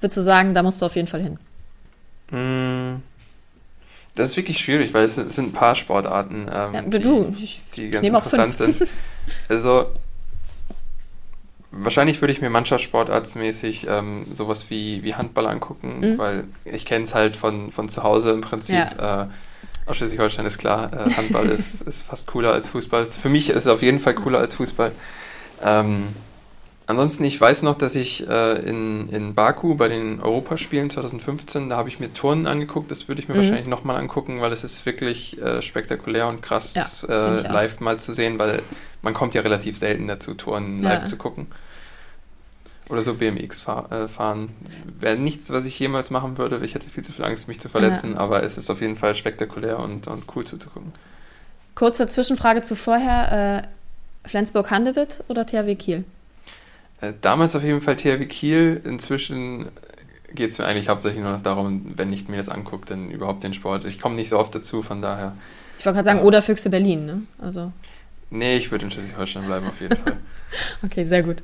würdest 0.01 0.17
du 0.17 0.23
sagen, 0.23 0.55
da 0.55 0.63
musst 0.63 0.83
du 0.83 0.87
auf 0.87 0.97
jeden 0.97 1.09
Fall 1.09 1.23
hin? 1.23 1.39
Hm. 2.31 3.03
Das 4.15 4.31
ist 4.31 4.37
wirklich 4.37 4.59
schwierig, 4.59 4.93
weil 4.93 5.05
es 5.05 5.15
sind 5.15 5.39
ein 5.39 5.53
paar 5.53 5.75
Sportarten, 5.75 6.49
ähm, 6.53 6.75
ja, 6.75 6.83
die, 6.83 7.61
die 7.77 7.91
ganz 7.91 8.07
interessant 8.07 8.57
sind. 8.57 8.89
Also 9.49 9.87
wahrscheinlich 11.71 12.21
würde 12.21 12.33
ich 12.33 12.41
mir 12.41 12.51
mannschaftssportartsmäßig 12.51 13.87
ähm, 13.89 14.27
sowas 14.33 14.71
wie, 14.71 15.03
wie 15.05 15.15
Handball 15.15 15.47
angucken, 15.47 16.01
mhm. 16.01 16.19
weil 16.19 16.45
ich 16.65 16.85
kenne 16.85 17.05
es 17.05 17.15
halt 17.15 17.37
von, 17.37 17.71
von 17.71 17.89
zu 17.89 18.03
Hause 18.03 18.33
im 18.33 18.41
Prinzip. 18.41 18.77
Ja. 18.77 19.23
Äh, 19.23 19.27
aus 19.87 19.97
Schleswig-Holstein 19.97 20.47
ist 20.47 20.59
klar, 20.59 20.93
äh, 20.93 21.13
Handball 21.13 21.47
ist, 21.51 21.83
ist 21.83 22.03
fast 22.03 22.27
cooler 22.27 22.53
als 22.53 22.71
Fußball. 22.71 23.07
Für 23.07 23.29
mich 23.29 23.51
ist 23.51 23.57
es 23.57 23.67
auf 23.67 23.83
jeden 23.83 24.01
Fall 24.01 24.15
cooler 24.15 24.39
als 24.41 24.57
Fußball. 24.57 24.93
Ähm, 25.63 26.09
Ansonsten, 26.91 27.23
ich 27.23 27.41
weiß 27.41 27.63
noch, 27.63 27.77
dass 27.77 27.95
ich 27.95 28.29
äh, 28.29 28.69
in, 28.69 29.07
in 29.11 29.37
Baku 29.37 29.77
bei 29.77 29.87
den 29.87 30.21
Europaspielen 30.21 30.91
2015, 30.91 31.69
da 31.69 31.77
habe 31.77 31.89
ich 31.89 32.01
mir 32.01 32.13
Turnen 32.13 32.49
angeguckt. 32.49 32.91
Das 32.91 33.07
würde 33.07 33.23
ich 33.23 33.29
mir 33.29 33.35
mhm. 33.35 33.39
wahrscheinlich 33.39 33.69
nochmal 33.69 33.97
angucken, 33.97 34.41
weil 34.41 34.53
es 34.53 34.65
ist 34.65 34.85
wirklich 34.87 35.41
äh, 35.41 35.63
spektakulär 35.63 36.27
und 36.27 36.43
krass, 36.43 36.75
ja, 36.75 36.83
das 36.83 37.05
äh, 37.05 37.49
live 37.49 37.79
mal 37.79 38.01
zu 38.01 38.13
sehen, 38.13 38.41
weil 38.41 38.63
man 39.03 39.15
kommt 39.15 39.37
ja 39.37 39.43
relativ 39.43 39.77
selten 39.79 40.09
dazu, 40.09 40.35
Touren 40.35 40.83
ja. 40.83 40.89
live 40.89 41.05
zu 41.05 41.17
gucken. 41.17 41.47
Oder 42.89 43.03
so 43.03 43.15
BMX 43.15 43.61
fahr, 43.61 43.93
äh, 43.93 44.09
fahren. 44.09 44.49
Wäre 44.99 45.17
nichts, 45.17 45.53
was 45.53 45.67
ich 45.67 45.79
jemals 45.79 46.11
machen 46.11 46.39
würde. 46.39 46.59
Ich 46.65 46.75
hätte 46.75 46.89
viel 46.89 47.05
zu 47.05 47.13
viel 47.13 47.25
Angst, 47.25 47.47
mich 47.47 47.61
zu 47.61 47.69
verletzen, 47.69 48.15
ja. 48.15 48.19
aber 48.19 48.43
es 48.43 48.59
ist 48.59 48.69
auf 48.69 48.81
jeden 48.81 48.97
Fall 48.97 49.15
spektakulär 49.15 49.79
und, 49.79 50.09
und 50.09 50.25
cool 50.35 50.45
zuzugucken. 50.45 50.93
Kurze 51.77 52.09
Zwischenfrage 52.09 52.63
zu 52.63 52.75
vorher. 52.75 53.63
Äh, 54.25 54.29
Flensburg-Handewitt 54.29 55.23
oder 55.29 55.47
THW 55.47 55.77
Kiel? 55.77 56.05
Äh, 57.01 57.13
damals 57.21 57.57
auf 57.57 57.63
jeden 57.63 57.81
Fall 57.81 57.97
THW 57.97 58.27
Kiel. 58.27 58.81
Inzwischen 58.85 59.71
geht 60.35 60.51
es 60.51 60.59
mir 60.59 60.67
eigentlich 60.67 60.89
hauptsächlich 60.89 61.23
nur 61.23 61.33
noch 61.33 61.43
darum, 61.43 61.93
wenn 61.97 62.13
ich 62.13 62.29
mir 62.29 62.37
das 62.37 62.49
angucke, 62.49 62.87
dann 62.87 63.11
überhaupt 63.11 63.43
den 63.43 63.55
Sport. 63.55 63.85
Ich 63.85 64.01
komme 64.01 64.15
nicht 64.15 64.29
so 64.29 64.39
oft 64.39 64.55
dazu, 64.55 64.83
von 64.83 65.03
daher. 65.03 65.35
Ich 65.79 65.87
wollte 65.87 65.97
gerade 65.97 66.07
sagen, 66.07 66.21
äh, 66.21 66.23
oder 66.23 66.43
Füchse 66.43 66.71
Berlin, 66.71 67.07
ne? 67.07 67.23
Also. 67.39 67.73
Nee, 68.31 68.57
ich 68.57 68.71
würde 68.71 68.85
in 68.85 68.91
Schleswig-Holstein 68.91 69.45
bleiben, 69.45 69.67
auf 69.67 69.81
jeden 69.81 69.97
Fall. 69.97 70.17
okay, 70.85 71.05
sehr 71.05 71.23
gut. 71.23 71.43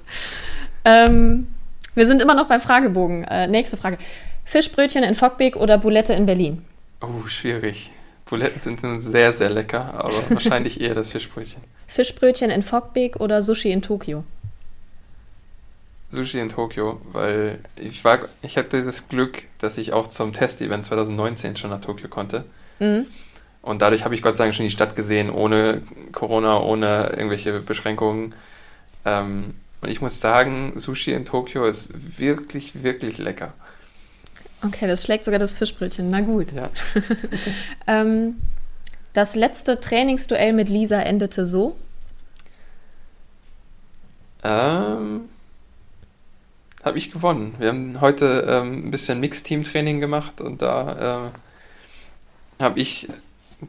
Ähm, 0.84 1.48
wir 1.94 2.06
sind 2.06 2.20
immer 2.20 2.34
noch 2.34 2.46
beim 2.46 2.60
Fragebogen. 2.60 3.24
Äh, 3.24 3.48
nächste 3.48 3.76
Frage. 3.76 3.98
Fischbrötchen 4.44 5.02
in 5.02 5.14
Fockbeek 5.14 5.56
oder 5.56 5.78
Boulette 5.78 6.12
in 6.12 6.26
Berlin? 6.26 6.64
Oh, 7.00 7.26
schwierig. 7.26 7.90
Buletten 8.26 8.60
sind 8.60 9.00
sehr, 9.00 9.32
sehr 9.32 9.50
lecker, 9.50 9.94
aber 9.94 10.30
wahrscheinlich 10.30 10.80
eher 10.80 10.94
das 10.94 11.12
Fischbrötchen. 11.12 11.62
Fischbrötchen 11.86 12.50
in 12.50 12.62
Fockbeek 12.62 13.16
oder 13.20 13.42
Sushi 13.42 13.70
in 13.70 13.82
Tokio? 13.82 14.24
Sushi 16.08 16.38
in 16.38 16.48
Tokio, 16.48 17.00
weil 17.12 17.58
ich 17.76 18.04
war, 18.04 18.20
ich 18.42 18.56
hatte 18.56 18.84
das 18.84 19.08
Glück, 19.08 19.42
dass 19.58 19.76
ich 19.78 19.92
auch 19.92 20.06
zum 20.06 20.32
Test-Event 20.32 20.86
2019 20.86 21.56
schon 21.56 21.70
nach 21.70 21.80
Tokio 21.80 22.08
konnte. 22.08 22.44
Mhm. 22.78 23.06
Und 23.62 23.82
dadurch 23.82 24.04
habe 24.04 24.14
ich 24.14 24.22
Gott 24.22 24.36
sei 24.36 24.44
Dank 24.44 24.54
schon 24.54 24.64
die 24.64 24.70
Stadt 24.70 24.94
gesehen, 24.94 25.30
ohne 25.30 25.82
Corona, 26.12 26.60
ohne 26.60 27.10
irgendwelche 27.10 27.60
Beschränkungen. 27.60 28.34
Ähm, 29.04 29.54
und 29.80 29.90
ich 29.90 30.00
muss 30.00 30.20
sagen, 30.20 30.74
Sushi 30.76 31.12
in 31.12 31.24
Tokio 31.24 31.64
ist 31.64 31.90
wirklich, 32.18 32.82
wirklich 32.84 33.18
lecker. 33.18 33.52
Okay, 34.64 34.86
das 34.86 35.02
schlägt 35.02 35.24
sogar 35.24 35.40
das 35.40 35.54
Fischbrötchen. 35.54 36.08
Na 36.10 36.20
gut. 36.20 36.52
Ja. 36.52 36.70
ähm, 37.86 38.36
das 39.12 39.34
letzte 39.34 39.80
Trainingsduell 39.80 40.52
mit 40.52 40.68
Lisa 40.68 41.00
endete 41.00 41.44
so? 41.44 41.76
Ähm, 44.44 45.28
habe 46.86 46.98
ich 46.98 47.10
gewonnen. 47.10 47.56
Wir 47.58 47.68
haben 47.68 48.00
heute 48.00 48.46
ähm, 48.48 48.86
ein 48.86 48.90
bisschen 48.92 49.18
Mix-Team-Training 49.18 49.98
gemacht 49.98 50.40
und 50.40 50.62
da 50.62 51.32
äh, 52.58 52.62
habe 52.62 52.78
ich 52.78 53.08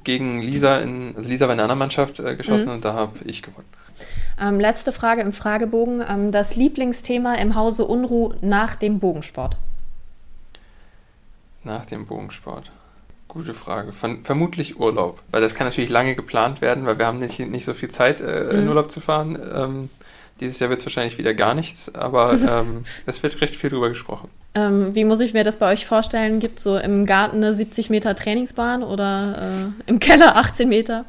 gegen 0.03 0.39
Lisa 0.39 0.77
in, 0.77 1.15
also 1.15 1.27
Lisa 1.27 1.47
war 1.47 1.55
in 1.55 1.59
einer 1.59 1.75
Mannschaft 1.75 2.19
äh, 2.19 2.35
geschossen 2.35 2.67
mhm. 2.67 2.75
und 2.75 2.85
da 2.85 2.93
habe 2.93 3.17
ich 3.25 3.41
gewonnen. 3.41 3.67
Ähm, 4.39 4.59
letzte 4.59 4.91
Frage 4.91 5.21
im 5.21 5.33
Fragebogen. 5.33 6.03
Ähm, 6.07 6.31
das 6.31 6.55
Lieblingsthema 6.55 7.33
im 7.35 7.55
Hause 7.55 7.85
Unruh 7.85 8.35
nach 8.41 8.75
dem 8.75 8.99
Bogensport? 8.99 9.57
Nach 11.63 11.87
dem 11.87 12.05
Bogensport. 12.05 12.71
Gute 13.27 13.55
Frage. 13.55 13.93
Von, 13.93 14.23
vermutlich 14.23 14.79
Urlaub. 14.79 15.23
Weil 15.31 15.41
das 15.41 15.55
kann 15.55 15.65
natürlich 15.65 15.89
lange 15.89 16.13
geplant 16.13 16.61
werden, 16.61 16.85
weil 16.85 16.99
wir 16.99 17.07
haben 17.07 17.17
nicht, 17.17 17.39
nicht 17.39 17.65
so 17.65 17.73
viel 17.73 17.89
Zeit, 17.89 18.21
äh, 18.21 18.43
mhm. 18.43 18.59
in 18.59 18.67
Urlaub 18.67 18.91
zu 18.91 18.99
fahren. 18.99 19.39
Ähm, 19.55 19.89
dieses 20.39 20.59
Jahr 20.59 20.69
wird 20.69 20.79
es 20.79 20.85
wahrscheinlich 20.85 21.17
wieder 21.17 21.33
gar 21.33 21.53
nichts, 21.53 21.93
aber 21.93 22.33
ähm, 22.59 22.83
es 23.05 23.21
wird 23.23 23.39
recht 23.41 23.55
viel 23.55 23.69
drüber 23.69 23.89
gesprochen. 23.89 24.29
Ähm, 24.55 24.95
wie 24.95 25.05
muss 25.05 25.19
ich 25.19 25.33
mir 25.33 25.43
das 25.43 25.57
bei 25.57 25.71
euch 25.71 25.85
vorstellen? 25.85 26.39
Gibt 26.39 26.57
es 26.57 26.63
so 26.63 26.77
im 26.77 27.05
Garten 27.05 27.37
eine 27.37 27.53
70 27.53 27.89
Meter 27.89 28.15
Trainingsbahn 28.15 28.83
oder 28.83 29.71
äh, 29.87 29.89
im 29.89 29.99
Keller 29.99 30.35
18 30.37 30.67
Meter? 30.67 31.05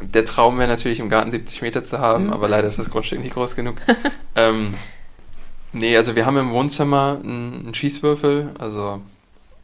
Der 0.00 0.24
Traum 0.24 0.58
wäre 0.58 0.68
natürlich, 0.68 1.00
im 1.00 1.10
Garten 1.10 1.30
70 1.30 1.62
Meter 1.62 1.82
zu 1.82 1.98
haben, 1.98 2.26
mhm. 2.26 2.32
aber 2.32 2.48
leider 2.48 2.66
ist 2.66 2.78
das 2.78 2.90
Grundstück 2.90 3.20
nicht 3.20 3.34
groß 3.34 3.54
genug. 3.54 3.76
ähm, 4.34 4.74
nee, 5.72 5.96
also 5.96 6.16
wir 6.16 6.26
haben 6.26 6.38
im 6.38 6.50
Wohnzimmer 6.50 7.20
einen, 7.22 7.64
einen 7.64 7.74
Schießwürfel, 7.74 8.50
also 8.58 9.00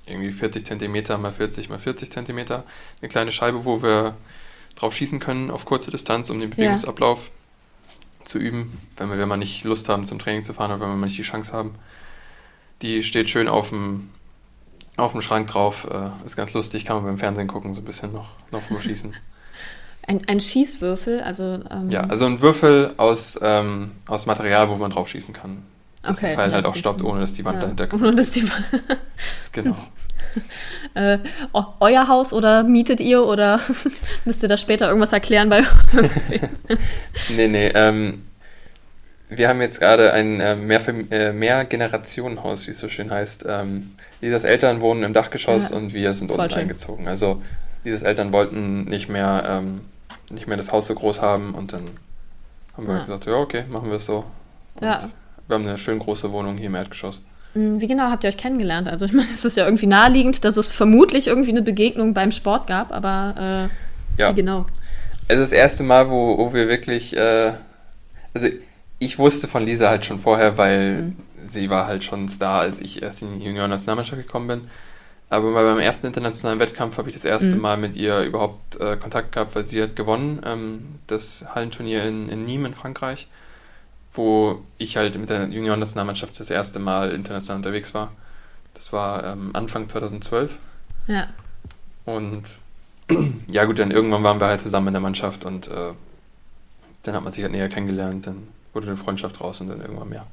irgendwie 0.07 0.33
40 0.33 0.65
Zentimeter 0.65 1.19
mal 1.19 1.33
40 1.33 1.69
mal 1.69 1.79
40 1.79 2.13
Zentimeter. 2.13 2.65
Eine 3.01 3.09
kleine 3.09 3.33
Scheibe, 3.33 3.65
wo 3.65 3.83
wir 3.83 4.15
drauf 4.77 4.95
schießen 4.95 5.21
können 5.21 5.51
auf 5.51 5.65
kurze 5.65 5.91
Distanz 5.91 6.31
um 6.31 6.39
den 6.39 6.51
Bewegungsablauf. 6.51 7.19
Ja 7.25 7.31
zu 8.27 8.39
üben, 8.39 8.79
wenn 8.97 9.09
wir, 9.09 9.19
wenn 9.19 9.29
wir 9.29 9.37
nicht 9.37 9.65
Lust 9.65 9.89
haben 9.89 10.05
zum 10.05 10.19
Training 10.19 10.43
zu 10.43 10.53
fahren 10.53 10.73
oder 10.73 10.81
wenn 10.83 10.99
wir 10.99 11.07
nicht 11.07 11.19
die 11.19 11.23
Chance 11.23 11.53
haben. 11.53 11.75
Die 12.83 13.03
steht 13.03 13.31
schön 13.31 13.49
auf 13.49 13.71
dem, 13.71 14.11
auf 14.97 15.13
dem 15.13 15.23
Schrank 15.23 15.49
drauf. 15.49 15.87
Äh, 15.91 16.27
ist 16.27 16.37
ganz 16.37 16.53
lustig, 16.53 16.85
kann 16.85 16.97
man 16.97 17.05
beim 17.07 17.19
Fernsehen 17.19 17.49
gucken, 17.49 17.75
so 17.75 17.81
ein 17.81 17.85
bisschen 17.85 18.13
noch, 18.13 18.31
noch 18.53 18.69
nur 18.71 18.81
schießen. 18.81 19.15
Ein, 20.09 20.21
ein 20.29 20.39
Schießwürfel, 20.39 21.21
also. 21.21 21.59
Ähm 21.69 21.89
ja, 21.91 22.03
also 22.03 22.27
ein 22.27 22.41
Würfel 22.41 22.95
aus, 22.97 23.37
ähm, 23.43 23.91
aus 24.07 24.27
Material, 24.27 24.69
wo 24.69 24.77
man 24.77 24.93
drauf 24.93 25.09
schießen 25.09 25.35
kann. 25.35 25.65
Dass 26.03 26.19
okay, 26.19 26.29
der 26.29 26.37
Pfeil 26.37 26.53
halt 26.53 26.65
auch 26.65 26.77
stoppt, 26.77 27.03
ohne 27.03 27.19
dass 27.19 27.33
die 27.33 27.45
Wand 27.45 27.57
ja, 27.57 27.63
dahinter 27.63 27.89
kommt. 27.89 28.03
Ohne 28.05 28.15
dass 28.15 28.31
die 28.31 28.49
Wand. 28.49 28.67
genau. 29.51 29.77
äh, 30.95 31.19
euer 31.81 32.09
Haus 32.09 32.33
oder 32.33 32.63
mietet 32.63 33.01
ihr 33.01 33.25
oder 33.25 33.61
müsst 34.25 34.43
ihr 34.43 34.49
da 34.49 34.57
später 34.57 34.89
irgendwas 34.89 35.13
erklären 35.13 35.49
bei 35.49 35.63
Nee, 37.37 37.49
nee. 37.49 37.69
Ähm, 37.69 38.23
wir 39.29 39.49
haben 39.49 39.61
jetzt 39.61 39.81
gerade 39.81 40.13
ein 40.13 40.41
äh, 40.41 40.55
mehr, 40.55 40.81
mehr 41.33 41.65
Generationenhaus, 41.65 42.67
wie 42.67 42.71
es 42.71 42.79
so 42.79 42.89
schön 42.89 43.11
heißt. 43.11 43.45
Ähm, 43.49 43.95
Lisas 44.21 44.45
Eltern 44.45 44.81
wohnen 44.81 45.03
im 45.03 45.13
Dachgeschoss 45.13 45.71
ja, 45.71 45.77
und 45.77 45.93
wir 45.93 46.13
sind 46.13 46.31
unten 46.31 46.51
schön. 46.51 46.63
eingezogen. 46.63 47.09
Also 47.09 47.43
Lisas 47.85 48.03
Eltern 48.03 48.33
wollten 48.33 48.85
nicht 48.85 49.09
mehr, 49.09 49.45
ähm, 49.47 49.81
nicht 50.31 50.47
mehr 50.47 50.57
das 50.57 50.73
Haus 50.73 50.87
so 50.87 50.95
groß 50.95 51.23
haben 51.23 51.55
und 51.55 51.73
dann 51.73 51.83
haben 52.77 52.87
wir 52.87 52.95
ja. 52.95 53.01
gesagt, 53.03 53.27
ja 53.27 53.35
okay, 53.35 53.65
machen 53.69 53.89
wir 53.89 53.97
es 53.97 54.07
so. 54.07 54.25
Und 54.77 54.87
ja. 54.87 55.09
Wir 55.47 55.55
haben 55.55 55.67
eine 55.67 55.79
schön 55.79 55.99
große 55.99 56.33
Wohnung 56.33 56.57
hier 56.57 56.67
im 56.67 56.75
Erdgeschoss. 56.75 57.23
Hm, 57.57 57.81
wie 57.81 57.87
genau 57.87 58.11
habt 58.11 58.23
ihr 58.23 58.29
euch 58.29 58.37
kennengelernt? 58.37 58.87
Also 58.87 59.07
ich 59.07 59.13
meine, 59.13 59.29
es 59.33 59.45
ist 59.45 59.57
ja 59.57 59.65
irgendwie 59.65 59.87
naheliegend, 59.87 60.45
dass 60.45 60.59
es 60.59 60.69
vermutlich 60.69 61.27
irgendwie 61.27 61.51
eine 61.51 61.63
Begegnung 61.63 62.13
beim 62.13 62.31
Sport 62.31 62.67
gab, 62.67 62.93
aber 62.93 63.71
äh, 64.19 64.21
ja. 64.21 64.31
wie 64.31 64.35
genau? 64.35 64.67
Es 65.27 65.39
ist 65.39 65.53
das 65.53 65.59
erste 65.59 65.83
Mal, 65.83 66.11
wo, 66.11 66.37
wo 66.37 66.53
wir 66.53 66.69
wirklich, 66.69 67.17
äh, 67.17 67.53
also 68.35 68.49
ich 68.99 69.19
wusste 69.19 69.49
von 69.49 69.65
Lisa 69.65 69.89
halt 69.89 70.05
schon 70.05 70.19
vorher, 70.19 70.59
weil 70.59 71.03
mhm. 71.03 71.17
sie 71.43 71.71
war 71.71 71.87
halt 71.87 72.05
schon 72.05 72.29
Star, 72.29 72.61
als 72.61 72.81
ich 72.81 73.03
erst 73.03 73.23
in 73.23 73.41
die 73.41 73.47
Junioren-Nationalmannschaft 73.47 74.21
gekommen 74.21 74.49
bin. 74.49 74.61
Aber 75.29 75.55
beim 75.55 75.81
ersten 75.81 76.07
internationalen 76.07 76.61
Wettkampf 76.61 76.99
habe 76.99 77.09
ich 77.09 77.15
das 77.15 77.25
erste 77.25 77.57
mhm. 77.57 77.63
Mal 77.63 77.77
mit 77.79 77.97
ihr 77.97 78.21
überhaupt 78.21 78.79
äh, 78.79 78.97
Kontakt 78.97 79.33
gehabt, 79.33 79.57
weil 79.57 79.67
sie 79.67 79.83
hat 79.83 79.97
gewonnen, 79.97 80.41
ähm, 80.45 80.85
das 81.07 81.45
Hallenturnier 81.55 82.05
in, 82.05 82.29
in 82.29 82.45
Nîmes 82.45 82.67
in 82.67 82.75
Frankreich 82.75 83.29
wo 84.17 84.63
ich 84.79 84.97
halt 84.97 85.19
mit 85.19 85.31
der 85.31 85.47
Junioren-Nationalmannschaft 85.49 86.39
das 86.41 86.51
erste 86.51 86.79
Mal 86.79 87.13
international 87.13 87.59
unterwegs 87.59 87.95
war. 87.95 88.13
Das 88.75 88.93
war 88.93 89.25
ähm, 89.25 89.51
Anfang 89.55 89.89
2012. 89.89 90.59
Ja. 91.07 91.29
Und 92.05 92.45
ja 93.51 93.65
gut, 93.65 93.79
dann 93.79 93.91
irgendwann 93.91 94.23
waren 94.23 94.41
wir 94.41 94.47
halt 94.47 94.61
zusammen 94.61 94.89
in 94.89 94.95
der 94.95 95.01
Mannschaft 95.01 95.45
und 95.45 95.69
äh, 95.69 95.93
dann 97.03 97.15
hat 97.15 97.25
man 97.25 97.33
sich 97.33 97.43
halt 97.43 97.53
näher 97.53 97.69
kennengelernt, 97.69 98.27
dann 98.27 98.49
wurde 98.73 98.89
eine 98.89 98.97
Freundschaft 98.97 99.41
raus 99.41 99.61
und 99.61 99.69
dann 99.69 99.81
irgendwann 99.81 100.09
mehr. 100.09 100.27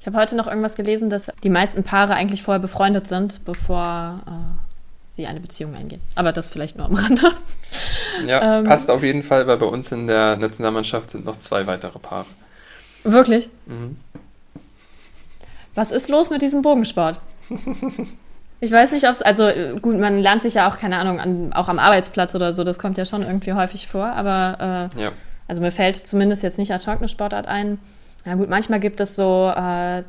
Ich 0.00 0.06
habe 0.06 0.18
heute 0.18 0.36
noch 0.36 0.46
irgendwas 0.46 0.74
gelesen, 0.74 1.08
dass 1.08 1.32
die 1.42 1.50
meisten 1.50 1.82
Paare 1.82 2.14
eigentlich 2.14 2.42
vorher 2.42 2.60
befreundet 2.60 3.06
sind, 3.06 3.42
bevor 3.46 4.20
äh, 4.26 4.30
sie 5.08 5.26
eine 5.26 5.40
Beziehung 5.40 5.74
eingehen. 5.74 6.02
Aber 6.14 6.32
das 6.32 6.48
vielleicht 6.48 6.76
nur 6.76 6.86
am 6.86 6.94
Rande. 6.94 7.32
Ja, 8.26 8.58
ähm, 8.58 8.64
passt 8.64 8.90
auf 8.90 9.02
jeden 9.02 9.22
Fall, 9.22 9.46
weil 9.46 9.56
bei 9.56 9.66
uns 9.66 9.90
in 9.92 10.06
der 10.06 10.36
Nationalmannschaft 10.36 11.08
sind 11.08 11.24
noch 11.24 11.36
zwei 11.36 11.66
weitere 11.66 11.98
Paare. 11.98 12.26
Wirklich? 13.04 13.48
Mhm. 13.66 13.96
Was 15.74 15.90
ist 15.90 16.08
los 16.08 16.30
mit 16.30 16.42
diesem 16.42 16.62
Bogensport? 16.62 17.20
Ich 18.60 18.72
weiß 18.72 18.92
nicht, 18.92 19.06
ob 19.06 19.12
es, 19.12 19.20
also 19.20 19.50
gut, 19.82 19.98
man 19.98 20.20
lernt 20.20 20.40
sich 20.40 20.54
ja 20.54 20.68
auch, 20.68 20.78
keine 20.78 20.96
Ahnung, 20.96 21.20
an, 21.20 21.52
auch 21.52 21.68
am 21.68 21.78
Arbeitsplatz 21.78 22.34
oder 22.34 22.52
so, 22.54 22.64
das 22.64 22.78
kommt 22.78 22.96
ja 22.96 23.04
schon 23.04 23.22
irgendwie 23.22 23.52
häufig 23.52 23.88
vor, 23.88 24.06
aber 24.06 24.90
äh, 24.96 25.02
ja. 25.02 25.12
also 25.48 25.60
mir 25.60 25.72
fällt 25.72 25.96
zumindest 25.96 26.42
jetzt 26.42 26.56
nicht 26.56 26.72
ad 26.72 26.90
hoc 26.90 26.98
eine 26.98 27.08
Sportart 27.08 27.46
ein. 27.46 27.78
Na 28.24 28.36
gut, 28.36 28.48
manchmal 28.48 28.80
gibt 28.80 29.00
es 29.00 29.16
so 29.16 29.52
äh, 29.54 30.02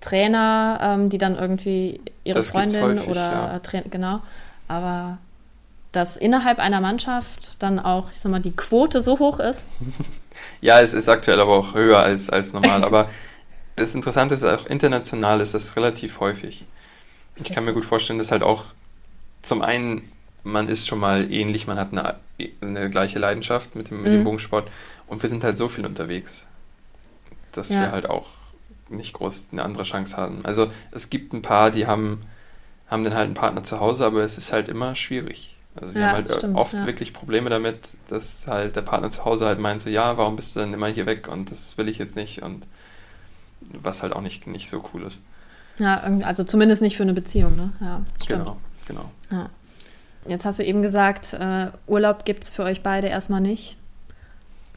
Trainer, 0.00 0.80
ähm, 0.82 1.08
die 1.08 1.18
dann 1.18 1.36
irgendwie 1.38 2.00
ihre 2.24 2.40
das 2.40 2.50
Freundin 2.50 2.82
häufig, 2.82 3.06
oder 3.06 3.20
ja. 3.20 3.58
Trainer, 3.60 3.84
genau, 3.90 4.20
aber 4.66 5.18
dass 5.92 6.16
innerhalb 6.16 6.58
einer 6.58 6.80
Mannschaft 6.80 7.62
dann 7.62 7.78
auch, 7.78 8.10
ich 8.10 8.18
sag 8.18 8.32
mal, 8.32 8.40
die 8.40 8.56
Quote 8.56 9.00
so 9.00 9.18
hoch 9.18 9.38
ist. 9.38 9.64
ja, 10.60 10.80
es 10.80 10.92
ist 10.92 11.08
aktuell 11.08 11.40
aber 11.40 11.52
auch 11.52 11.74
höher 11.74 11.98
als, 11.98 12.30
als 12.30 12.52
normal. 12.52 12.84
aber 12.90 13.08
das 13.76 13.94
Interessante 13.94 14.34
ist, 14.34 14.44
auch 14.44 14.66
international 14.66 15.40
ist 15.40 15.54
das 15.54 15.76
relativ 15.76 16.20
häufig. 16.20 16.66
Ich 17.36 17.52
kann 17.52 17.64
mir 17.64 17.72
gut 17.72 17.84
vorstellen, 17.84 18.18
dass 18.18 18.30
halt 18.30 18.42
auch 18.42 18.64
zum 19.42 19.62
einen, 19.62 20.02
man 20.44 20.68
ist 20.68 20.86
schon 20.86 21.00
mal 21.00 21.32
ähnlich, 21.32 21.66
man 21.66 21.78
hat 21.78 21.92
eine, 21.92 22.16
eine 22.60 22.90
gleiche 22.90 23.18
Leidenschaft 23.18 23.74
mit 23.74 23.90
dem, 23.90 24.02
mit 24.02 24.12
dem 24.12 24.20
mhm. 24.20 24.24
Bogensport 24.24 24.70
und 25.06 25.22
wir 25.22 25.28
sind 25.28 25.42
halt 25.44 25.56
so 25.56 25.68
viel 25.68 25.86
unterwegs, 25.86 26.46
dass 27.52 27.70
ja. 27.70 27.80
wir 27.80 27.92
halt 27.92 28.08
auch 28.08 28.28
nicht 28.90 29.14
groß 29.14 29.48
eine 29.52 29.62
andere 29.62 29.84
Chance 29.84 30.16
haben. 30.16 30.44
Also 30.44 30.70
es 30.92 31.10
gibt 31.10 31.32
ein 31.32 31.42
paar, 31.42 31.70
die 31.70 31.86
haben, 31.86 32.20
haben 32.88 33.04
dann 33.04 33.14
halt 33.14 33.26
einen 33.26 33.34
Partner 33.34 33.62
zu 33.62 33.80
Hause, 33.80 34.04
aber 34.04 34.22
es 34.22 34.36
ist 34.36 34.52
halt 34.52 34.68
immer 34.68 34.94
schwierig. 34.94 35.56
Also 35.74 35.92
die 35.92 36.00
ja, 36.00 36.08
haben 36.08 36.14
halt 36.16 36.34
stimmt, 36.34 36.56
oft 36.56 36.74
ja. 36.74 36.86
wirklich 36.86 37.12
Probleme 37.12 37.48
damit, 37.48 37.96
dass 38.08 38.46
halt 38.46 38.76
der 38.76 38.82
Partner 38.82 39.10
zu 39.10 39.24
Hause 39.24 39.46
halt 39.46 39.60
meint 39.60 39.80
so, 39.80 39.88
ja, 39.88 40.16
warum 40.16 40.36
bist 40.36 40.56
du 40.56 40.60
denn 40.60 40.72
immer 40.72 40.88
hier 40.88 41.06
weg 41.06 41.28
und 41.28 41.50
das 41.50 41.78
will 41.78 41.88
ich 41.88 41.98
jetzt 41.98 42.16
nicht 42.16 42.42
und 42.42 42.66
was 43.72 44.02
halt 44.02 44.12
auch 44.12 44.20
nicht, 44.20 44.46
nicht 44.46 44.68
so 44.68 44.82
cool 44.92 45.04
ist. 45.04 45.22
Ja, 45.78 45.98
also 46.24 46.44
zumindest 46.44 46.82
nicht 46.82 46.96
für 46.96 47.04
eine 47.04 47.14
Beziehung, 47.14 47.56
ne? 47.56 47.72
Ja, 47.80 48.02
stimmt. 48.22 48.40
Genau, 48.40 48.56
genau. 48.86 49.10
Ja. 49.30 49.48
Jetzt 50.26 50.44
hast 50.44 50.58
du 50.58 50.64
eben 50.64 50.82
gesagt, 50.82 51.32
äh, 51.32 51.70
Urlaub 51.86 52.24
gibt 52.24 52.44
es 52.44 52.50
für 52.50 52.64
euch 52.64 52.82
beide 52.82 53.06
erstmal 53.06 53.40
nicht. 53.40 53.76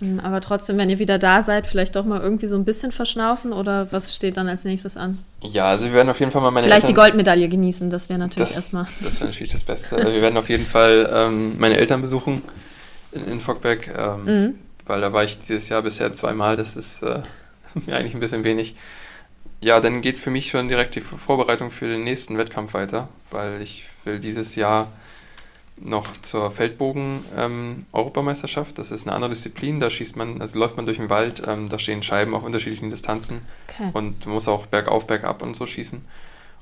Hm, 0.04 0.20
aber 0.20 0.42
trotzdem, 0.42 0.78
wenn 0.78 0.90
ihr 0.90 1.00
wieder 1.00 1.18
da 1.18 1.42
seid, 1.42 1.66
vielleicht 1.66 1.96
doch 1.96 2.04
mal 2.04 2.20
irgendwie 2.20 2.48
so 2.48 2.58
ein 2.58 2.66
bisschen 2.66 2.92
verschnaufen 2.92 3.54
oder 3.54 3.92
was 3.92 4.14
steht 4.14 4.36
dann 4.36 4.50
als 4.50 4.66
nächstes 4.66 4.98
an? 4.98 5.18
Ja, 5.42 5.68
also 5.68 5.86
wir 5.86 5.94
werden 5.94 6.10
auf 6.10 6.20
jeden 6.20 6.32
Fall 6.32 6.42
mal 6.42 6.52
meine 6.52 6.66
Vielleicht 6.66 6.84
Eltern, 6.84 6.96
die 6.96 7.02
Goldmedaille 7.02 7.48
genießen, 7.48 7.90
das 7.90 8.10
wäre 8.10 8.20
natürlich 8.20 8.50
das, 8.50 8.58
erstmal. 8.58 8.84
Das 8.84 9.22
wäre 9.22 9.30
natürlich 9.30 9.52
das 9.52 9.64
Beste. 9.64 9.96
Also 9.96 10.12
wir 10.12 10.22
werden 10.22 10.38
auf 10.38 10.50
jeden 10.50 10.66
Fall 10.66 11.10
ähm, 11.14 11.58
meine 11.58 11.78
Eltern 11.78 12.02
besuchen 12.02 12.42
in, 13.14 13.26
in 13.26 13.40
Fockberg, 13.40 13.88
ähm, 13.88 14.26
mhm. 14.26 14.56
weil 14.86 15.00
da 15.00 15.14
war 15.14 15.24
ich 15.24 15.40
dieses 15.40 15.70
Jahr 15.70 15.82
bisher 15.82 16.14
zweimal, 16.14 16.58
das 16.58 16.76
ist 16.76 17.02
äh, 17.02 17.22
mir 17.86 17.96
eigentlich 17.96 18.14
ein 18.14 18.20
bisschen 18.20 18.44
wenig. 18.44 18.76
Ja, 19.62 19.80
dann 19.80 20.02
geht 20.02 20.18
für 20.18 20.32
mich 20.32 20.50
schon 20.50 20.68
direkt 20.68 20.96
die 20.96 21.02
Vorbereitung 21.02 21.72
für 21.72 21.88
den 21.88 22.04
nächsten 22.04 22.38
Wettkampf 22.38 22.74
weiter, 22.74 23.08
weil 23.32 23.62
ich 23.62 23.86
will 24.04 24.20
dieses 24.20 24.56
Jahr 24.56 24.90
noch 25.78 26.08
zur 26.22 26.52
Feldbogen-Europameisterschaft. 26.52 28.72
Ähm, 28.72 28.76
das 28.76 28.92
ist 28.92 29.08
eine 29.08 29.16
andere 29.16 29.32
Disziplin. 29.32 29.80
Da 29.80 29.90
schießt 29.90 30.16
man, 30.16 30.42
also 30.42 30.60
läuft 30.60 30.78
man 30.78 30.86
durch 30.86 30.98
den 30.98 31.10
Wald, 31.10 31.42
ähm, 31.48 31.70
da 31.70 31.80
stehen 31.80 32.04
Scheiben 32.04 32.36
auf 32.36 32.44
unterschiedlichen 32.44 32.90
Distanzen 32.90 33.42
okay. 33.70 33.90
und 33.94 34.26
muss 34.26 34.48
auch 34.48 34.66
bergauf, 34.68 35.08
bergab 35.08 35.42
und 35.42 35.56
so 35.56 35.66
schießen. 35.66 36.02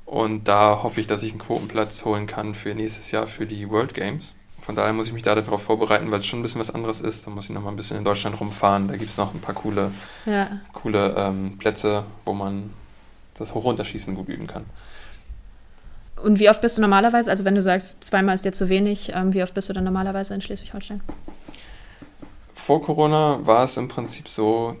Und 0.04 0.48
da 0.48 0.82
hoffe 0.82 1.00
ich, 1.00 1.06
dass 1.06 1.22
ich 1.22 1.30
einen 1.30 1.40
Quotenplatz 1.40 2.04
holen 2.04 2.26
kann 2.26 2.54
für 2.54 2.74
nächstes 2.74 3.12
Jahr 3.12 3.26
für 3.26 3.46
die 3.46 3.70
World 3.70 3.94
Games. 3.94 4.34
Von 4.60 4.76
daher 4.76 4.92
muss 4.92 5.08
ich 5.08 5.12
mich 5.12 5.22
da 5.22 5.34
darauf 5.34 5.62
vorbereiten, 5.62 6.10
weil 6.10 6.20
es 6.20 6.26
schon 6.26 6.38
ein 6.38 6.42
bisschen 6.42 6.60
was 6.60 6.72
anderes 6.72 7.00
ist. 7.00 7.26
Da 7.26 7.30
muss 7.30 7.44
ich 7.44 7.50
noch 7.50 7.62
mal 7.62 7.70
ein 7.70 7.76
bisschen 7.76 7.96
in 7.96 8.04
Deutschland 8.04 8.40
rumfahren. 8.40 8.88
Da 8.88 8.96
gibt 8.96 9.10
es 9.10 9.18
noch 9.18 9.34
ein 9.34 9.40
paar 9.40 9.54
coole, 9.54 9.92
ja. 10.24 10.50
coole 10.72 11.14
ähm, 11.16 11.58
Plätze, 11.58 12.04
wo 12.24 12.32
man 12.32 12.70
das 13.34 13.54
Hochunterschießen 13.54 14.14
gut 14.14 14.28
üben 14.28 14.46
kann. 14.46 14.64
Und 16.22 16.38
wie 16.38 16.48
oft 16.48 16.60
bist 16.60 16.78
du 16.78 16.80
normalerweise, 16.80 17.30
also 17.30 17.44
wenn 17.44 17.54
du 17.54 17.62
sagst, 17.62 18.04
zweimal 18.04 18.34
ist 18.34 18.44
dir 18.44 18.52
zu 18.52 18.68
wenig, 18.68 19.12
ähm, 19.14 19.34
wie 19.34 19.42
oft 19.42 19.54
bist 19.54 19.68
du 19.68 19.72
dann 19.72 19.84
normalerweise 19.84 20.34
in 20.34 20.40
Schleswig-Holstein? 20.40 21.00
Vor 22.54 22.82
Corona 22.82 23.40
war 23.42 23.64
es 23.64 23.76
im 23.76 23.88
Prinzip 23.88 24.28
so, 24.28 24.76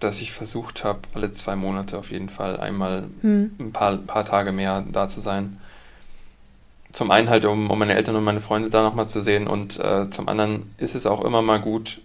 dass 0.00 0.20
ich 0.20 0.32
versucht 0.32 0.84
habe, 0.84 1.00
alle 1.14 1.32
zwei 1.32 1.56
Monate 1.56 1.98
auf 1.98 2.10
jeden 2.10 2.28
Fall 2.28 2.60
einmal 2.60 3.08
hm. 3.22 3.56
ein 3.58 3.72
paar, 3.72 3.96
paar 3.96 4.24
Tage 4.24 4.52
mehr 4.52 4.84
da 4.92 5.08
zu 5.08 5.20
sein. 5.20 5.58
Zum 6.92 7.10
einen 7.10 7.28
halt, 7.28 7.44
um, 7.44 7.70
um 7.70 7.78
meine 7.78 7.94
Eltern 7.94 8.16
und 8.16 8.24
meine 8.24 8.40
Freunde 8.40 8.70
da 8.70 8.82
nochmal 8.82 9.08
zu 9.08 9.20
sehen 9.20 9.46
und 9.46 9.78
äh, 9.78 10.08
zum 10.08 10.28
anderen 10.28 10.72
ist 10.78 10.94
es 10.94 11.06
auch 11.06 11.24
immer 11.24 11.42
mal 11.42 11.60
gut, 11.60 12.00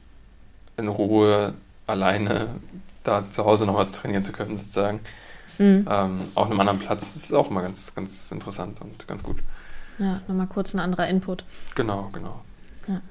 in 0.77 0.87
Ruhe 0.87 1.53
alleine 1.85 2.47
da 3.03 3.29
zu 3.29 3.45
Hause 3.45 3.65
nochmal 3.65 3.85
trainieren 3.85 4.23
zu 4.23 4.31
können, 4.31 4.57
sozusagen. 4.57 4.99
Mhm. 5.63 5.87
Ähm, 5.89 6.19
auf 6.35 6.49
einem 6.49 6.59
anderen 6.59 6.79
Platz 6.79 7.15
ist 7.15 7.33
auch 7.33 7.49
immer 7.49 7.61
ganz, 7.61 7.95
ganz 7.95 8.31
interessant 8.31 8.81
und 8.81 9.07
ganz 9.07 9.23
gut. 9.23 9.37
Ja, 9.97 10.19
nochmal 10.27 10.47
kurz 10.47 10.73
ein 10.73 10.79
anderer 10.79 11.07
Input. 11.07 11.45
Genau, 11.75 12.09
genau. 12.11 12.41
Ja. 12.87 13.01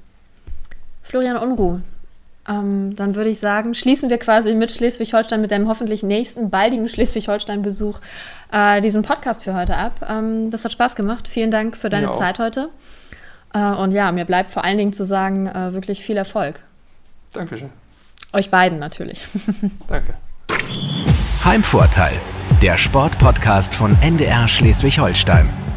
Florian 1.03 1.36
Unruh, 1.36 1.80
ähm, 2.46 2.94
dann 2.96 3.14
würde 3.14 3.30
ich 3.30 3.38
sagen, 3.38 3.74
schließen 3.74 4.11
wir 4.11 4.18
quasi 4.18 4.55
mit 4.55 4.70
Schleswig-Holstein, 4.70 5.40
mit 5.40 5.50
deinem 5.50 5.68
hoffentlich 5.68 6.03
nächsten 6.03 6.50
baldigen 6.50 6.88
Schleswig-Holstein-Besuch 6.88 8.00
äh, 8.50 8.80
diesen 8.82 9.03
Podcast 9.03 9.44
für 9.44 9.55
heute 9.55 9.76
ab. 9.76 10.07
Ähm, 10.07 10.50
das 10.50 10.64
hat 10.64 10.72
Spaß 10.72 10.96
gemacht. 10.96 11.28
Vielen 11.28 11.50
Dank 11.50 11.76
für 11.76 11.88
deine 11.88 12.12
Zeit 12.12 12.38
heute. 12.38 12.68
Äh, 13.55 13.72
und 13.72 13.92
ja, 13.92 14.12
mir 14.12 14.24
bleibt 14.24 14.50
vor 14.50 14.64
allen 14.64 14.76
Dingen 14.76 14.92
zu 14.92 15.05
sagen, 15.05 15.46
äh, 15.46 15.72
wirklich 15.72 16.05
viel 16.05 16.16
Erfolg. 16.16 16.61
Dankeschön. 17.32 17.70
Euch 18.32 18.50
beiden 18.50 18.78
natürlich. 18.78 19.26
Danke. 19.88 20.14
Heimvorteil, 21.44 22.20
der 22.63 22.79
Sportpodcast 22.79 23.75
von 23.75 23.97
NDR 24.01 24.47
Schleswig-Holstein. 24.47 25.72